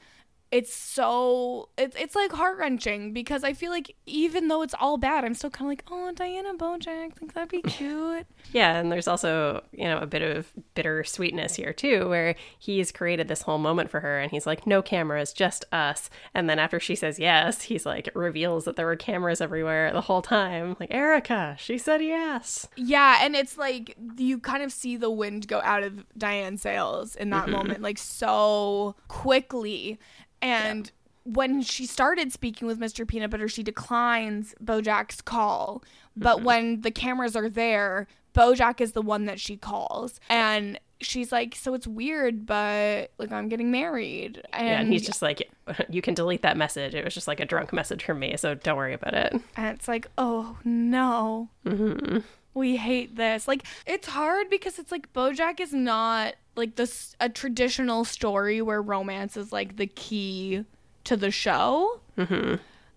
it's 0.54 0.72
so 0.72 1.68
it's 1.76 1.96
it's 1.96 2.14
like 2.14 2.30
heart 2.30 2.58
wrenching 2.58 3.12
because 3.12 3.42
I 3.42 3.54
feel 3.54 3.72
like 3.72 3.96
even 4.06 4.46
though 4.46 4.62
it's 4.62 4.74
all 4.78 4.96
bad, 4.98 5.24
I'm 5.24 5.34
still 5.34 5.50
kind 5.50 5.66
of 5.66 5.70
like, 5.70 5.84
oh, 5.90 6.12
Diana 6.12 6.54
Bojack, 6.54 7.14
think 7.14 7.32
that'd 7.34 7.48
be 7.48 7.60
cute. 7.62 8.24
yeah, 8.52 8.76
and 8.76 8.92
there's 8.92 9.08
also 9.08 9.64
you 9.72 9.82
know 9.82 9.98
a 9.98 10.06
bit 10.06 10.22
of 10.22 10.52
bitter 10.76 11.02
sweetness 11.02 11.56
here 11.56 11.72
too, 11.72 12.08
where 12.08 12.36
he's 12.56 12.92
created 12.92 13.26
this 13.26 13.42
whole 13.42 13.58
moment 13.58 13.90
for 13.90 13.98
her, 13.98 14.20
and 14.20 14.30
he's 14.30 14.46
like, 14.46 14.64
no 14.64 14.80
cameras, 14.80 15.32
just 15.32 15.64
us. 15.72 16.08
And 16.34 16.48
then 16.48 16.60
after 16.60 16.78
she 16.78 16.94
says 16.94 17.18
yes, 17.18 17.62
he's 17.62 17.84
like 17.84 18.08
reveals 18.14 18.64
that 18.66 18.76
there 18.76 18.86
were 18.86 18.94
cameras 18.94 19.40
everywhere 19.40 19.92
the 19.92 20.02
whole 20.02 20.22
time. 20.22 20.76
Like 20.78 20.94
Erica, 20.94 21.56
she 21.58 21.78
said 21.78 22.00
yes. 22.00 22.68
Yeah, 22.76 23.18
and 23.22 23.34
it's 23.34 23.58
like 23.58 23.96
you 24.16 24.38
kind 24.38 24.62
of 24.62 24.70
see 24.70 24.96
the 24.96 25.10
wind 25.10 25.48
go 25.48 25.60
out 25.64 25.82
of 25.82 26.04
Diane's 26.16 26.62
sails 26.62 27.16
in 27.16 27.30
that 27.30 27.46
mm-hmm. 27.46 27.56
moment, 27.56 27.82
like 27.82 27.98
so 27.98 28.94
quickly 29.08 29.98
and 30.44 30.86
yeah. 30.86 31.32
when 31.32 31.62
she 31.62 31.86
started 31.86 32.32
speaking 32.32 32.68
with 32.68 32.78
Mr. 32.78 33.08
Peanut 33.08 33.30
Butter, 33.30 33.48
she 33.48 33.62
declines 33.62 34.54
Bojack's 34.62 35.20
call. 35.20 35.82
But 36.16 36.36
mm-hmm. 36.36 36.44
when 36.44 36.80
the 36.82 36.90
cameras 36.90 37.34
are 37.34 37.48
there, 37.48 38.06
Bojack 38.34 38.80
is 38.80 38.92
the 38.92 39.02
one 39.02 39.24
that 39.24 39.40
she 39.40 39.56
calls. 39.56 40.20
And 40.28 40.78
she's 41.00 41.32
like, 41.32 41.54
So 41.54 41.72
it's 41.72 41.86
weird, 41.86 42.44
but 42.44 43.10
like 43.18 43.32
I'm 43.32 43.48
getting 43.48 43.70
married. 43.70 44.42
And, 44.52 44.66
yeah, 44.66 44.80
and 44.80 44.92
he's 44.92 45.06
just 45.06 45.22
like, 45.22 45.50
You 45.88 46.02
can 46.02 46.14
delete 46.14 46.42
that 46.42 46.56
message. 46.56 46.94
It 46.94 47.04
was 47.04 47.14
just 47.14 47.26
like 47.26 47.40
a 47.40 47.46
drunk 47.46 47.72
message 47.72 48.04
from 48.04 48.18
me, 48.18 48.36
so 48.36 48.54
don't 48.54 48.76
worry 48.76 48.94
about 48.94 49.14
it. 49.14 49.32
And 49.56 49.74
it's 49.74 49.88
like, 49.88 50.08
Oh 50.18 50.58
no. 50.64 51.48
Mm-hmm 51.64 52.18
we 52.54 52.76
hate 52.76 53.16
this. 53.16 53.46
Like 53.46 53.64
it's 53.86 54.08
hard 54.08 54.48
because 54.48 54.78
it's 54.78 54.92
like 54.92 55.12
BoJack 55.12 55.60
is 55.60 55.72
not 55.72 56.34
like 56.56 56.76
this 56.76 57.16
a 57.20 57.28
traditional 57.28 58.04
story 58.04 58.62
where 58.62 58.80
romance 58.80 59.36
is 59.36 59.52
like 59.52 59.76
the 59.76 59.86
key 59.86 60.64
to 61.04 61.16
the 61.16 61.30
show. 61.30 62.00
Mm-hmm. 62.16 62.56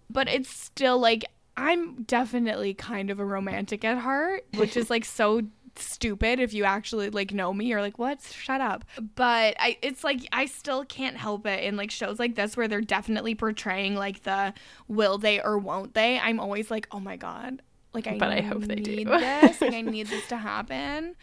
But 0.10 0.30
it's 0.30 0.50
still 0.50 1.00
like 1.00 1.26
I'm 1.58 2.04
definitely 2.04 2.76
kind 2.76 3.10
of 3.10 3.20
a 3.20 3.26
romantic 3.26 3.84
at 3.84 3.98
heart, 3.98 4.46
which 4.56 4.78
is 4.78 4.90
like 4.90 5.04
so 5.04 5.42
stupid 5.80 6.40
if 6.40 6.54
you 6.54 6.64
actually 6.64 7.10
like 7.10 7.34
know 7.34 7.54
me 7.54 7.66
you're 7.66 7.82
like 7.82 8.00
what 8.00 8.22
shut 8.22 8.62
up 8.62 8.84
but 9.16 9.56
i 9.60 9.78
it's 9.82 10.04
like 10.04 10.20
i 10.32 10.46
still 10.46 10.84
can't 10.86 11.18
help 11.18 11.46
it 11.46 11.64
in 11.64 11.76
like 11.76 11.92
shows 11.92 12.20
like 12.20 12.36
this 12.36 12.58
where 12.58 12.68
they're 12.68 12.82
definitely 12.82 13.36
portraying 13.36 13.96
like 13.96 14.24
the 14.24 14.54
will 14.88 15.18
they 15.18 15.40
or 15.42 15.58
won't 15.58 15.94
they 15.94 16.20
i'm 16.20 16.40
always 16.40 16.72
like 16.72 16.88
oh 16.92 17.00
my 17.00 17.16
god 17.16 17.62
like 17.98 18.08
I, 18.08 18.18
but 18.18 18.30
I 18.32 18.42
hope 18.42 18.62
they 18.64 18.76
do. 18.76 19.06
this. 19.06 19.62
Like 19.62 19.74
I 19.74 19.82
need 19.82 20.08
this 20.08 20.28
to 20.28 20.38
happen. 20.38 21.16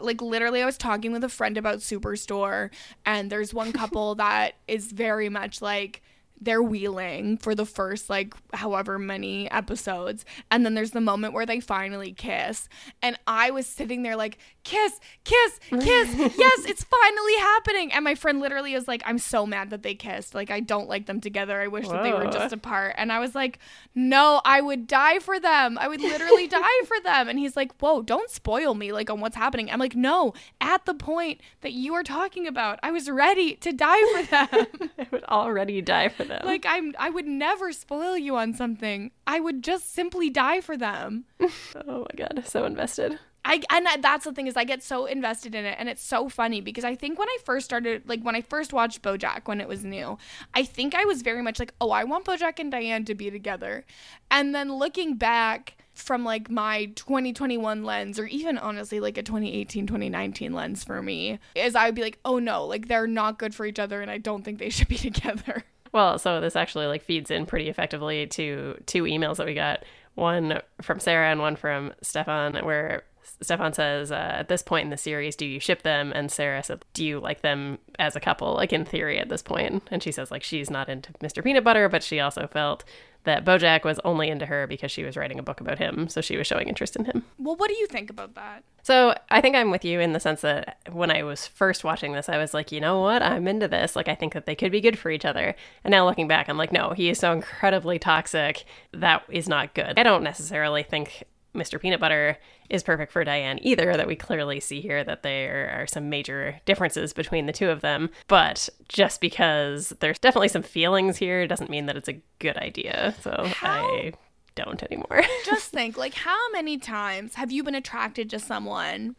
Like 0.00 0.20
literally, 0.22 0.62
I 0.62 0.66
was 0.66 0.76
talking 0.78 1.10
with 1.10 1.24
a 1.24 1.28
friend 1.28 1.56
about 1.56 1.78
Superstore, 1.78 2.70
and 3.06 3.30
there's 3.30 3.52
one 3.54 3.72
couple 3.72 4.14
that 4.16 4.54
is 4.68 4.92
very 4.92 5.28
much 5.28 5.60
like 5.62 6.02
they're 6.40 6.62
wheeling 6.62 7.36
for 7.36 7.54
the 7.54 7.66
first 7.66 8.08
like 8.08 8.34
however 8.54 8.98
many 8.98 9.50
episodes. 9.50 10.24
And 10.50 10.64
then 10.64 10.74
there's 10.74 10.92
the 10.92 11.00
moment 11.00 11.34
where 11.34 11.46
they 11.46 11.60
finally 11.60 12.12
kiss. 12.12 12.68
And 13.02 13.18
i 13.26 13.50
was 13.50 13.66
sitting 13.66 14.02
there 14.02 14.16
like 14.16 14.38
kiss 14.64 15.00
kiss 15.24 15.58
kiss. 15.70 16.14
Yes 16.38 16.64
it's 16.64 16.84
finally 16.84 17.36
happening. 17.38 17.92
And 17.92 18.04
my 18.04 18.14
friend 18.14 18.40
literally 18.40 18.74
is 18.74 18.86
like 18.86 19.02
i'm 19.04 19.18
so 19.18 19.46
mad 19.46 19.70
that 19.70 19.82
they 19.82 19.94
kissed. 19.94 20.34
Like 20.34 20.50
i 20.50 20.60
don't 20.60 20.88
like 20.88 21.06
them 21.06 21.20
together. 21.20 21.60
I 21.60 21.68
wish 21.68 21.86
Whoa. 21.86 21.94
that 21.94 22.02
they 22.02 22.12
were 22.12 22.30
just 22.30 22.52
apart. 22.52 22.94
And 22.98 23.12
i 23.12 23.18
was 23.18 23.34
like 23.34 23.58
no 23.94 24.40
i 24.44 24.60
would 24.60 24.86
die 24.86 25.18
for 25.18 25.40
them. 25.40 25.78
I 25.78 25.88
would 25.88 26.00
literally 26.00 26.46
die 26.48 26.84
for 26.86 27.00
them. 27.02 27.28
And 27.28 27.38
he's 27.38 27.56
like 27.56 27.76
whoa 27.78 28.02
don't 28.02 28.30
spoil 28.30 28.74
me 28.74 28.92
like 28.92 29.10
on 29.10 29.20
what's 29.20 29.36
happening. 29.36 29.70
I'm 29.70 29.80
like 29.80 29.96
no 29.96 30.34
at 30.60 30.84
the 30.86 30.94
point 30.94 31.40
that 31.62 31.72
you 31.72 31.94
are 31.94 32.02
talking 32.02 32.46
about 32.46 32.78
i 32.82 32.90
was 32.90 33.10
ready 33.10 33.54
to 33.56 33.72
die 33.72 34.12
for 34.14 34.22
them. 34.30 34.90
I 34.98 35.06
would 35.10 35.24
already 35.24 35.80
die 35.80 36.08
for 36.08 36.24
them. 36.28 36.42
Like 36.44 36.64
I'm 36.68 36.94
I 36.98 37.10
would 37.10 37.26
never 37.26 37.72
spoil 37.72 38.16
you 38.16 38.36
on 38.36 38.54
something. 38.54 39.10
I 39.26 39.40
would 39.40 39.62
just 39.62 39.92
simply 39.92 40.30
die 40.30 40.60
for 40.60 40.76
them. 40.76 41.24
oh 41.40 42.06
my 42.06 42.16
god, 42.16 42.44
so 42.46 42.64
invested. 42.64 43.18
I 43.44 43.62
and 43.70 43.86
that's 44.02 44.24
the 44.24 44.32
thing 44.32 44.46
is 44.46 44.56
I 44.56 44.64
get 44.64 44.82
so 44.82 45.06
invested 45.06 45.54
in 45.54 45.64
it 45.64 45.76
and 45.78 45.88
it's 45.88 46.02
so 46.02 46.28
funny 46.28 46.60
because 46.60 46.84
I 46.84 46.94
think 46.94 47.18
when 47.18 47.28
I 47.28 47.38
first 47.44 47.64
started 47.64 48.02
like 48.06 48.22
when 48.22 48.34
I 48.34 48.42
first 48.42 48.72
watched 48.72 49.02
BoJack 49.02 49.46
when 49.46 49.60
it 49.60 49.68
was 49.68 49.84
new, 49.84 50.18
I 50.54 50.64
think 50.64 50.94
I 50.94 51.04
was 51.04 51.22
very 51.22 51.42
much 51.42 51.58
like, 51.58 51.72
"Oh, 51.80 51.90
I 51.90 52.04
want 52.04 52.26
BoJack 52.26 52.58
and 52.58 52.70
Diane 52.70 53.04
to 53.06 53.14
be 53.14 53.30
together." 53.30 53.84
And 54.30 54.54
then 54.54 54.74
looking 54.74 55.14
back 55.14 55.76
from 55.94 56.24
like 56.24 56.50
my 56.50 56.86
2021 56.94 57.84
lens 57.84 58.18
or 58.18 58.26
even 58.26 58.56
honestly 58.58 59.00
like 59.00 59.18
a 59.18 59.22
2018 59.22 59.86
2019 59.86 60.52
lens 60.52 60.84
for 60.84 61.02
me 61.02 61.38
is 61.54 61.74
I 61.74 61.86
would 61.86 61.94
be 61.94 62.02
like, 62.02 62.18
"Oh 62.24 62.38
no, 62.38 62.66
like 62.66 62.88
they're 62.88 63.06
not 63.06 63.38
good 63.38 63.54
for 63.54 63.64
each 63.64 63.78
other 63.78 64.02
and 64.02 64.10
I 64.10 64.18
don't 64.18 64.44
think 64.44 64.58
they 64.58 64.70
should 64.70 64.88
be 64.88 64.96
together." 65.10 65.64
Well, 65.98 66.16
so 66.16 66.40
this 66.40 66.54
actually 66.54 66.86
like 66.86 67.02
feeds 67.02 67.28
in 67.28 67.44
pretty 67.44 67.68
effectively 67.68 68.24
to 68.28 68.80
two 68.86 69.02
emails 69.02 69.38
that 69.38 69.46
we 69.46 69.54
got. 69.54 69.82
One 70.14 70.60
from 70.80 71.00
Sarah 71.00 71.28
and 71.32 71.40
one 71.40 71.56
from 71.56 71.92
Stefan, 72.02 72.54
where 72.64 73.02
Stefan 73.40 73.72
says, 73.72 74.12
uh, 74.12 74.14
at 74.14 74.48
this 74.48 74.62
point 74.62 74.84
in 74.84 74.90
the 74.90 74.96
series, 74.96 75.34
do 75.34 75.44
you 75.44 75.58
ship 75.58 75.82
them? 75.82 76.12
And 76.14 76.30
Sarah 76.30 76.62
said, 76.62 76.84
do 76.92 77.04
you 77.04 77.18
like 77.18 77.40
them 77.40 77.78
as 77.98 78.14
a 78.14 78.20
couple, 78.20 78.54
like 78.54 78.72
in 78.72 78.84
theory 78.84 79.18
at 79.18 79.28
this 79.28 79.42
point? 79.42 79.88
And 79.90 80.00
she 80.00 80.12
says, 80.12 80.30
like, 80.30 80.44
she's 80.44 80.70
not 80.70 80.88
into 80.88 81.12
Mr. 81.14 81.42
Peanut 81.42 81.64
Butter, 81.64 81.88
but 81.88 82.04
she 82.04 82.20
also 82.20 82.46
felt 82.46 82.84
that 83.28 83.44
Bojack 83.44 83.84
was 83.84 84.00
only 84.04 84.28
into 84.28 84.46
her 84.46 84.66
because 84.66 84.90
she 84.90 85.04
was 85.04 85.16
writing 85.16 85.38
a 85.38 85.42
book 85.42 85.60
about 85.60 85.78
him, 85.78 86.08
so 86.08 86.20
she 86.20 86.36
was 86.36 86.46
showing 86.46 86.68
interest 86.68 86.96
in 86.96 87.04
him. 87.04 87.24
Well, 87.38 87.56
what 87.56 87.68
do 87.68 87.76
you 87.76 87.86
think 87.86 88.10
about 88.10 88.34
that? 88.34 88.64
So 88.82 89.14
I 89.30 89.40
think 89.40 89.54
I'm 89.54 89.70
with 89.70 89.84
you 89.84 90.00
in 90.00 90.12
the 90.12 90.20
sense 90.20 90.40
that 90.40 90.78
when 90.90 91.10
I 91.10 91.22
was 91.22 91.46
first 91.46 91.84
watching 91.84 92.12
this, 92.12 92.28
I 92.28 92.38
was 92.38 92.54
like, 92.54 92.72
you 92.72 92.80
know 92.80 93.00
what? 93.00 93.22
I'm 93.22 93.46
into 93.46 93.68
this. 93.68 93.94
Like, 93.94 94.08
I 94.08 94.14
think 94.14 94.32
that 94.32 94.46
they 94.46 94.54
could 94.54 94.72
be 94.72 94.80
good 94.80 94.98
for 94.98 95.10
each 95.10 95.24
other. 95.24 95.54
And 95.84 95.92
now 95.92 96.06
looking 96.06 96.26
back, 96.26 96.48
I'm 96.48 96.56
like, 96.56 96.72
no, 96.72 96.90
he 96.90 97.10
is 97.10 97.18
so 97.18 97.32
incredibly 97.32 97.98
toxic. 97.98 98.64
That 98.92 99.24
is 99.28 99.48
not 99.48 99.74
good. 99.74 99.98
I 99.98 100.02
don't 100.02 100.22
necessarily 100.22 100.82
think 100.82 101.24
Mr. 101.58 101.80
Peanut 101.80 102.00
Butter 102.00 102.38
is 102.70 102.82
perfect 102.82 103.12
for 103.12 103.24
Diane 103.24 103.58
either, 103.62 103.96
that 103.96 104.06
we 104.06 104.16
clearly 104.16 104.60
see 104.60 104.80
here 104.80 105.04
that 105.04 105.22
there 105.22 105.70
are 105.78 105.86
some 105.86 106.08
major 106.08 106.60
differences 106.64 107.12
between 107.12 107.46
the 107.46 107.52
two 107.52 107.70
of 107.70 107.80
them. 107.80 108.10
But 108.28 108.68
just 108.88 109.20
because 109.20 109.92
there's 110.00 110.18
definitely 110.18 110.48
some 110.48 110.62
feelings 110.62 111.16
here 111.18 111.46
doesn't 111.46 111.70
mean 111.70 111.86
that 111.86 111.96
it's 111.96 112.08
a 112.08 112.20
good 112.38 112.56
idea. 112.56 113.14
So 113.22 113.44
how, 113.46 113.84
I 113.84 114.12
don't 114.54 114.82
anymore. 114.82 115.22
just 115.44 115.70
think 115.70 115.96
like, 115.96 116.14
how 116.14 116.50
many 116.52 116.78
times 116.78 117.34
have 117.34 117.52
you 117.52 117.62
been 117.62 117.74
attracted 117.74 118.30
to 118.30 118.38
someone 118.38 119.16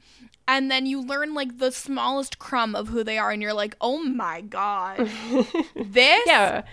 and 0.47 0.69
then 0.69 0.85
you 0.85 1.01
learn 1.01 1.33
like 1.33 1.57
the 1.57 1.71
smallest 1.71 2.39
crumb 2.39 2.75
of 2.75 2.89
who 2.89 3.03
they 3.03 3.17
are 3.17 3.31
and 3.31 3.41
you're 3.41 3.53
like, 3.53 3.75
oh 3.81 4.03
my 4.03 4.41
God, 4.41 4.97
this? 5.75 6.23
Yeah 6.25 6.63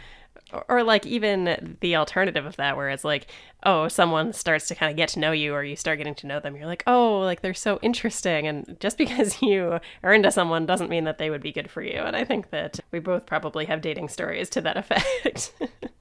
or 0.69 0.83
like 0.83 1.07
even 1.07 1.77
the 1.81 1.97
alternative 1.97 2.47
of 2.47 2.57
that 2.57 2.77
where 2.77 2.89
it's 2.89 3.05
like 3.05 3.27
oh 3.67 3.89
someone 3.89 4.33
starts 4.33 4.69
to 4.69 4.75
kind 4.75 4.91
of 4.91 4.97
get 4.97 5.11
to 5.11 5.19
know 5.19 5.33
you 5.33 5.53
or 5.53 5.63
you 5.63 5.77
start 5.77 5.99
getting 5.99 6.15
to 6.15 6.27
know 6.27 6.41
them 6.41 6.57
you're 6.57 6.67
like 6.67 6.83
oh 6.87 7.21
like 7.21 7.43
they're 7.43 7.53
so 7.53 7.79
interesting 7.83 8.47
and 8.47 8.77
just 8.81 8.97
because 9.07 9.43
you 9.43 9.79
are 10.03 10.15
into 10.15 10.31
someone 10.31 10.65
doesn't 10.65 10.89
mean 10.89 11.05
that 11.05 11.19
they 11.19 11.29
would 11.29 11.43
be 11.43 11.53
good 11.53 11.71
for 11.71 11.83
you 11.83 11.99
and 11.99 12.17
i 12.17 12.25
think 12.25 12.51
that 12.51 12.81
we 12.93 12.99
both 12.99 13.27
probably 13.27 13.67
have 13.67 13.83
dating 13.83 14.09
stories 14.09 14.49
to 14.49 14.61
that 14.61 14.77
effect 14.87 15.53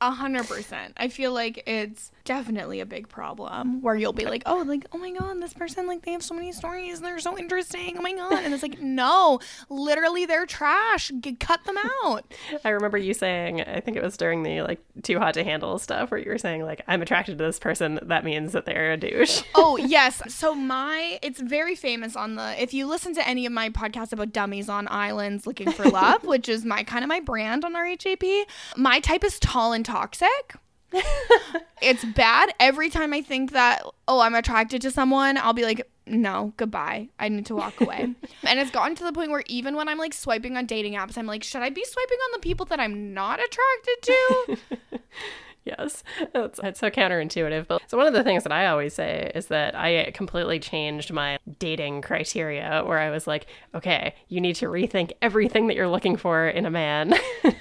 A 0.02 0.12
hundred 0.12 0.48
percent. 0.48 0.94
I 0.98 1.08
feel 1.08 1.32
like 1.32 1.64
it's 1.66 2.12
definitely 2.26 2.82
a 2.82 2.86
big 2.86 3.08
problem 3.08 3.82
where 3.82 3.96
you'll 3.96 4.12
be 4.12 4.26
like, 4.26 4.44
oh, 4.46 4.64
like, 4.68 4.86
oh 4.92 4.98
my 4.98 5.12
god, 5.12 5.42
this 5.42 5.54
person 5.54 5.88
like 5.88 6.04
they 6.04 6.12
have 6.12 6.22
so 6.22 6.36
many 6.36 6.52
stories 6.52 6.98
and 6.98 7.06
they're 7.06 7.18
so 7.18 7.38
interesting. 7.38 7.98
Oh 7.98 8.02
my 8.02 8.12
god, 8.12 8.44
and 8.44 8.54
it's 8.54 8.62
like, 8.62 8.82
no, 8.82 9.40
literally 9.70 10.26
they're 10.26 10.46
trash. 10.46 11.12
G- 11.22 11.34
cut 11.36 11.64
them 11.64 11.78
out. 12.04 12.26
I 12.66 12.70
remember 12.70 12.98
you 12.98 13.14
saying, 13.14 13.62
I 13.62 13.80
think 13.80 13.96
it 13.96 14.04
was 14.04 14.18
during 14.18 14.44
the 14.44 14.64
like 14.64 14.80
too 15.02 15.18
hot 15.18 15.34
to 15.36 15.46
handle 15.46 15.80
stuff, 15.80 16.12
where 16.12 16.20
you 16.20 16.30
were 16.30 16.38
saying 16.38 16.64
like, 16.64 16.82
I'm 16.90 17.02
attracted 17.02 17.38
to 17.38 17.44
this 17.46 17.55
person. 17.60 18.00
That 18.04 18.24
means 18.24 18.54
that 18.54 18.66
they're 18.66 18.94
a 18.94 18.98
douche. 18.98 19.44
oh 19.56 19.78
yes. 19.78 20.22
So 20.28 20.54
my, 20.56 21.20
it's 21.22 21.40
very 21.40 21.76
famous 21.76 22.16
on 22.16 22.36
the. 22.36 22.62
If 22.62 22.74
you 22.74 22.88
listen 22.88 23.14
to 23.16 23.28
any 23.28 23.46
of 23.46 23.52
my 23.52 23.70
podcasts 23.70 24.14
about 24.14 24.34
dummies 24.34 24.70
on 24.70 24.88
islands 24.90 25.48
looking 25.48 25.72
for 25.72 25.86
love, 25.86 26.24
which 26.26 26.50
is 26.50 26.66
my 26.66 26.84
kind 26.84 27.04
of 27.04 27.10
my 27.10 27.20
brand 27.20 27.66
on 27.66 27.74
RHAP, 27.74 28.44
my 28.76 29.00
type 29.00 29.24
is 29.24 29.40
tall 29.40 29.74
and 29.74 29.86
toxic. 29.86 30.56
it's 31.82 32.06
bad. 32.06 32.54
Every 32.60 32.90
time 32.90 33.14
I 33.14 33.22
think 33.22 33.52
that, 33.52 33.84
oh, 34.08 34.20
I'm 34.20 34.36
attracted 34.36 34.82
to 34.84 34.92
someone, 34.92 35.38
I'll 35.38 35.54
be 35.54 35.64
like, 35.64 35.88
no, 36.08 36.54
goodbye. 36.58 37.10
I 37.20 37.30
need 37.30 37.48
to 37.48 37.56
walk 37.56 37.82
away. 37.82 38.00
and 38.44 38.60
it's 38.60 38.72
gotten 38.72 38.96
to 38.96 39.04
the 39.04 39.12
point 39.12 39.32
where 39.32 39.44
even 39.48 39.76
when 39.76 39.90
I'm 39.90 39.98
like 39.98 40.14
swiping 40.14 40.56
on 40.58 40.66
dating 40.66 40.94
apps, 40.94 41.18
I'm 41.18 41.26
like, 41.26 41.44
should 41.44 41.62
I 41.62 41.70
be 41.70 41.84
swiping 41.84 42.18
on 42.18 42.32
the 42.34 42.40
people 42.40 42.66
that 42.68 42.80
I'm 42.80 43.14
not 43.14 43.40
attracted 43.40 44.02
to? 44.02 44.58
Yes, 45.66 46.04
it's, 46.36 46.60
it's 46.64 46.80
so 46.80 46.90
counterintuitive. 46.90 47.68
But 47.68 47.82
so 47.88 47.98
one 47.98 48.08
of 48.08 48.14
the 48.14 48.24
things 48.24 48.44
that 48.44 48.52
I 48.52 48.68
always 48.68 48.94
say 48.94 49.32
is 49.34 49.48
that 49.48 49.76
I 49.76 50.12
completely 50.12 50.60
changed 50.60 51.12
my 51.12 51.40
dating 51.60 52.04
criteria, 52.04 52.84
where 52.86 53.00
I 53.00 53.10
was 53.10 53.26
like, 53.26 53.48
okay, 53.74 54.14
you 54.30 54.40
need 54.40 54.56
to 54.58 54.68
rethink 54.68 55.14
everything 55.22 55.68
that 55.68 55.76
you're 55.76 55.88
looking 55.88 56.16
for 56.18 56.48
in 56.48 56.66
a 56.66 56.72
man. 56.72 57.14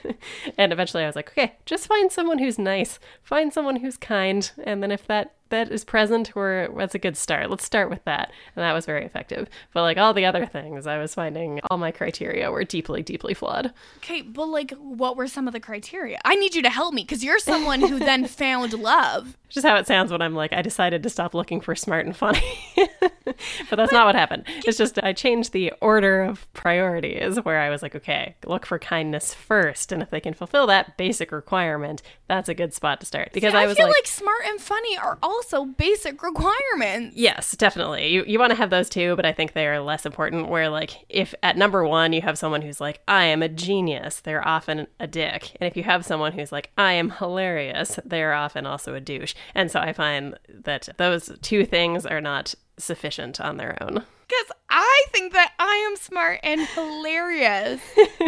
and 0.59 0.73
eventually, 0.73 1.03
I 1.03 1.07
was 1.07 1.17
like, 1.17 1.31
okay, 1.31 1.55
just 1.65 1.87
find 1.87 2.13
someone 2.13 2.39
who's 2.39 2.59
nice, 2.59 2.99
find 3.23 3.53
someone 3.53 3.77
who's 3.77 3.97
kind, 3.97 4.51
and 4.65 4.83
then 4.83 4.91
if 4.91 5.07
that 5.07 5.35
that 5.55 5.71
is 5.71 5.85
present, 5.85 6.29
where 6.29 6.69
that's 6.69 6.95
a 6.95 6.99
good 6.99 7.17
start. 7.17 7.49
Let's 7.49 7.65
start 7.65 7.89
with 7.89 8.05
that, 8.05 8.33
and 8.57 8.63
that 8.63 8.73
was 8.73 8.87
very 8.87 9.05
effective. 9.05 9.49
But 9.73 9.83
like 9.83 9.97
all 9.97 10.13
the 10.13 10.25
other 10.25 10.47
things, 10.47 10.87
I 10.87 10.99
was 10.99 11.15
finding 11.15 11.61
all 11.71 11.79
my 11.79 11.93
criteria 11.93 12.51
were 12.51 12.65
deeply, 12.65 13.03
deeply 13.03 13.35
flawed. 13.35 13.73
Okay, 13.99 14.23
but 14.23 14.47
like, 14.47 14.73
what 14.73 15.17
were 15.17 15.29
some 15.29 15.47
of 15.47 15.55
the 15.55 15.61
criteria? 15.61 16.21
I 16.25 16.35
need 16.35 16.55
you 16.55 16.63
to 16.63 16.71
help 16.71 16.93
me 16.93 17.03
because 17.03 17.23
you're 17.23 17.39
someone 17.39 17.81
who 17.81 17.99
then 17.99 18.27
found 18.27 18.73
love. 18.73 19.37
Just 19.55 19.65
how 19.65 19.77
it 19.77 19.87
sounds 19.87 20.11
when 20.11 20.21
I'm 20.21 20.35
like, 20.35 20.53
I 20.53 20.63
decided 20.63 21.05
to 21.05 21.09
stop 21.09 21.33
looking 21.33 21.61
for 21.61 21.77
smart 21.77 22.07
and 22.07 22.17
funny. 22.17 22.43
but 23.25 23.77
that's 23.77 23.93
not 23.93 24.05
what 24.05 24.17
happened. 24.17 24.43
It's 24.67 24.77
just 24.77 24.99
I 25.01 25.13
changed 25.13 25.53
the 25.53 25.73
order 25.81 26.23
of 26.23 26.53
priorities 26.55 27.37
where 27.37 27.61
I 27.61 27.71
was 27.71 27.81
like, 27.81 27.95
okay, 27.95 28.35
look 28.47 28.67
for 28.67 28.81
kindness 28.81 29.33
first. 29.33 29.93
And 29.93 30.03
if 30.03 30.11
they 30.11 30.19
can 30.19 30.35
fulfill 30.35 30.67
that 30.67 30.97
basic 30.97 31.31
requirement, 31.31 32.03
that's 32.27 32.49
a 32.49 32.55
good 32.55 32.75
spot 32.75 32.99
to 32.99 33.07
start. 33.07 33.31
Because 33.33 33.53
See, 33.53 33.59
I, 33.59 33.63
I 33.63 33.67
was 33.67 33.77
feel 33.77 33.87
like, 33.87 33.95
like 33.95 34.07
smart 34.09 34.43
and 34.45 34.61
funny 34.61 34.99
are 34.99 35.21
also 35.23 35.67
basic 35.67 36.21
requirements. 36.25 37.17
Yes, 37.17 37.57
definitely. 37.57 38.09
You 38.09 38.25
you 38.27 38.41
want 38.41 38.51
to 38.51 38.57
have 38.57 38.71
those 38.71 38.89
too, 38.89 39.15
but 39.15 39.25
I 39.25 39.33
think 39.33 39.53
they 39.53 39.69
are 39.69 39.79
less 39.79 40.05
important. 40.05 40.49
Where 40.49 40.69
like 40.69 41.05
if 41.09 41.33
at 41.45 41.57
number 41.57 41.85
one 41.85 42.13
you 42.13 42.23
have 42.23 42.39
someone 42.39 42.63
who's 42.63 42.81
like, 42.81 43.03
I 43.07 43.27
am 43.27 43.41
a 43.41 43.49
genius, 43.49 44.19
they're 44.19 44.47
often 44.47 44.89
a 44.99 45.07
dick. 45.07 45.57
And 45.61 45.69
if 45.69 45.77
you 45.77 45.85
have 45.85 46.05
someone 46.05 46.33
who's 46.33 46.51
like, 46.51 46.73
I 46.77 46.95
am 46.95 47.11
hilarious, 47.11 48.01
they're 48.05 48.35
often 48.35 48.67
also 48.67 48.95
a 48.95 49.01
douche. 49.01 49.35
And 49.55 49.70
so 49.70 49.80
I 49.80 49.92
find 49.92 50.38
that 50.49 50.88
those 50.97 51.30
two 51.42 51.64
things 51.64 52.07
are 52.07 52.20
not 52.20 52.55
sufficient 52.78 53.40
on 53.40 53.57
their 53.57 53.76
own. 53.82 54.05
Because 54.26 54.57
I 54.70 55.05
think 55.12 55.32
that 55.34 55.53
I 55.59 55.86
am 55.90 55.97
smart 55.97 56.40
and 56.42 56.61
hilarious. 56.68 57.80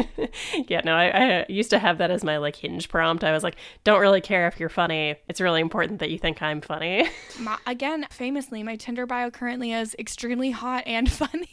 yeah, 0.68 0.82
no, 0.84 0.94
I, 0.94 1.40
I 1.40 1.46
used 1.48 1.70
to 1.70 1.78
have 1.78 1.98
that 1.98 2.10
as 2.10 2.22
my 2.22 2.36
like 2.36 2.56
hinge 2.56 2.88
prompt. 2.88 3.24
I 3.24 3.32
was 3.32 3.42
like, 3.42 3.56
don't 3.82 4.00
really 4.00 4.20
care 4.20 4.46
if 4.46 4.60
you're 4.60 4.68
funny. 4.68 5.16
It's 5.28 5.40
really 5.40 5.60
important 5.60 6.00
that 6.00 6.10
you 6.10 6.18
think 6.18 6.42
I'm 6.42 6.60
funny. 6.60 7.08
My, 7.40 7.58
again, 7.66 8.06
famously, 8.10 8.62
my 8.62 8.76
Tinder 8.76 9.06
bio 9.06 9.30
currently 9.30 9.72
is 9.72 9.96
extremely 9.98 10.50
hot 10.50 10.84
and 10.86 11.10
funny. 11.12 11.48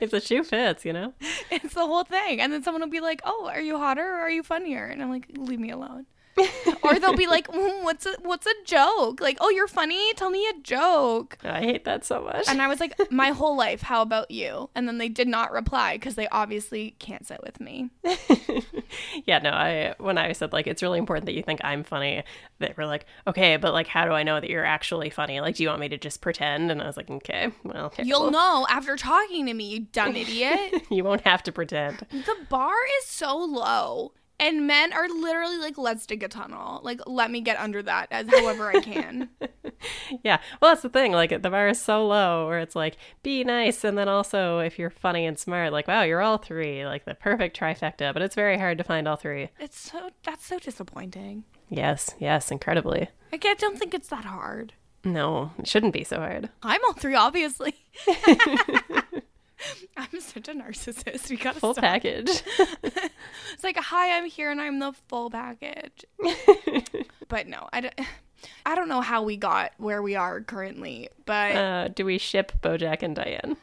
if 0.00 0.10
the 0.10 0.20
shoe 0.20 0.42
fits, 0.42 0.84
you 0.84 0.92
know? 0.92 1.14
it's 1.50 1.74
the 1.74 1.86
whole 1.86 2.04
thing. 2.04 2.40
And 2.40 2.52
then 2.52 2.62
someone 2.62 2.82
will 2.82 2.88
be 2.88 3.00
like, 3.00 3.20
oh, 3.24 3.48
are 3.48 3.60
you 3.60 3.78
hotter 3.78 4.02
or 4.02 4.20
are 4.20 4.30
you 4.30 4.42
funnier? 4.42 4.84
And 4.84 5.02
I'm 5.02 5.10
like, 5.10 5.26
leave 5.36 5.60
me 5.60 5.70
alone. 5.70 6.06
Or 6.82 6.98
they'll 6.98 7.16
be 7.16 7.26
like, 7.36 7.48
mm, 7.48 7.82
"What's 7.82 8.06
a 8.06 8.14
what's 8.22 8.46
a 8.46 8.54
joke?" 8.64 9.20
Like, 9.20 9.38
"Oh, 9.40 9.50
you're 9.50 9.68
funny. 9.68 10.12
Tell 10.14 10.30
me 10.30 10.46
a 10.48 10.54
joke." 10.62 11.38
I 11.44 11.60
hate 11.60 11.84
that 11.84 12.04
so 12.04 12.22
much. 12.22 12.48
And 12.48 12.60
I 12.62 12.68
was 12.68 12.80
like, 12.80 12.94
"My 13.10 13.30
whole 13.30 13.56
life. 13.56 13.82
How 13.82 14.02
about 14.02 14.30
you?" 14.30 14.70
And 14.74 14.86
then 14.88 14.98
they 14.98 15.08
did 15.08 15.28
not 15.28 15.52
reply 15.52 15.96
because 15.96 16.14
they 16.14 16.28
obviously 16.28 16.94
can't 16.98 17.26
sit 17.26 17.42
with 17.42 17.60
me. 17.60 17.90
yeah, 19.26 19.38
no. 19.38 19.50
I 19.50 19.94
when 19.98 20.18
I 20.18 20.32
said 20.32 20.52
like 20.52 20.66
it's 20.66 20.82
really 20.82 20.98
important 20.98 21.26
that 21.26 21.34
you 21.34 21.42
think 21.42 21.60
I'm 21.64 21.84
funny, 21.84 22.22
they 22.58 22.72
were 22.76 22.86
like, 22.86 23.06
"Okay, 23.26 23.56
but 23.56 23.72
like, 23.72 23.86
how 23.86 24.04
do 24.04 24.12
I 24.12 24.22
know 24.22 24.40
that 24.40 24.50
you're 24.50 24.64
actually 24.64 25.10
funny? 25.10 25.40
Like, 25.40 25.56
do 25.56 25.62
you 25.62 25.68
want 25.68 25.80
me 25.80 25.88
to 25.88 25.98
just 25.98 26.20
pretend?" 26.20 26.70
And 26.70 26.82
I 26.82 26.86
was 26.86 26.96
like, 26.96 27.10
"Okay, 27.10 27.50
well, 27.64 27.86
okay, 27.86 28.04
you'll 28.04 28.30
well. 28.30 28.62
know 28.62 28.66
after 28.68 28.96
talking 28.96 29.46
to 29.46 29.54
me, 29.54 29.64
you 29.64 29.80
dumb 29.92 30.16
idiot." 30.16 30.82
you 30.90 31.04
won't 31.04 31.22
have 31.22 31.42
to 31.44 31.52
pretend. 31.52 31.98
The 32.10 32.36
bar 32.48 32.74
is 33.00 33.06
so 33.06 33.36
low. 33.36 34.12
And 34.40 34.66
men 34.66 34.94
are 34.94 35.06
literally 35.06 35.58
like, 35.58 35.76
let's 35.76 36.06
dig 36.06 36.22
a 36.22 36.28
tunnel. 36.28 36.80
Like, 36.82 37.02
let 37.06 37.30
me 37.30 37.42
get 37.42 37.60
under 37.60 37.82
that 37.82 38.08
as 38.10 38.26
however 38.28 38.70
I 38.70 38.80
can. 38.80 39.28
yeah. 40.24 40.38
Well, 40.60 40.70
that's 40.70 40.80
the 40.80 40.88
thing. 40.88 41.12
Like, 41.12 41.42
the 41.42 41.50
bar 41.50 41.68
is 41.68 41.78
so 41.78 42.06
low 42.06 42.46
where 42.48 42.58
it's 42.58 42.74
like, 42.74 42.96
be 43.22 43.44
nice. 43.44 43.84
And 43.84 43.98
then 43.98 44.08
also, 44.08 44.60
if 44.60 44.78
you're 44.78 44.88
funny 44.88 45.26
and 45.26 45.38
smart, 45.38 45.72
like, 45.72 45.86
wow, 45.86 46.02
you're 46.02 46.22
all 46.22 46.38
three. 46.38 46.86
Like, 46.86 47.04
the 47.04 47.14
perfect 47.14 47.58
trifecta. 47.58 48.14
But 48.14 48.22
it's 48.22 48.34
very 48.34 48.58
hard 48.58 48.78
to 48.78 48.84
find 48.84 49.06
all 49.06 49.16
three. 49.16 49.50
It's 49.60 49.78
so, 49.78 50.08
that's 50.24 50.46
so 50.46 50.58
disappointing. 50.58 51.44
Yes. 51.68 52.14
Yes. 52.18 52.50
Incredibly. 52.50 53.10
Like, 53.30 53.44
I 53.44 53.52
don't 53.54 53.78
think 53.78 53.92
it's 53.92 54.08
that 54.08 54.24
hard. 54.24 54.72
No, 55.04 55.52
it 55.58 55.66
shouldn't 55.66 55.92
be 55.92 56.04
so 56.04 56.16
hard. 56.16 56.50
I'm 56.62 56.80
all 56.86 56.92
three, 56.94 57.14
obviously. 57.14 57.74
I'm 59.96 60.20
such 60.20 60.48
a 60.48 60.52
narcissist. 60.52 61.30
We 61.30 61.36
got 61.36 61.56
a 61.56 61.60
full 61.60 61.74
stop. 61.74 61.84
package. 61.84 62.42
it's 62.82 63.64
like, 63.64 63.76
hi, 63.76 64.16
I'm 64.16 64.26
here 64.26 64.50
and 64.50 64.60
I'm 64.60 64.78
the 64.78 64.92
full 65.08 65.30
package. 65.30 66.04
but 67.28 67.46
no, 67.46 67.68
I 67.72 67.80
don't. 67.82 67.94
I 68.64 68.74
don't 68.74 68.88
know 68.88 69.02
how 69.02 69.22
we 69.22 69.36
got 69.36 69.72
where 69.76 70.00
we 70.00 70.16
are 70.16 70.40
currently, 70.40 71.10
but 71.26 71.54
uh, 71.54 71.88
do 71.88 72.06
we 72.06 72.16
ship 72.16 72.52
BoJack 72.62 73.02
and 73.02 73.14
Diane? 73.14 73.58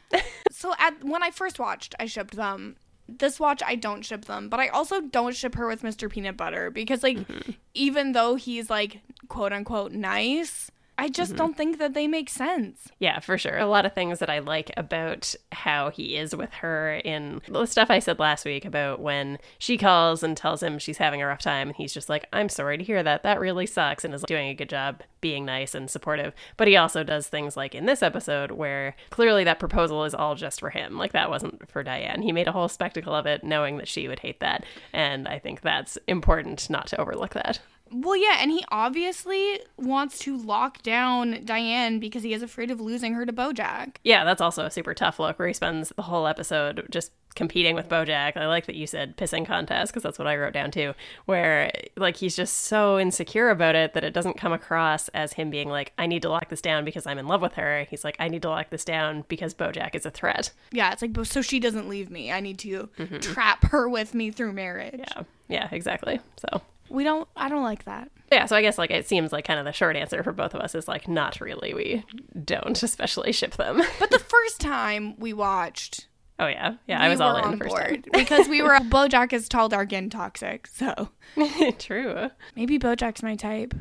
so 0.52 0.76
at 0.78 1.04
when 1.04 1.24
I 1.24 1.32
first 1.32 1.58
watched, 1.58 1.96
I 2.00 2.06
shipped 2.06 2.36
them. 2.36 2.76
This 3.10 3.40
watch, 3.40 3.64
I 3.66 3.76
don't 3.76 4.04
ship 4.04 4.26
them, 4.26 4.50
but 4.50 4.60
I 4.60 4.68
also 4.68 5.02
don't 5.02 5.36
ship 5.36 5.56
her 5.56 5.66
with 5.66 5.82
Mr. 5.82 6.12
Peanut 6.12 6.38
Butter 6.38 6.70
because, 6.70 7.02
like, 7.02 7.18
mm-hmm. 7.18 7.52
even 7.74 8.12
though 8.12 8.36
he's 8.36 8.70
like 8.70 9.00
quote 9.30 9.52
unquote 9.52 9.94
nice, 9.94 10.70
I 10.98 11.10
just 11.10 11.32
mm-hmm. 11.32 11.38
don't 11.38 11.58
think 11.58 11.78
that 11.80 11.94
they 11.94 12.08
make 12.08 12.30
sense. 12.30 12.90
Yeah, 13.00 13.20
for 13.20 13.38
sure. 13.38 13.58
A 13.58 13.68
lot 13.68 13.86
of 13.86 13.94
things 13.94 14.20
that 14.20 14.30
I 14.30 14.40
like 14.40 14.72
about 14.76 15.36
how 15.52 15.90
he 15.92 16.18
is 16.18 16.36
with 16.36 16.54
her 16.56 16.96
in 16.96 17.42
the 17.48 17.66
stuff 17.66 17.92
I 17.92 18.00
said 18.00 18.20
last 18.20 18.46
week 18.46 18.66
about 18.66 19.00
when 19.00 19.38
she 19.60 19.78
calls 19.78 20.24
and 20.24 20.36
tells 20.36 20.64
him 20.64 20.80
she's 20.80 20.98
having 20.98 21.22
a 21.22 21.28
rough 21.28 21.42
time 21.42 21.68
and 21.68 21.78
he's 21.78 21.94
just 21.94 22.10
like, 22.10 22.26
"I'm 22.34 22.50
sorry 22.50 22.78
to 22.78 22.84
hear 22.84 23.04
that. 23.04 23.24
That 23.24 23.40
really 23.40 23.66
sucks." 23.68 24.08
and 24.08 24.14
is 24.14 24.24
doing 24.24 24.50
a 24.50 24.54
good 24.54 24.70
job 24.70 25.04
being 25.22 25.46
nice 25.46 25.76
and 25.76 25.90
supportive. 25.90 26.34
But 26.56 26.68
he 26.68 26.76
also 26.76 27.04
does 27.04 27.28
things 27.28 27.58
like 27.58 27.76
in 27.76 27.86
this 27.86 28.02
episode 28.04 28.52
where 28.52 28.96
clearly 29.10 29.44
that 29.44 29.60
proposal 29.60 30.04
is 30.06 30.14
all 30.14 30.36
just 30.36 30.60
for 30.60 30.70
him. 30.70 30.98
Like 30.98 31.14
that 31.14 31.30
wasn't 31.30 31.70
for 31.70 31.84
Diane. 31.84 32.22
He 32.22 32.32
made 32.32 32.48
a 32.48 32.52
whole 32.52 32.70
spectacle 32.70 33.14
of 33.14 33.26
it 33.26 33.44
knowing 33.44 33.78
that 33.78 33.88
she 33.88 34.08
would 34.08 34.20
hate 34.20 34.40
that. 34.40 34.66
And 34.94 35.28
I 35.28 35.40
think 35.40 35.62
that's 35.62 35.98
important 36.08 36.70
not 36.70 36.88
to 36.88 37.00
overlook 37.00 37.34
that. 37.34 37.60
Well, 37.92 38.16
yeah, 38.16 38.38
and 38.40 38.52
he 38.52 38.64
obviously 38.70 39.60
wants 39.78 40.20
to 40.20 40.38
lock 40.38 40.82
down 40.84 41.44
Diane 41.46 42.00
because 42.00 42.24
he 42.24 42.34
is 42.34 42.42
afraid 42.42 42.72
of 42.72 42.82
losing 42.82 43.14
her 43.14 43.26
to 43.26 43.34
Bojack. 43.34 43.98
Yeah, 44.04 44.24
that's 44.24 44.42
also 44.42 44.66
a 44.66 44.72
super 44.72 44.94
tough 44.94 45.20
look 45.20 45.40
where 45.40 45.48
he 45.48 45.54
spends 45.54 45.92
the 45.96 46.04
whole 46.04 46.28
episode 46.28 46.88
just 46.90 47.12
competing 47.38 47.76
with 47.76 47.88
Bojack. 47.88 48.36
I 48.36 48.48
like 48.48 48.66
that 48.66 48.76
you 48.76 48.88
said 48.88 49.16
pissing 49.16 49.46
contest 49.46 49.92
because 49.94 50.02
that's 50.02 50.18
what 50.18 50.28
I 50.28 50.36
wrote 50.36 50.54
down 50.54 50.72
too, 50.72 50.96
where 51.26 51.72
like 51.96 52.18
he's 52.18 52.36
just 52.36 52.64
so 52.64 52.98
insecure 53.00 53.50
about 53.50 53.76
it 53.76 53.94
that 53.94 54.04
it 54.04 54.12
doesn't 54.12 54.38
come 54.38 54.52
across 54.52 55.08
as 55.10 55.34
him 55.34 55.52
being 55.52 55.70
like, 55.70 55.94
I 56.00 56.08
need 56.08 56.24
to 56.24 56.30
lock 56.30 56.50
this 56.50 56.62
down 56.62 56.84
because 56.84 57.06
I'm 57.06 57.20
in 57.20 57.28
love 57.28 57.42
with 57.44 57.54
her. 57.54 57.86
He's 57.90 58.04
like, 58.04 58.16
I 58.20 58.28
need 58.28 58.42
to 58.42 58.50
lock 58.50 58.72
this 58.72 58.84
down 58.84 59.24
because 59.28 59.54
Bojack 59.54 59.94
is 59.94 60.06
a 60.06 60.10
threat. 60.10 60.52
Yeah, 60.72 60.92
it's 60.92 61.04
like, 61.04 61.16
so 61.26 61.44
she 61.44 61.60
doesn't 61.60 61.88
leave 61.88 62.10
me. 62.10 62.32
I 62.32 62.40
need 62.40 62.58
to 62.60 62.90
mm-hmm. 62.98 63.18
trap 63.20 63.66
her 63.66 63.88
with 63.88 64.16
me 64.16 64.32
through 64.32 64.54
marriage. 64.54 64.96
Yeah, 64.98 65.24
yeah, 65.48 65.68
exactly. 65.72 66.20
So 66.38 66.62
we 66.90 67.04
don't 67.04 67.28
i 67.36 67.50
don't 67.50 67.64
like 67.64 67.86
that. 67.86 68.10
Yeah 68.32 68.46
so 68.46 68.56
i 68.56 68.62
guess 68.62 68.78
like 68.78 68.92
it 68.92 69.08
seems 69.08 69.32
like 69.32 69.46
kind 69.46 69.60
of 69.60 69.66
the 69.66 69.72
short 69.72 69.96
answer 69.96 70.24
for 70.24 70.34
both 70.34 70.54
of 70.54 70.62
us 70.62 70.76
is 70.76 70.88
like 70.88 71.08
not 71.08 71.40
really. 71.42 71.74
We 71.74 72.06
don't 72.44 72.82
especially 72.84 73.32
ship 73.32 73.56
them. 73.56 73.82
But 74.00 74.12
the 74.12 74.20
first 74.20 74.60
time 74.60 75.18
we 75.20 75.34
watched 75.34 76.08
oh 76.40 76.48
yeah. 76.48 76.76
Yeah 76.88 77.02
i 77.02 77.10
was 77.10 77.22
all 77.22 77.36
in 77.38 77.44
on 77.44 77.58
board. 77.58 78.08
because 78.14 78.48
we 78.48 78.62
were 78.62 78.78
bojack 78.80 79.34
is 79.34 79.50
tall 79.50 79.70
dark 79.70 79.94
and 79.94 80.12
toxic 80.12 80.68
so. 80.68 81.10
True. 81.80 82.30
Maybe 82.56 82.80
bojack's 82.80 83.24
my 83.24 83.36
type. 83.36 83.74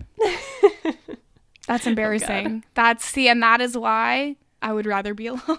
That's 1.67 1.87
oh, 1.87 1.91
embarrassing. 1.91 2.63
Oh 2.65 2.69
that's 2.75 3.05
see 3.05 3.29
and 3.29 3.43
that 3.43 3.61
is 3.61 3.77
why 3.77 4.37
I 4.63 4.73
would 4.73 4.87
rather 4.87 5.15
be 5.15 5.27
alone. 5.29 5.59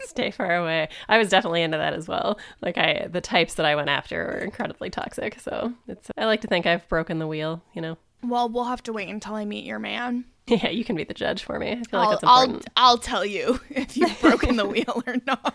Stay 0.00 0.30
far 0.30 0.54
away. 0.56 0.88
I 1.08 1.18
was 1.18 1.28
definitely 1.28 1.62
into 1.62 1.78
that 1.78 1.94
as 1.94 2.08
well. 2.08 2.38
Like 2.60 2.76
I 2.78 3.06
the 3.10 3.20
types 3.20 3.54
that 3.54 3.66
I 3.66 3.74
went 3.76 3.88
after 3.88 4.24
were 4.24 4.38
incredibly 4.38 4.90
toxic. 4.90 5.40
So 5.40 5.72
it's 5.88 6.10
I 6.16 6.24
like 6.26 6.40
to 6.42 6.48
think 6.48 6.66
I've 6.66 6.88
broken 6.88 7.18
the 7.18 7.26
wheel, 7.26 7.62
you 7.72 7.80
know. 7.82 7.96
well, 8.22 8.48
we'll 8.48 8.64
have 8.64 8.82
to 8.84 8.92
wait 8.92 9.08
until 9.08 9.34
I 9.34 9.44
meet 9.44 9.64
your 9.64 9.78
man. 9.78 10.24
Yeah, 10.48 10.70
you 10.70 10.84
can 10.84 10.96
be 10.96 11.04
the 11.04 11.14
judge 11.14 11.44
for 11.44 11.56
me. 11.60 11.70
I 11.70 11.74
feel 11.76 12.00
like 12.00 12.08
I'll, 12.08 12.10
that's 12.10 12.24
I'll. 12.24 12.60
I'll 12.76 12.98
tell 12.98 13.24
you 13.24 13.60
if 13.70 13.96
you've 13.96 14.20
broken 14.20 14.56
the 14.56 14.66
wheel 14.66 15.00
or 15.06 15.14
not. 15.24 15.54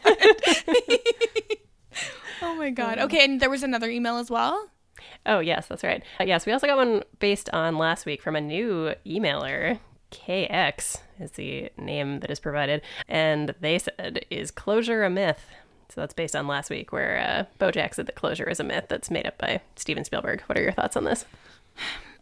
oh 2.41 2.55
my 2.55 2.69
god. 2.69 2.99
Okay, 2.99 3.23
and 3.25 3.39
there 3.41 3.49
was 3.49 3.63
another 3.63 3.89
email 3.89 4.17
as 4.17 4.29
well. 4.29 4.69
Oh, 5.25 5.39
yes, 5.39 5.67
that's 5.67 5.83
right. 5.83 6.03
Uh, 6.19 6.23
yes, 6.23 6.45
we 6.45 6.53
also 6.53 6.67
got 6.67 6.77
one 6.77 7.03
based 7.19 7.49
on 7.51 7.77
last 7.77 8.05
week 8.05 8.21
from 8.21 8.35
a 8.35 8.41
new 8.41 8.93
emailer. 9.05 9.79
KX 10.11 11.01
is 11.19 11.31
the 11.31 11.71
name 11.77 12.19
that 12.21 12.31
is 12.31 12.39
provided. 12.39 12.81
And 13.07 13.53
they 13.59 13.79
said, 13.79 14.25
Is 14.29 14.51
closure 14.51 15.03
a 15.03 15.09
myth? 15.09 15.45
So 15.89 16.01
that's 16.01 16.13
based 16.13 16.35
on 16.35 16.47
last 16.47 16.69
week, 16.69 16.91
where 16.91 17.17
uh, 17.19 17.63
Bojack 17.63 17.93
said 17.93 18.07
that 18.07 18.15
closure 18.15 18.49
is 18.49 18.59
a 18.59 18.63
myth 18.63 18.85
that's 18.89 19.09
made 19.09 19.25
up 19.25 19.37
by 19.37 19.61
Steven 19.75 20.03
Spielberg. 20.03 20.41
What 20.41 20.57
are 20.57 20.61
your 20.61 20.73
thoughts 20.73 20.97
on 20.97 21.05
this? 21.05 21.25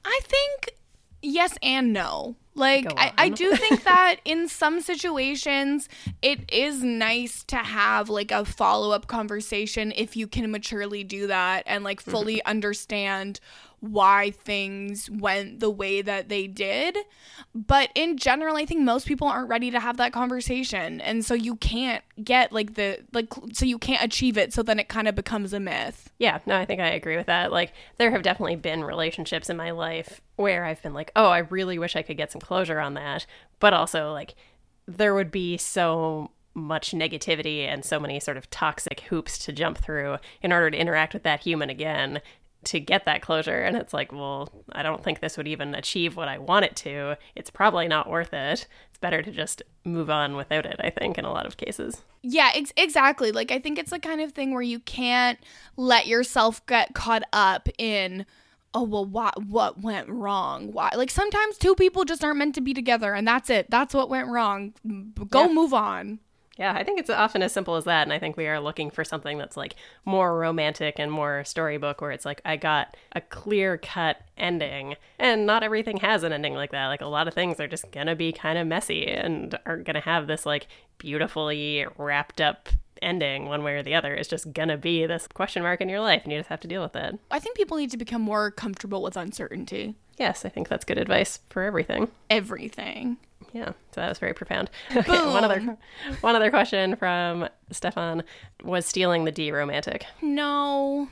I 0.06 0.20
think 0.24 0.76
yes 1.22 1.58
and 1.62 1.92
no. 1.92 2.36
Like 2.54 2.86
I, 2.96 3.12
I 3.18 3.30
do 3.30 3.56
think 3.56 3.84
that 3.84 4.18
in 4.24 4.48
some 4.48 4.80
situations 4.80 5.90
it 6.22 6.50
is 6.52 6.84
nice 6.84 7.44
to 7.46 7.58
have 7.58 8.10
like 8.10 8.32
a 8.32 8.46
follow-up 8.46 9.08
conversation 9.08 9.92
if 9.96 10.16
you 10.16 10.28
can 10.28 10.50
maturely 10.52 11.04
do 11.04 11.28
that 11.28 11.64
and 11.66 11.84
like 11.84 12.00
fully 12.00 12.44
understand 12.46 13.40
why 13.92 14.32
things 14.32 15.10
went 15.10 15.60
the 15.60 15.70
way 15.70 16.02
that 16.02 16.30
they 16.30 16.48
did. 16.48 16.98
But 17.54 17.90
in 17.96 18.18
general, 18.18 18.58
I 18.58 18.66
think 18.66 18.82
most 18.82 19.08
people 19.08 19.28
aren't 19.28 19.50
ready 19.50 19.72
to 19.72 19.80
have 19.80 19.98
that 19.98 20.14
conversation. 20.14 21.02
And 21.02 21.26
so 21.26 21.34
you 21.34 21.56
can't 21.56 22.04
get 22.24 22.52
like 22.52 22.76
the 22.76 23.00
like 23.14 23.34
so 23.54 23.66
you 23.66 23.78
can't 23.78 24.04
achieve 24.04 24.38
it 24.38 24.54
so 24.54 24.64
then 24.64 24.80
it 24.80 24.88
kind 24.90 25.08
of 25.08 25.16
becomes 25.16 25.54
a 25.54 25.60
myth. 25.60 26.12
Yeah, 26.18 26.40
no, 26.46 26.58
I 26.58 26.66
think 26.66 26.82
I 26.82 26.90
agree 26.90 27.18
with 27.18 27.28
that. 27.28 27.52
Like, 27.52 27.74
there 27.98 28.12
have 28.12 28.24
definitely 28.24 28.56
been 28.56 28.84
relationships 28.84 29.50
in 29.50 29.58
my 29.58 29.72
life 29.72 30.22
where 30.38 30.66
I've 30.66 30.82
been 30.82 30.94
like, 30.94 31.12
oh, 31.16 31.30
I 31.30 31.40
really 31.40 31.78
wish 31.78 31.96
I 31.96 32.02
could 32.02 32.18
get 32.18 32.32
some 32.32 32.42
closure 32.42 32.80
on 32.80 32.94
that. 32.94 33.26
But 33.60 33.74
also, 33.74 34.14
like, 34.14 34.36
there 34.88 35.14
would 35.14 35.32
be 35.32 35.58
so 35.58 36.32
much 36.54 36.92
negativity 36.92 37.68
and 37.68 37.84
so 37.84 38.00
many 38.00 38.20
sort 38.20 38.38
of 38.38 38.50
toxic 38.50 39.02
hoops 39.02 39.38
to 39.40 39.52
jump 39.52 39.78
through 39.78 40.18
in 40.42 40.54
order 40.54 40.72
to 40.72 40.78
interact 40.78 41.14
with 41.14 41.24
that 41.24 41.42
human 41.42 41.70
again 41.70 42.22
to 42.66 42.80
get 42.80 43.06
that 43.06 43.22
closure. 43.22 43.62
And 43.62 43.76
it's 43.78 43.94
like, 43.94 44.12
well, 44.12 44.50
I 44.72 44.84
don't 44.84 45.04
think 45.04 45.20
this 45.20 45.38
would 45.38 45.48
even 45.48 45.74
achieve 45.76 46.16
what 46.16 46.28
I 46.28 46.38
want 46.38 46.66
it 46.66 46.76
to. 46.78 47.18
It's 47.36 47.50
probably 47.50 47.88
not 47.88 48.10
worth 48.10 48.34
it. 48.34 48.68
It's 48.90 49.00
better 49.00 49.22
to 49.22 49.32
just 49.32 49.62
move 49.84 50.10
on 50.10 50.36
without 50.36 50.66
it, 50.66 50.78
I 50.80 50.90
think, 50.90 51.18
in 51.18 51.26
a 51.26 51.32
lot 51.32 51.46
of 51.46 51.58
cases. 51.58 52.02
Yeah, 52.22 52.52
ex- 52.56 52.74
exactly. 52.78 53.32
Like 53.32 53.52
I 53.52 53.60
think 53.60 53.78
it's 53.80 53.92
the 53.92 54.00
kind 54.00 54.22
of 54.22 54.32
thing 54.32 54.52
where 54.54 54.62
you 54.62 54.80
can't 54.80 55.40
let 55.78 56.08
yourself 56.08 56.66
get 56.66 56.94
caught 56.94 57.24
up 57.34 57.70
in 57.78 58.26
oh 58.74 58.84
well 58.84 59.06
what 59.06 59.42
what 59.46 59.82
went 59.82 60.10
wrong? 60.10 60.72
Why? 60.74 60.90
Like 60.96 61.10
sometimes 61.10 61.58
two 61.58 61.76
people 61.76 62.04
just 62.04 62.24
aren't 62.24 62.38
meant 62.40 62.56
to 62.56 62.62
be 62.62 62.74
together 62.74 63.14
and 63.14 63.26
that's 63.28 63.50
it. 63.50 63.70
That's 63.70 63.94
what 63.94 64.10
went 64.10 64.28
wrong. 64.28 64.74
Go 65.30 65.44
Yeah. 65.46 65.54
move 65.54 65.74
on. 65.74 66.20
Yeah, 66.58 66.74
I 66.74 66.84
think 66.84 67.00
it's 67.00 67.10
often 67.10 67.42
as 67.42 67.52
simple 67.52 67.76
as 67.76 67.84
that. 67.84 68.04
And 68.04 68.14
I 68.14 68.20
think 68.20 68.38
we 68.38 68.48
are 68.48 68.60
looking 68.60 68.90
for 68.90 69.04
something 69.04 69.38
that's 69.38 69.58
like 69.58 69.76
more 70.06 70.38
romantic 70.38 71.00
and 71.00 71.12
more 71.12 71.44
storybook, 71.44 72.00
where 72.00 72.12
it's 72.12 72.26
like, 72.26 72.42
I 72.46 72.56
got 72.56 72.96
a 73.12 73.22
clear 73.22 73.78
cut 73.78 74.22
ending. 74.38 74.96
And 75.20 75.46
not 75.46 75.64
everything 75.64 75.98
has 75.98 76.24
an 76.24 76.32
ending 76.32 76.54
like 76.54 76.72
that. 76.72 76.88
Like, 76.88 77.02
a 77.02 77.08
lot 77.08 77.28
of 77.28 77.34
things 77.34 77.60
are 77.60 77.68
just 77.68 77.92
going 77.92 78.08
to 78.08 78.16
be 78.16 78.32
kind 78.32 78.58
of 78.58 78.68
messy 78.68 79.06
and 79.08 79.58
aren't 79.66 79.86
going 79.86 79.96
to 79.96 80.00
have 80.00 80.28
this 80.28 80.46
like 80.46 80.68
beautifully 80.98 81.86
wrapped 81.98 82.40
up 82.40 82.70
ending 83.02 83.46
one 83.46 83.64
way 83.64 83.74
or 83.76 83.84
the 83.84 83.94
other. 83.94 84.14
It's 84.14 84.30
just 84.30 84.54
going 84.54 84.70
to 84.70 84.78
be 84.78 85.06
this 85.06 85.28
question 85.28 85.62
mark 85.62 85.82
in 85.82 85.90
your 85.90 86.00
life, 86.00 86.22
and 86.24 86.32
you 86.32 86.40
just 86.40 86.50
have 86.50 86.62
to 86.62 86.68
deal 86.68 86.82
with 86.82 86.96
it. 86.96 87.20
I 87.30 87.40
think 87.40 87.58
people 87.58 87.78
need 87.78 87.92
to 87.92 87.98
become 87.98 88.22
more 88.22 88.50
comfortable 88.50 89.02
with 89.02 89.18
uncertainty. 89.18 89.96
Yes, 90.18 90.46
I 90.46 90.50
think 90.50 90.70
that's 90.70 90.86
good 90.86 90.98
advice 90.98 91.40
for 91.50 91.64
everything. 91.64 92.10
Everything. 92.30 93.18
Yeah, 93.54 93.70
so 93.92 94.02
that 94.02 94.10
was 94.10 94.20
very 94.20 94.34
profound. 94.34 94.70
Okay, 94.96 95.26
one 95.26 95.44
other 95.44 95.78
one 96.22 96.36
other 96.36 96.50
question 96.50 96.96
from 96.96 97.48
Stefan 97.72 98.24
was 98.64 98.86
stealing 98.86 99.26
the 99.26 99.32
D 99.32 99.52
romantic. 99.52 100.06
No. 100.22 101.10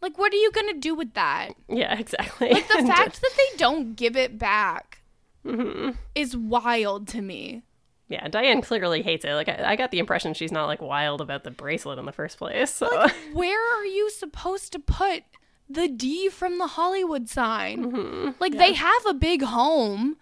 Like 0.00 0.18
what 0.18 0.32
are 0.32 0.36
you 0.36 0.50
going 0.52 0.68
to 0.72 0.78
do 0.78 0.94
with 0.94 1.14
that? 1.14 1.50
Yeah, 1.68 1.98
exactly. 1.98 2.50
Like 2.50 2.68
the 2.68 2.74
fact 2.86 3.20
that 3.20 3.30
they 3.36 3.56
don't 3.56 3.94
give 3.94 4.16
it 4.16 4.38
back 4.38 5.02
mm-hmm. 5.46 5.90
is 6.14 6.36
wild 6.36 7.06
to 7.08 7.20
me. 7.22 7.62
yeah, 8.08 8.26
Diane 8.28 8.62
clearly 8.62 9.02
hates 9.02 9.24
it. 9.24 9.34
Like 9.34 9.48
I, 9.48 9.72
I 9.72 9.76
got 9.76 9.90
the 9.90 9.98
impression 9.98 10.34
she's 10.34 10.52
not 10.52 10.66
like 10.66 10.82
wild 10.82 11.20
about 11.20 11.44
the 11.44 11.50
bracelet 11.50 11.98
in 11.98 12.04
the 12.06 12.12
first 12.12 12.36
place. 12.38 12.72
So 12.72 12.88
where 13.32 13.78
are 13.78 13.86
you 13.86 14.10
supposed 14.10 14.72
to 14.72 14.78
put 14.78 15.22
the 15.68 15.88
D 15.88 16.28
from 16.28 16.58
the 16.58 16.66
Hollywood 16.68 17.28
sign? 17.28 17.92
Mm-hmm. 17.92 18.30
Like 18.40 18.56
they 18.58 18.72
have 18.72 19.06
a 19.06 19.14
big 19.14 19.42
home, 19.42 20.16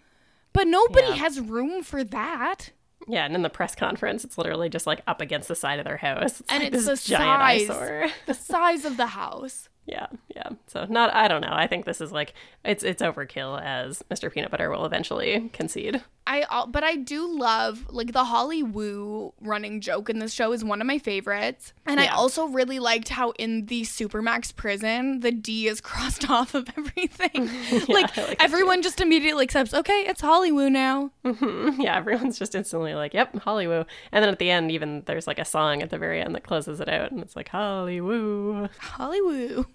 but 0.53 0.67
nobody 0.67 1.09
Yeah. 1.09 1.15
has 1.15 1.41
room 1.41 1.83
for 1.83 2.03
that. 2.05 2.71
yeah, 3.09 3.25
and 3.25 3.35
in 3.35 3.43
the 3.43 3.51
press 3.51 3.75
conference, 3.75 4.25
it's 4.25 4.37
literally 4.39 4.69
just 4.69 4.87
like 4.87 5.03
up 5.07 5.21
against 5.21 5.49
the 5.49 5.55
side 5.57 5.79
of 5.79 5.85
their 5.85 5.97
house, 5.97 6.41
it's 6.41 6.51
And 6.53 6.63
like 6.65 6.73
it's 6.75 6.87
this 6.87 7.05
the 7.05 7.11
giant 7.17 7.69
size. 7.69 7.71
eyesore. 7.71 8.09
The 8.27 8.35
size 8.53 8.85
of 8.85 8.97
the 8.97 9.07
house. 9.09 9.69
Yeah, 9.87 10.07
yeah. 10.37 10.51
So 10.69 10.85
not, 10.89 11.13
I 11.15 11.27
don't 11.27 11.41
know. 11.41 11.51
I 11.53 11.67
think 11.67 11.85
this 11.85 12.01
is 12.01 12.13
like 12.13 12.35
it's 12.65 12.85
it's 12.85 13.03
overkill, 13.03 13.61
as 13.61 14.03
Mr. 14.11 14.31
Peanut 14.33 14.51
Butter 14.51 14.71
will 14.71 14.85
eventually 14.85 15.49
concede. 15.53 16.05
I 16.27 16.67
but 16.69 16.85
I 16.85 16.97
do 16.97 17.27
love 17.27 17.87
like 17.91 18.13
the 18.13 18.25
Hollywoo 18.25 19.33
running 19.41 19.81
joke 19.81 20.11
in 20.11 20.19
this 20.19 20.33
show 20.33 20.53
is 20.53 20.65
one 20.65 20.81
of 20.81 20.87
my 20.87 20.99
favorites. 20.99 21.73
And 21.87 21.99
I 21.99 22.07
also 22.09 22.47
really 22.47 22.79
liked 22.79 23.09
how 23.09 23.31
in 23.33 23.67
the 23.67 23.83
Supermax 23.83 24.55
prison 24.55 25.21
the 25.21 25.33
D 25.33 25.67
is 25.67 25.81
crossed 25.81 26.29
off 26.31 26.55
of 26.55 26.69
everything. 26.77 27.51
like, 27.89 28.17
like 28.17 28.43
everyone 28.43 28.83
just 28.83 29.01
immediately 29.01 29.45
accepts, 29.45 29.75
okay, 29.75 30.05
it's 30.07 30.21
Hollywoo 30.21 30.71
now. 30.71 31.11
Mm-hmm. 31.25 31.81
yeah, 31.81 31.97
everyone's 31.97 32.39
just 32.39 32.55
instantly 32.55 32.95
like, 32.95 33.15
"Yep, 33.15 33.41
Hollywood," 33.41 33.87
and 34.13 34.23
then 34.23 34.31
at 34.31 34.39
the 34.39 34.51
end, 34.51 34.71
even 34.71 35.03
there's 35.07 35.27
like 35.27 35.39
a 35.39 35.45
song 35.45 35.83
at 35.83 35.91
the 35.91 35.99
very 35.99 36.21
end 36.21 36.35
that 36.35 36.45
closes 36.45 36.81
it 36.81 36.89
out, 36.89 37.11
and 37.11 37.21
it's 37.21 37.35
like 37.35 37.49
Hollywood. 37.49 38.71
Hollywoo. 38.81 39.67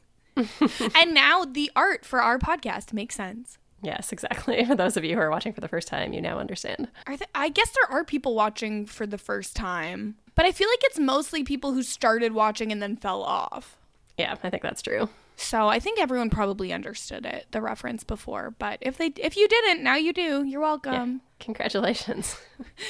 and 0.96 1.14
now 1.14 1.46
the 1.46 1.72
art 1.76 2.06
for 2.06 2.22
our 2.22 2.38
podcast 2.38 2.93
makes 2.93 3.16
sense. 3.16 3.58
Yes, 3.82 4.11
exactly. 4.11 4.63
For 4.67 4.76
those 4.76 4.97
of 4.97 5.03
you 5.03 5.15
who 5.15 5.21
are 5.21 5.30
watching 5.30 5.53
for 5.53 5.61
the 5.61 5.67
first 5.67 5.88
time, 5.88 6.13
you 6.13 6.21
now 6.21 6.39
understand. 6.39 6.88
I, 7.05 7.15
th- 7.17 7.30
I 7.36 7.49
guess 7.49 7.69
there 7.71 7.97
are 7.97 8.03
people 8.03 8.34
watching 8.36 8.86
for 8.86 9.05
the 9.05 9.17
first 9.17 9.55
time, 9.55 10.15
but 10.34 10.45
I 10.45 10.51
feel 10.51 10.67
like 10.69 10.80
it's 10.84 10.97
mostly 10.99 11.43
people 11.43 11.73
who 11.73 11.84
started 11.84 12.34
watching 12.34 12.71
and 12.71 12.82
then 12.82 12.95
fell 12.95 13.21
off. 13.21 13.78
Yeah, 14.17 14.36
I 14.43 14.49
think 14.49 14.63
that's 14.63 14.82
true. 14.82 15.09
So 15.38 15.67
I 15.67 15.80
think 15.80 15.99
everyone 15.99 16.30
probably 16.30 16.71
understood 16.71 17.26
it, 17.26 17.47
the 17.51 17.61
reference 17.61 18.05
before. 18.05 18.55
But 18.57 18.78
if 18.82 18.97
they, 18.97 19.07
if 19.17 19.36
you 19.36 19.47
didn't, 19.49 19.84
now 19.84 19.95
you 19.97 20.13
do. 20.13 20.45
You're 20.45 20.61
welcome. 20.61 21.21
Congratulations. 21.39 22.38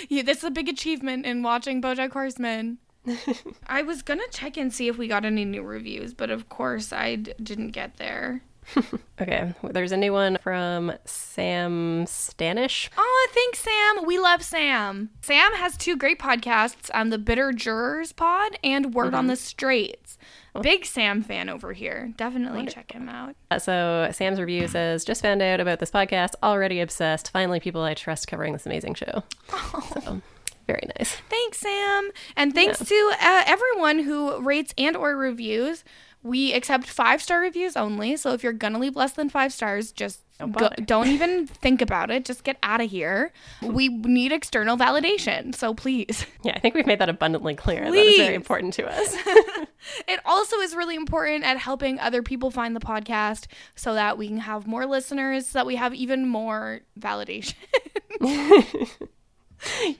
Yeah, 0.10 0.22
this 0.22 0.40
is 0.40 0.44
a 0.44 0.52
big 0.52 0.70
achievement 0.70 1.26
in 1.26 1.42
watching 1.42 1.82
BoJack 1.82 2.12
Horseman. 2.12 2.78
I 3.68 3.82
was 3.82 4.04
gonna 4.04 4.24
check 4.32 4.58
and 4.58 4.72
see 4.72 4.88
if 4.88 4.98
we 4.98 5.08
got 5.08 5.26
any 5.26 5.44
new 5.46 5.64
reviews, 5.64 6.14
but 6.14 6.30
of 6.30 6.50
course 6.50 6.94
I 6.94 7.16
d- 7.16 7.34
didn't 7.42 7.70
get 7.72 7.98
there. 7.98 8.42
Okay, 9.22 9.54
there's 9.64 9.94
a 9.94 9.98
new 9.98 10.12
one 10.12 10.38
from 10.44 10.92
Sam 11.06 12.04
Stanish. 12.06 12.90
Oh, 12.98 13.28
thanks, 13.34 13.60
Sam. 13.60 14.06
We 14.06 14.20
love 14.20 14.44
Sam. 14.44 15.10
Sam 15.22 15.54
has 15.54 15.78
two 15.78 15.96
great 15.96 16.20
podcasts 16.20 16.90
um, 16.94 17.12
the 17.12 17.18
Bitter 17.18 17.54
Jurors 17.54 18.12
Pod 18.12 18.58
and 18.62 18.94
Word 18.94 19.14
on 19.14 19.28
the 19.28 19.38
Straits. 19.38 20.18
Big 20.62 20.86
Sam 20.86 21.22
fan 21.22 21.48
over 21.50 21.72
here. 21.72 22.12
Definitely 22.18 22.66
check 22.68 22.92
him 22.92 23.08
out. 23.08 23.36
Uh, 23.52 23.60
So 23.60 24.10
Sam's 24.12 24.40
review 24.40 24.68
says, 24.68 25.06
"Just 25.06 25.22
found 25.22 25.42
out 25.42 25.62
about 25.62 25.80
this 25.80 25.92
podcast. 25.92 26.32
Already 26.44 26.82
obsessed. 26.82 27.32
Finally, 27.32 27.62
people 27.62 27.84
I 27.84 27.94
trust 27.94 28.28
covering 28.28 28.52
this 28.54 28.66
amazing 28.66 28.96
show." 28.96 29.24
So, 30.04 30.22
very 30.68 30.88
nice. 30.98 31.16
Thanks, 31.30 31.60
Sam. 31.60 32.10
And 32.36 32.54
thanks 32.56 32.80
to 32.80 33.12
uh, 33.22 33.44
everyone 33.46 34.00
who 34.00 34.42
rates 34.42 34.74
and 34.78 34.98
or 34.98 35.16
reviews. 35.16 35.84
We 36.26 36.54
accept 36.54 36.88
five 36.88 37.22
star 37.22 37.40
reviews 37.40 37.78
only. 37.78 38.18
So 38.18 38.34
if 38.34 38.42
you're 38.42 38.52
gonna 38.52 38.80
leave 38.80 38.96
less 38.96 39.14
than 39.14 39.30
five 39.30 39.54
stars, 39.54 39.92
just 39.92 40.22
go, 40.40 40.70
don't 40.86 41.08
even 41.08 41.46
think 41.46 41.84
about 41.84 42.10
it. 42.10 42.26
Just 42.26 42.44
get 42.44 42.58
out 42.64 42.82
of 42.82 42.90
here. 42.90 43.32
We 43.62 43.90
need 43.90 44.32
external 44.32 44.76
validation. 44.76 45.54
So 45.54 45.76
please. 45.76 46.26
Yeah, 46.44 46.54
I 46.56 46.60
think 46.60 46.76
we've 46.76 46.86
made 46.86 47.00
that 47.00 47.10
abundantly 47.10 47.56
clear. 47.56 47.90
That 47.90 47.98
is 47.98 48.18
very 48.18 48.36
important 48.36 48.74
to 48.76 48.88
us. 48.88 49.16
It 50.08 50.20
also 50.26 50.58
is 50.62 50.76
really 50.76 50.96
important 50.96 51.44
at 51.44 51.58
helping 51.60 52.00
other 52.00 52.24
people 52.24 52.50
find 52.50 52.76
the 52.76 52.80
podcast 52.80 53.46
so 53.76 53.94
that 53.94 54.18
we 54.18 54.28
can 54.28 54.38
have 54.40 54.66
more 54.66 54.88
listeners, 54.88 55.48
so 55.48 55.60
that 55.60 55.68
we 55.68 55.76
have 55.76 55.94
even 55.94 56.28
more 56.28 56.82
validation. 57.00 57.54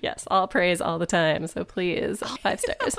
yes, 0.02 0.26
all 0.32 0.48
praise 0.48 0.82
all 0.82 0.98
the 0.98 1.06
time. 1.06 1.46
So 1.46 1.64
please, 1.64 2.20
five 2.42 2.60
stars. 2.60 2.96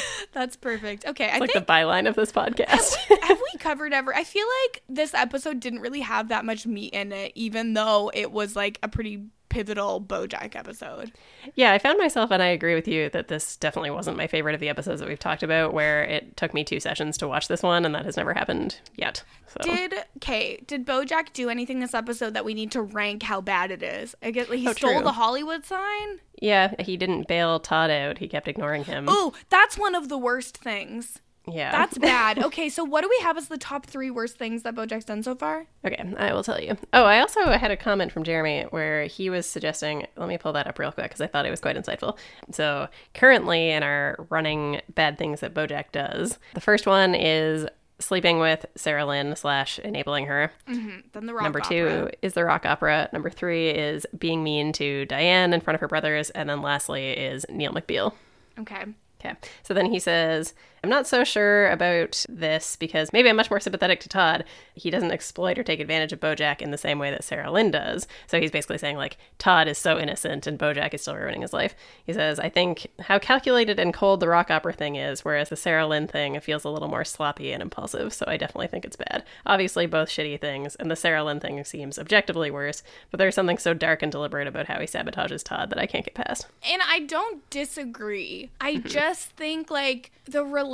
That's 0.32 0.56
perfect. 0.56 1.06
Okay, 1.06 1.28
I 1.28 1.38
like 1.38 1.52
think 1.52 1.66
the 1.66 1.72
byline 1.72 2.08
of 2.08 2.14
this 2.14 2.32
podcast. 2.32 2.94
have 3.22 3.40
we 3.52 3.58
covered 3.58 3.92
ever? 3.92 4.14
I 4.14 4.24
feel 4.24 4.46
like 4.64 4.82
this 4.88 5.14
episode 5.14 5.60
didn't 5.60 5.80
really 5.80 6.00
have 6.00 6.28
that 6.28 6.44
much 6.44 6.66
meat 6.66 6.92
in 6.94 7.12
it, 7.12 7.32
even 7.34 7.74
though 7.74 8.10
it 8.14 8.32
was 8.32 8.56
like 8.56 8.78
a 8.82 8.88
pretty 8.88 9.24
pivotal 9.52 10.00
BoJack 10.00 10.56
episode. 10.56 11.12
Yeah, 11.54 11.72
I 11.72 11.78
found 11.78 11.98
myself, 11.98 12.30
and 12.30 12.42
I 12.42 12.46
agree 12.46 12.74
with 12.74 12.88
you 12.88 13.10
that 13.10 13.28
this 13.28 13.56
definitely 13.58 13.90
wasn't 13.90 14.16
my 14.16 14.26
favorite 14.26 14.54
of 14.54 14.60
the 14.60 14.70
episodes 14.70 15.00
that 15.00 15.08
we've 15.08 15.18
talked 15.18 15.42
about. 15.42 15.74
Where 15.74 16.02
it 16.02 16.36
took 16.38 16.54
me 16.54 16.64
two 16.64 16.80
sessions 16.80 17.18
to 17.18 17.28
watch 17.28 17.48
this 17.48 17.62
one, 17.62 17.84
and 17.84 17.94
that 17.94 18.04
has 18.06 18.16
never 18.16 18.32
happened 18.32 18.80
yet. 18.96 19.22
So. 19.48 19.58
Did 19.62 19.94
Kate? 20.20 20.66
Did 20.66 20.86
BoJack 20.86 21.34
do 21.34 21.50
anything 21.50 21.80
this 21.80 21.92
episode 21.92 22.32
that 22.32 22.44
we 22.46 22.54
need 22.54 22.70
to 22.72 22.80
rank 22.80 23.22
how 23.24 23.42
bad 23.42 23.70
it 23.70 23.82
is? 23.82 24.14
I 24.22 24.30
get 24.30 24.48
like 24.48 24.60
he 24.60 24.68
Oh, 24.68 24.72
stole 24.72 24.94
true. 24.94 25.02
the 25.02 25.12
Hollywood 25.12 25.66
sign. 25.66 26.20
Yeah, 26.40 26.74
he 26.80 26.96
didn't 26.96 27.28
bail 27.28 27.60
Todd 27.60 27.90
out. 27.90 28.18
He 28.18 28.28
kept 28.28 28.48
ignoring 28.48 28.84
him. 28.84 29.04
Oh, 29.08 29.34
that's 29.50 29.76
one 29.76 29.94
of 29.94 30.08
the 30.08 30.18
worst 30.18 30.56
things. 30.56 31.20
Yeah, 31.46 31.72
That's 31.72 31.98
bad. 31.98 32.38
Okay, 32.38 32.68
so 32.68 32.84
what 32.84 33.02
do 33.02 33.08
we 33.08 33.18
have 33.22 33.36
as 33.36 33.48
the 33.48 33.58
top 33.58 33.86
three 33.86 34.10
worst 34.10 34.36
things 34.38 34.62
that 34.62 34.74
BoJack's 34.74 35.04
done 35.04 35.22
so 35.22 35.34
far? 35.34 35.66
Okay, 35.84 36.02
I 36.16 36.32
will 36.32 36.44
tell 36.44 36.60
you. 36.60 36.76
Oh, 36.92 37.04
I 37.04 37.20
also 37.20 37.50
had 37.52 37.70
a 37.70 37.76
comment 37.76 38.12
from 38.12 38.22
Jeremy 38.22 38.62
where 38.70 39.04
he 39.06 39.28
was 39.30 39.46
suggesting. 39.46 40.06
Let 40.16 40.28
me 40.28 40.38
pull 40.38 40.52
that 40.52 40.66
up 40.66 40.78
real 40.78 40.92
quick 40.92 41.06
because 41.06 41.20
I 41.20 41.26
thought 41.26 41.46
it 41.46 41.50
was 41.50 41.60
quite 41.60 41.76
insightful. 41.76 42.16
So, 42.52 42.88
currently 43.14 43.70
in 43.70 43.82
our 43.82 44.24
running 44.30 44.80
bad 44.94 45.18
things 45.18 45.40
that 45.40 45.54
Bojack 45.54 45.86
does, 45.92 46.38
the 46.54 46.60
first 46.60 46.86
one 46.86 47.14
is 47.14 47.66
sleeping 47.98 48.38
with 48.38 48.66
Sarah 48.74 49.04
Lynn 49.06 49.34
slash 49.36 49.78
enabling 49.78 50.26
her. 50.26 50.52
Mm-hmm. 50.68 51.00
Then 51.12 51.26
the 51.26 51.34
rock 51.34 51.42
Number 51.44 51.60
opera. 51.60 51.70
two 51.70 52.10
is 52.20 52.34
the 52.34 52.44
rock 52.44 52.66
opera. 52.66 53.08
Number 53.12 53.30
three 53.30 53.68
is 53.70 54.06
being 54.16 54.42
mean 54.42 54.72
to 54.74 55.06
Diane 55.06 55.52
in 55.52 55.60
front 55.60 55.74
of 55.76 55.80
her 55.80 55.88
brothers, 55.88 56.30
and 56.30 56.48
then 56.48 56.62
lastly 56.62 57.10
is 57.10 57.46
Neal 57.48 57.72
McBeal. 57.72 58.12
Okay. 58.58 58.84
Okay. 59.20 59.36
So 59.62 59.72
then 59.72 59.86
he 59.86 59.98
says, 60.00 60.54
I'm 60.84 60.90
not 60.90 61.06
so 61.06 61.22
sure 61.22 61.70
about 61.70 62.26
this 62.28 62.74
because 62.74 63.12
maybe 63.12 63.28
I'm 63.28 63.36
much 63.36 63.50
more 63.50 63.60
sympathetic 63.60 64.00
to 64.00 64.08
Todd. 64.08 64.44
He 64.74 64.90
doesn't 64.90 65.12
exploit 65.12 65.56
or 65.56 65.62
take 65.62 65.78
advantage 65.78 66.12
of 66.12 66.18
Bojack 66.18 66.60
in 66.60 66.72
the 66.72 66.78
same 66.78 66.98
way 66.98 67.12
that 67.12 67.22
Sarah 67.22 67.52
Lynn 67.52 67.70
does. 67.70 68.08
So 68.26 68.40
he's 68.40 68.50
basically 68.50 68.78
saying, 68.78 68.96
like, 68.96 69.16
Todd 69.38 69.68
is 69.68 69.78
so 69.78 69.96
innocent 69.96 70.48
and 70.48 70.58
Bojack 70.58 70.92
is 70.92 71.02
still 71.02 71.14
ruining 71.14 71.42
his 71.42 71.52
life. 71.52 71.76
He 72.04 72.12
says, 72.12 72.40
I 72.40 72.48
think 72.48 72.88
how 72.98 73.20
calculated 73.20 73.78
and 73.78 73.94
cold 73.94 74.18
the 74.18 74.28
rock 74.28 74.50
opera 74.50 74.72
thing 74.72 74.96
is, 74.96 75.24
whereas 75.24 75.50
the 75.50 75.56
Sarah 75.56 75.86
Lynn 75.86 76.08
thing 76.08 76.40
feels 76.40 76.64
a 76.64 76.68
little 76.68 76.88
more 76.88 77.04
sloppy 77.04 77.52
and 77.52 77.62
impulsive. 77.62 78.12
So 78.12 78.24
I 78.26 78.36
definitely 78.36 78.66
think 78.66 78.84
it's 78.84 78.96
bad. 78.96 79.22
Obviously, 79.46 79.86
both 79.86 80.08
shitty 80.08 80.40
things, 80.40 80.74
and 80.74 80.90
the 80.90 80.96
Sarah 80.96 81.22
Lynn 81.22 81.38
thing 81.38 81.62
seems 81.62 81.96
objectively 81.96 82.50
worse, 82.50 82.82
but 83.12 83.18
there's 83.18 83.36
something 83.36 83.58
so 83.58 83.72
dark 83.72 84.02
and 84.02 84.10
deliberate 84.10 84.48
about 84.48 84.66
how 84.66 84.80
he 84.80 84.86
sabotages 84.86 85.44
Todd 85.44 85.70
that 85.70 85.78
I 85.78 85.86
can't 85.86 86.04
get 86.04 86.14
past. 86.14 86.48
And 86.68 86.82
I 86.84 87.00
don't 87.00 87.48
disagree. 87.50 88.50
I 88.60 88.76
just 88.84 89.30
think 89.30 89.70
like 89.70 90.10
the 90.24 90.44
relationship 90.44 90.71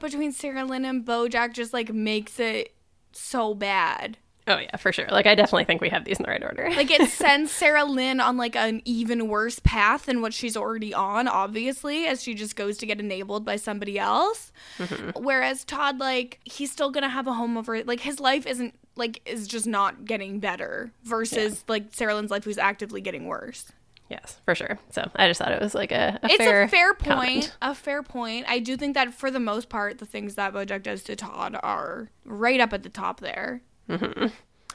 between 0.00 0.32
Sarah 0.32 0.64
Lynn 0.64 0.84
and 0.84 1.04
Bojack 1.04 1.52
just 1.52 1.72
like 1.72 1.92
makes 1.92 2.38
it 2.38 2.74
so 3.12 3.54
bad. 3.54 4.18
Oh, 4.46 4.58
yeah, 4.58 4.76
for 4.76 4.92
sure. 4.92 5.06
Like, 5.08 5.26
I 5.26 5.34
definitely 5.34 5.64
think 5.64 5.80
we 5.80 5.88
have 5.88 6.04
these 6.04 6.18
in 6.18 6.24
the 6.24 6.30
right 6.30 6.44
order. 6.44 6.68
Like 6.70 6.90
it 6.90 7.08
sends 7.10 7.50
Sarah 7.50 7.84
Lynn 7.84 8.20
on 8.20 8.36
like 8.36 8.56
an 8.56 8.82
even 8.84 9.28
worse 9.28 9.58
path 9.58 10.06
than 10.06 10.20
what 10.20 10.34
she's 10.34 10.56
already 10.56 10.92
on, 10.92 11.28
obviously, 11.28 12.06
as 12.06 12.22
she 12.22 12.34
just 12.34 12.54
goes 12.54 12.76
to 12.78 12.86
get 12.86 13.00
enabled 13.00 13.46
by 13.46 13.56
somebody 13.56 13.98
else. 13.98 14.52
Mm-hmm. 14.78 15.22
Whereas 15.22 15.64
Todd, 15.64 15.98
like, 15.98 16.40
he's 16.44 16.70
still 16.70 16.90
gonna 16.90 17.08
have 17.08 17.26
a 17.26 17.32
home 17.32 17.56
over 17.56 17.82
like 17.84 18.00
his 18.00 18.20
life 18.20 18.46
isn't 18.46 18.74
like 18.96 19.22
is 19.24 19.48
just 19.48 19.66
not 19.66 20.04
getting 20.04 20.40
better 20.40 20.92
versus 21.04 21.64
like 21.66 21.86
Sarah 21.92 22.14
Lynn's 22.14 22.30
life 22.30 22.44
who's 22.44 22.58
actively 22.58 23.00
getting 23.00 23.26
worse. 23.26 23.72
Yes, 24.10 24.40
for 24.44 24.54
sure. 24.54 24.78
So 24.90 25.10
I 25.16 25.28
just 25.28 25.40
thought 25.40 25.52
it 25.52 25.60
was 25.62 25.74
like 25.74 25.90
a, 25.90 26.18
a 26.22 26.26
it's 26.26 26.36
fair 26.36 26.62
a 26.62 26.68
fair 26.68 26.94
point. 26.94 27.08
comment. 27.08 27.56
A 27.62 27.74
fair 27.74 28.02
point. 28.02 28.44
I 28.48 28.58
do 28.58 28.76
think 28.76 28.94
that 28.94 29.14
for 29.14 29.30
the 29.30 29.40
most 29.40 29.68
part, 29.68 29.98
the 29.98 30.06
things 30.06 30.34
that 30.34 30.52
Bojack 30.52 30.82
does 30.82 31.02
to 31.04 31.16
Todd 31.16 31.56
are 31.62 32.10
right 32.24 32.60
up 32.60 32.72
at 32.72 32.82
the 32.82 32.90
top 32.90 33.20
there. 33.20 33.62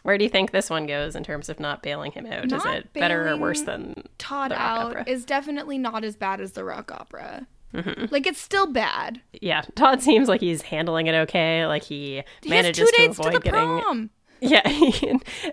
Where 0.03 0.17
do 0.17 0.23
you 0.23 0.29
think 0.29 0.51
this 0.51 0.69
one 0.69 0.85
goes 0.87 1.15
in 1.15 1.23
terms 1.23 1.49
of 1.49 1.59
not 1.59 1.83
bailing 1.83 2.11
him 2.11 2.25
out? 2.25 2.51
Is 2.51 2.65
it 2.65 2.93
better 2.93 3.27
or 3.29 3.37
worse 3.37 3.61
than 3.61 4.03
Todd 4.17 4.51
out 4.51 4.91
opera. 4.91 5.03
is 5.07 5.25
definitely 5.25 5.77
not 5.77 6.03
as 6.03 6.15
bad 6.15 6.41
as 6.41 6.53
the 6.53 6.63
rock 6.63 6.91
opera. 6.91 7.47
Mm-hmm. 7.73 8.05
Like 8.09 8.25
it's 8.25 8.39
still 8.41 8.65
bad. 8.65 9.21
yeah? 9.33 9.61
Todd 9.75 10.01
seems 10.01 10.27
like 10.27 10.41
he's 10.41 10.63
handling 10.63 11.07
it 11.07 11.13
okay. 11.13 11.67
Like 11.67 11.83
he 11.83 12.23
He 12.41 12.49
manages 12.49 12.89
to 12.89 12.95
to 12.97 13.09
avoid 13.09 13.33
the 13.33 13.39
getting 13.39 13.81
prom. 13.81 14.09
yeah, 14.49 14.61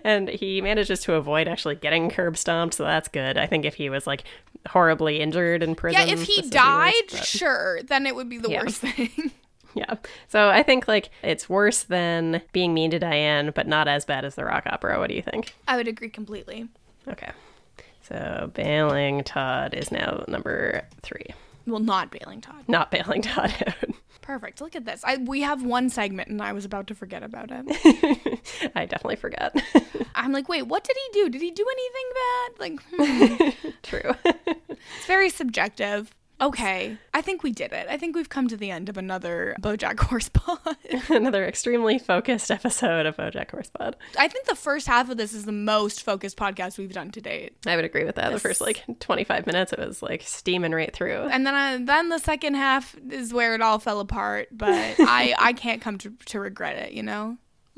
and 0.03 0.29
he 0.29 0.61
manages 0.61 1.01
to 1.01 1.13
avoid 1.15 1.47
actually 1.47 1.75
getting 1.75 2.09
curb 2.09 2.37
stomped. 2.37 2.75
So 2.75 2.83
that's 2.83 3.07
good. 3.07 3.37
I 3.37 3.45
think 3.47 3.65
if 3.65 3.75
he 3.75 3.89
was 3.89 4.07
like 4.07 4.23
horribly 4.69 5.19
injured 5.19 5.63
in 5.63 5.75
prison, 5.75 6.07
Yeah, 6.07 6.13
if 6.13 6.23
he 6.23 6.41
be 6.41 6.47
worse, 6.47 6.49
died, 6.51 6.93
but- 7.11 7.25
sure, 7.25 7.81
then 7.83 8.05
it 8.05 8.15
would 8.15 8.29
be 8.29 8.37
the 8.37 8.49
Yeah. 8.49 8.63
worst 8.63 8.77
thing. 8.81 9.31
yeah. 9.73 9.95
So 10.27 10.49
I 10.49 10.63
think 10.63 10.87
like 10.87 11.09
it's 11.23 11.49
worse 11.49 11.83
than 11.83 12.41
being 12.51 12.73
mean 12.73 12.91
to 12.91 12.99
Diane, 12.99 13.51
but 13.55 13.67
not 13.67 13.87
as 13.87 14.05
bad 14.05 14.25
as 14.25 14.35
the 14.35 14.45
rock 14.45 14.63
opera. 14.67 14.99
What 14.99 15.09
do 15.09 15.15
you 15.15 15.21
think? 15.21 15.53
I 15.67 15.77
would 15.77 15.87
agree 15.87 16.09
completely. 16.09 16.67
Okay. 17.07 17.31
So 18.01 18.51
bailing 18.53 19.23
Todd 19.25 19.73
is 19.73 19.91
now 19.91 20.23
number 20.27 20.83
three. 21.01 21.25
Well, 21.65 21.79
not 21.81 22.09
bailing 22.11 22.39
Todd. 22.39 22.63
Not 22.69 22.89
bailing 22.91 23.21
Todd 23.21 23.53
out. 23.67 23.89
Perfect. 24.27 24.59
Look 24.59 24.75
at 24.75 24.83
this. 24.83 25.05
I 25.05 25.15
we 25.15 25.39
have 25.43 25.63
one 25.63 25.89
segment 25.89 26.27
and 26.27 26.41
I 26.41 26.51
was 26.51 26.65
about 26.65 26.87
to 26.87 26.95
forget 26.95 27.23
about 27.23 27.47
it. 27.49 28.41
I 28.75 28.85
definitely 28.85 29.15
forget. 29.15 29.55
I'm 30.15 30.33
like, 30.33 30.49
wait, 30.49 30.63
what 30.63 30.83
did 30.83 30.97
he 30.97 31.21
do? 31.21 31.29
Did 31.29 31.41
he 31.41 31.49
do 31.49 31.65
anything 31.71 32.09
bad? 32.19 32.59
Like, 32.59 32.81
hmm. 33.63 33.69
True. 33.83 34.15
it's 34.67 35.05
very 35.05 35.29
subjective. 35.29 36.13
Okay, 36.39 36.97
I 37.15 37.21
think 37.21 37.41
we 37.41 37.51
did 37.51 37.71
it. 37.73 37.87
I 37.89 37.97
think 37.97 38.15
we've 38.15 38.29
come 38.29 38.47
to 38.47 38.57
the 38.57 38.69
end 38.69 38.89
of 38.89 38.97
another 38.97 39.55
BoJack 39.59 39.97
Horsepoint. 39.99 40.59
Another 41.09 41.43
extremely 41.43 41.97
focused 41.97 42.51
episode 42.51 43.07
of 43.07 43.17
BoJack 43.17 43.49
Horsepod. 43.49 43.95
I 44.19 44.27
think 44.27 44.45
the 44.45 44.53
first 44.55 44.85
half 44.85 45.09
of 45.09 45.17
this 45.17 45.33
is 45.33 45.45
the 45.45 45.51
most 45.51 46.03
focused 46.03 46.37
podcast 46.37 46.77
we've 46.77 46.93
done 46.93 47.09
to 47.11 47.21
date, 47.21 47.53
I 47.65 47.75
would 47.75 47.85
agree 47.85 48.03
with 48.03 48.15
that. 48.15 48.31
The 48.31 48.39
first 48.39 48.61
like 48.61 48.83
25 48.99 49.47
minutes, 49.47 49.73
it 49.73 49.79
was 49.79 50.03
like 50.03 50.21
steaming 50.21 50.73
right 50.73 50.93
through. 50.93 51.21
and 51.31 51.45
then 51.45 51.55
I, 51.55 51.77
then 51.77 52.09
the 52.09 52.19
second 52.19 52.53
half 52.53 52.95
is 53.09 53.33
where 53.33 53.55
it 53.55 53.61
all 53.61 53.79
fell 53.79 53.99
apart. 53.99 54.49
But 54.51 54.73
I 54.99 55.33
I 55.39 55.53
can't 55.53 55.81
come 55.81 55.97
to 55.99 56.13
to 56.27 56.39
regret 56.39 56.75
it. 56.77 56.91
You 56.91 57.01
know. 57.01 57.37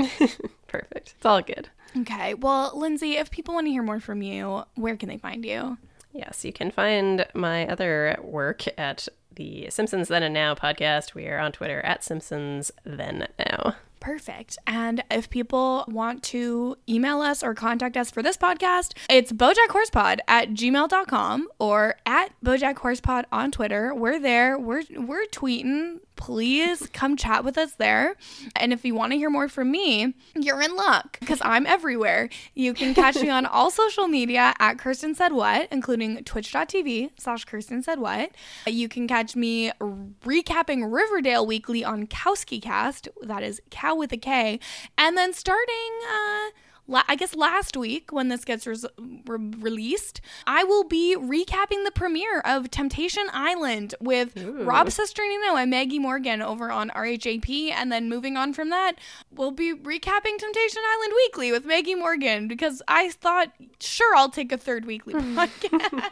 Perfect. 0.68 1.14
It's 1.18 1.26
all 1.26 1.42
good. 1.42 1.70
Okay. 1.98 2.34
Well, 2.34 2.74
Lindsay, 2.76 3.16
if 3.18 3.32
people 3.32 3.54
want 3.54 3.68
to 3.68 3.72
hear 3.72 3.84
more 3.84 4.00
from 4.00 4.22
you, 4.22 4.64
where 4.76 4.96
can 4.98 5.08
they 5.10 5.18
find 5.18 5.44
you? 5.46 5.78
Yes, 6.12 6.44
you 6.44 6.52
can 6.52 6.72
find 6.72 7.26
my 7.34 7.68
other 7.68 8.18
work 8.22 8.66
at 8.78 9.08
the 9.36 9.70
Simpsons 9.70 10.08
Then 10.08 10.24
and 10.24 10.34
Now 10.34 10.56
podcast. 10.56 11.14
We 11.14 11.28
are 11.28 11.40
on 11.40 11.52
Twitter 11.52 11.82
at 11.82 12.04
Simpsons 12.04 12.72
Then 12.84 13.28
Now. 13.38 13.76
Perfect. 14.10 14.58
And 14.66 15.04
if 15.12 15.30
people 15.30 15.86
want 15.88 16.24
to 16.24 16.78
email 16.90 17.22
us 17.22 17.44
or 17.44 17.54
contact 17.54 17.96
us 17.96 18.10
for 18.10 18.24
this 18.24 18.38
podcast, 18.38 18.94
it's 19.08 19.32
bojackhorsepod 19.32 20.18
at 20.28 20.50
gmail.com 20.50 21.48
or 21.60 21.96
at 22.08 22.32
bojackhorsepod 22.44 23.26
on 23.32 23.52
Twitter. 23.52 23.94
We're 23.94 24.20
there. 24.20 24.58
We're 24.58 24.82
we're 24.96 25.28
tweeting. 25.28 26.00
Please 26.16 26.90
come 26.92 27.16
chat 27.16 27.46
with 27.46 27.58
us 27.58 27.76
there. 27.76 28.16
And 28.58 28.74
if 28.74 28.84
you 28.84 28.94
want 28.94 29.14
to 29.14 29.18
hear 29.18 29.30
more 29.30 29.48
from 29.48 29.72
me, 29.72 30.16
you're 30.36 30.62
in 30.62 30.76
luck 30.76 31.18
because 31.22 31.40
I'm 31.46 31.66
everywhere. 31.66 32.28
You 32.56 32.74
can 32.74 32.94
catch 32.94 33.16
me 33.16 33.30
on 33.30 33.46
all 33.46 33.72
social 33.72 34.10
media 34.10 34.54
at 34.60 34.78
Kirsten 34.78 35.16
Said 35.16 35.32
What, 35.32 35.70
including 35.72 36.22
twitch.tv 36.26 37.12
slash 37.18 37.46
Kirsten 37.46 37.84
Said 37.84 38.00
What. 38.02 38.32
You 38.68 38.90
can 38.90 39.08
catch 39.08 39.38
me 39.38 39.72
recapping 39.80 40.92
Riverdale 40.94 41.46
weekly 41.48 41.86
on 41.86 42.06
Kowski 42.06 42.62
Cast. 42.62 43.08
That 43.22 43.42
is 43.42 43.62
cow 43.70 43.96
with 44.00 44.12
a 44.12 44.18
K. 44.18 44.60
And 44.98 45.16
then 45.18 45.34
starting, 45.34 45.92
uh, 46.04 46.50
la- 46.90 47.04
I 47.08 47.16
guess 47.16 47.36
last 47.36 47.78
week 47.78 48.12
when 48.12 48.28
this 48.28 48.44
gets 48.44 48.68
res- 48.68 48.86
re- 48.98 49.52
released, 49.60 50.20
I 50.46 50.64
will 50.64 50.84
be 50.84 51.16
recapping 51.18 51.86
the 51.86 51.92
premiere 51.94 52.40
of 52.42 52.70
Temptation 52.72 53.28
Island 53.32 53.96
with 54.02 54.36
Rob 54.38 54.88
Cesternino 54.88 55.56
and 55.62 55.70
Maggie 55.72 56.00
Morgan 56.00 56.42
over 56.42 56.72
on 56.72 56.90
RHAP. 56.90 57.72
And 57.72 57.92
then 57.92 58.10
moving 58.10 58.36
on 58.36 58.54
from 58.54 58.70
that, 58.70 58.94
we'll 59.32 59.52
be 59.52 59.74
recapping 59.74 60.38
Temptation 60.38 60.82
Island 60.94 61.14
weekly 61.16 61.52
with 61.52 61.66
Maggie 61.66 61.96
Morgan 61.96 62.48
because 62.48 62.82
I 62.88 63.10
thought, 63.12 63.54
sure, 63.80 64.16
I'll 64.16 64.30
take 64.30 64.52
a 64.52 64.58
third 64.58 64.86
weekly 64.86 65.14
podcast. 65.14 66.04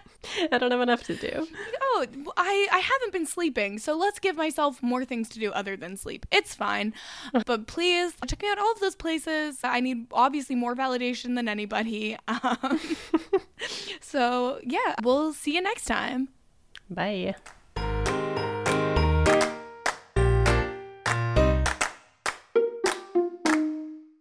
I 0.51 0.57
don't 0.57 0.71
have 0.71 0.81
enough 0.81 1.03
to 1.03 1.15
do. 1.15 1.47
oh, 1.81 2.05
I, 2.35 2.67
I 2.71 2.79
haven't 2.79 3.13
been 3.13 3.25
sleeping, 3.25 3.79
so 3.79 3.97
let's 3.97 4.19
give 4.19 4.35
myself 4.35 4.83
more 4.83 5.05
things 5.05 5.29
to 5.29 5.39
do 5.39 5.51
other 5.51 5.75
than 5.77 5.97
sleep. 5.97 6.25
It's 6.31 6.53
fine. 6.55 6.93
But 7.47 7.65
please 7.67 8.13
check 8.27 8.41
me 8.41 8.49
out 8.49 8.57
all 8.59 8.71
of 8.73 8.79
those 8.79 8.95
places. 8.95 9.59
I 9.63 9.79
need 9.79 10.07
obviously 10.11 10.55
more 10.67 10.75
validation 10.75 11.35
than 11.35 11.47
anybody. 11.47 12.17
Um, 12.27 12.79
so, 14.01 14.59
yeah, 14.63 14.95
we'll 15.01 15.33
see 15.33 15.55
you 15.55 15.61
next 15.61 15.85
time. 15.85 16.29
Bye. 16.89 17.35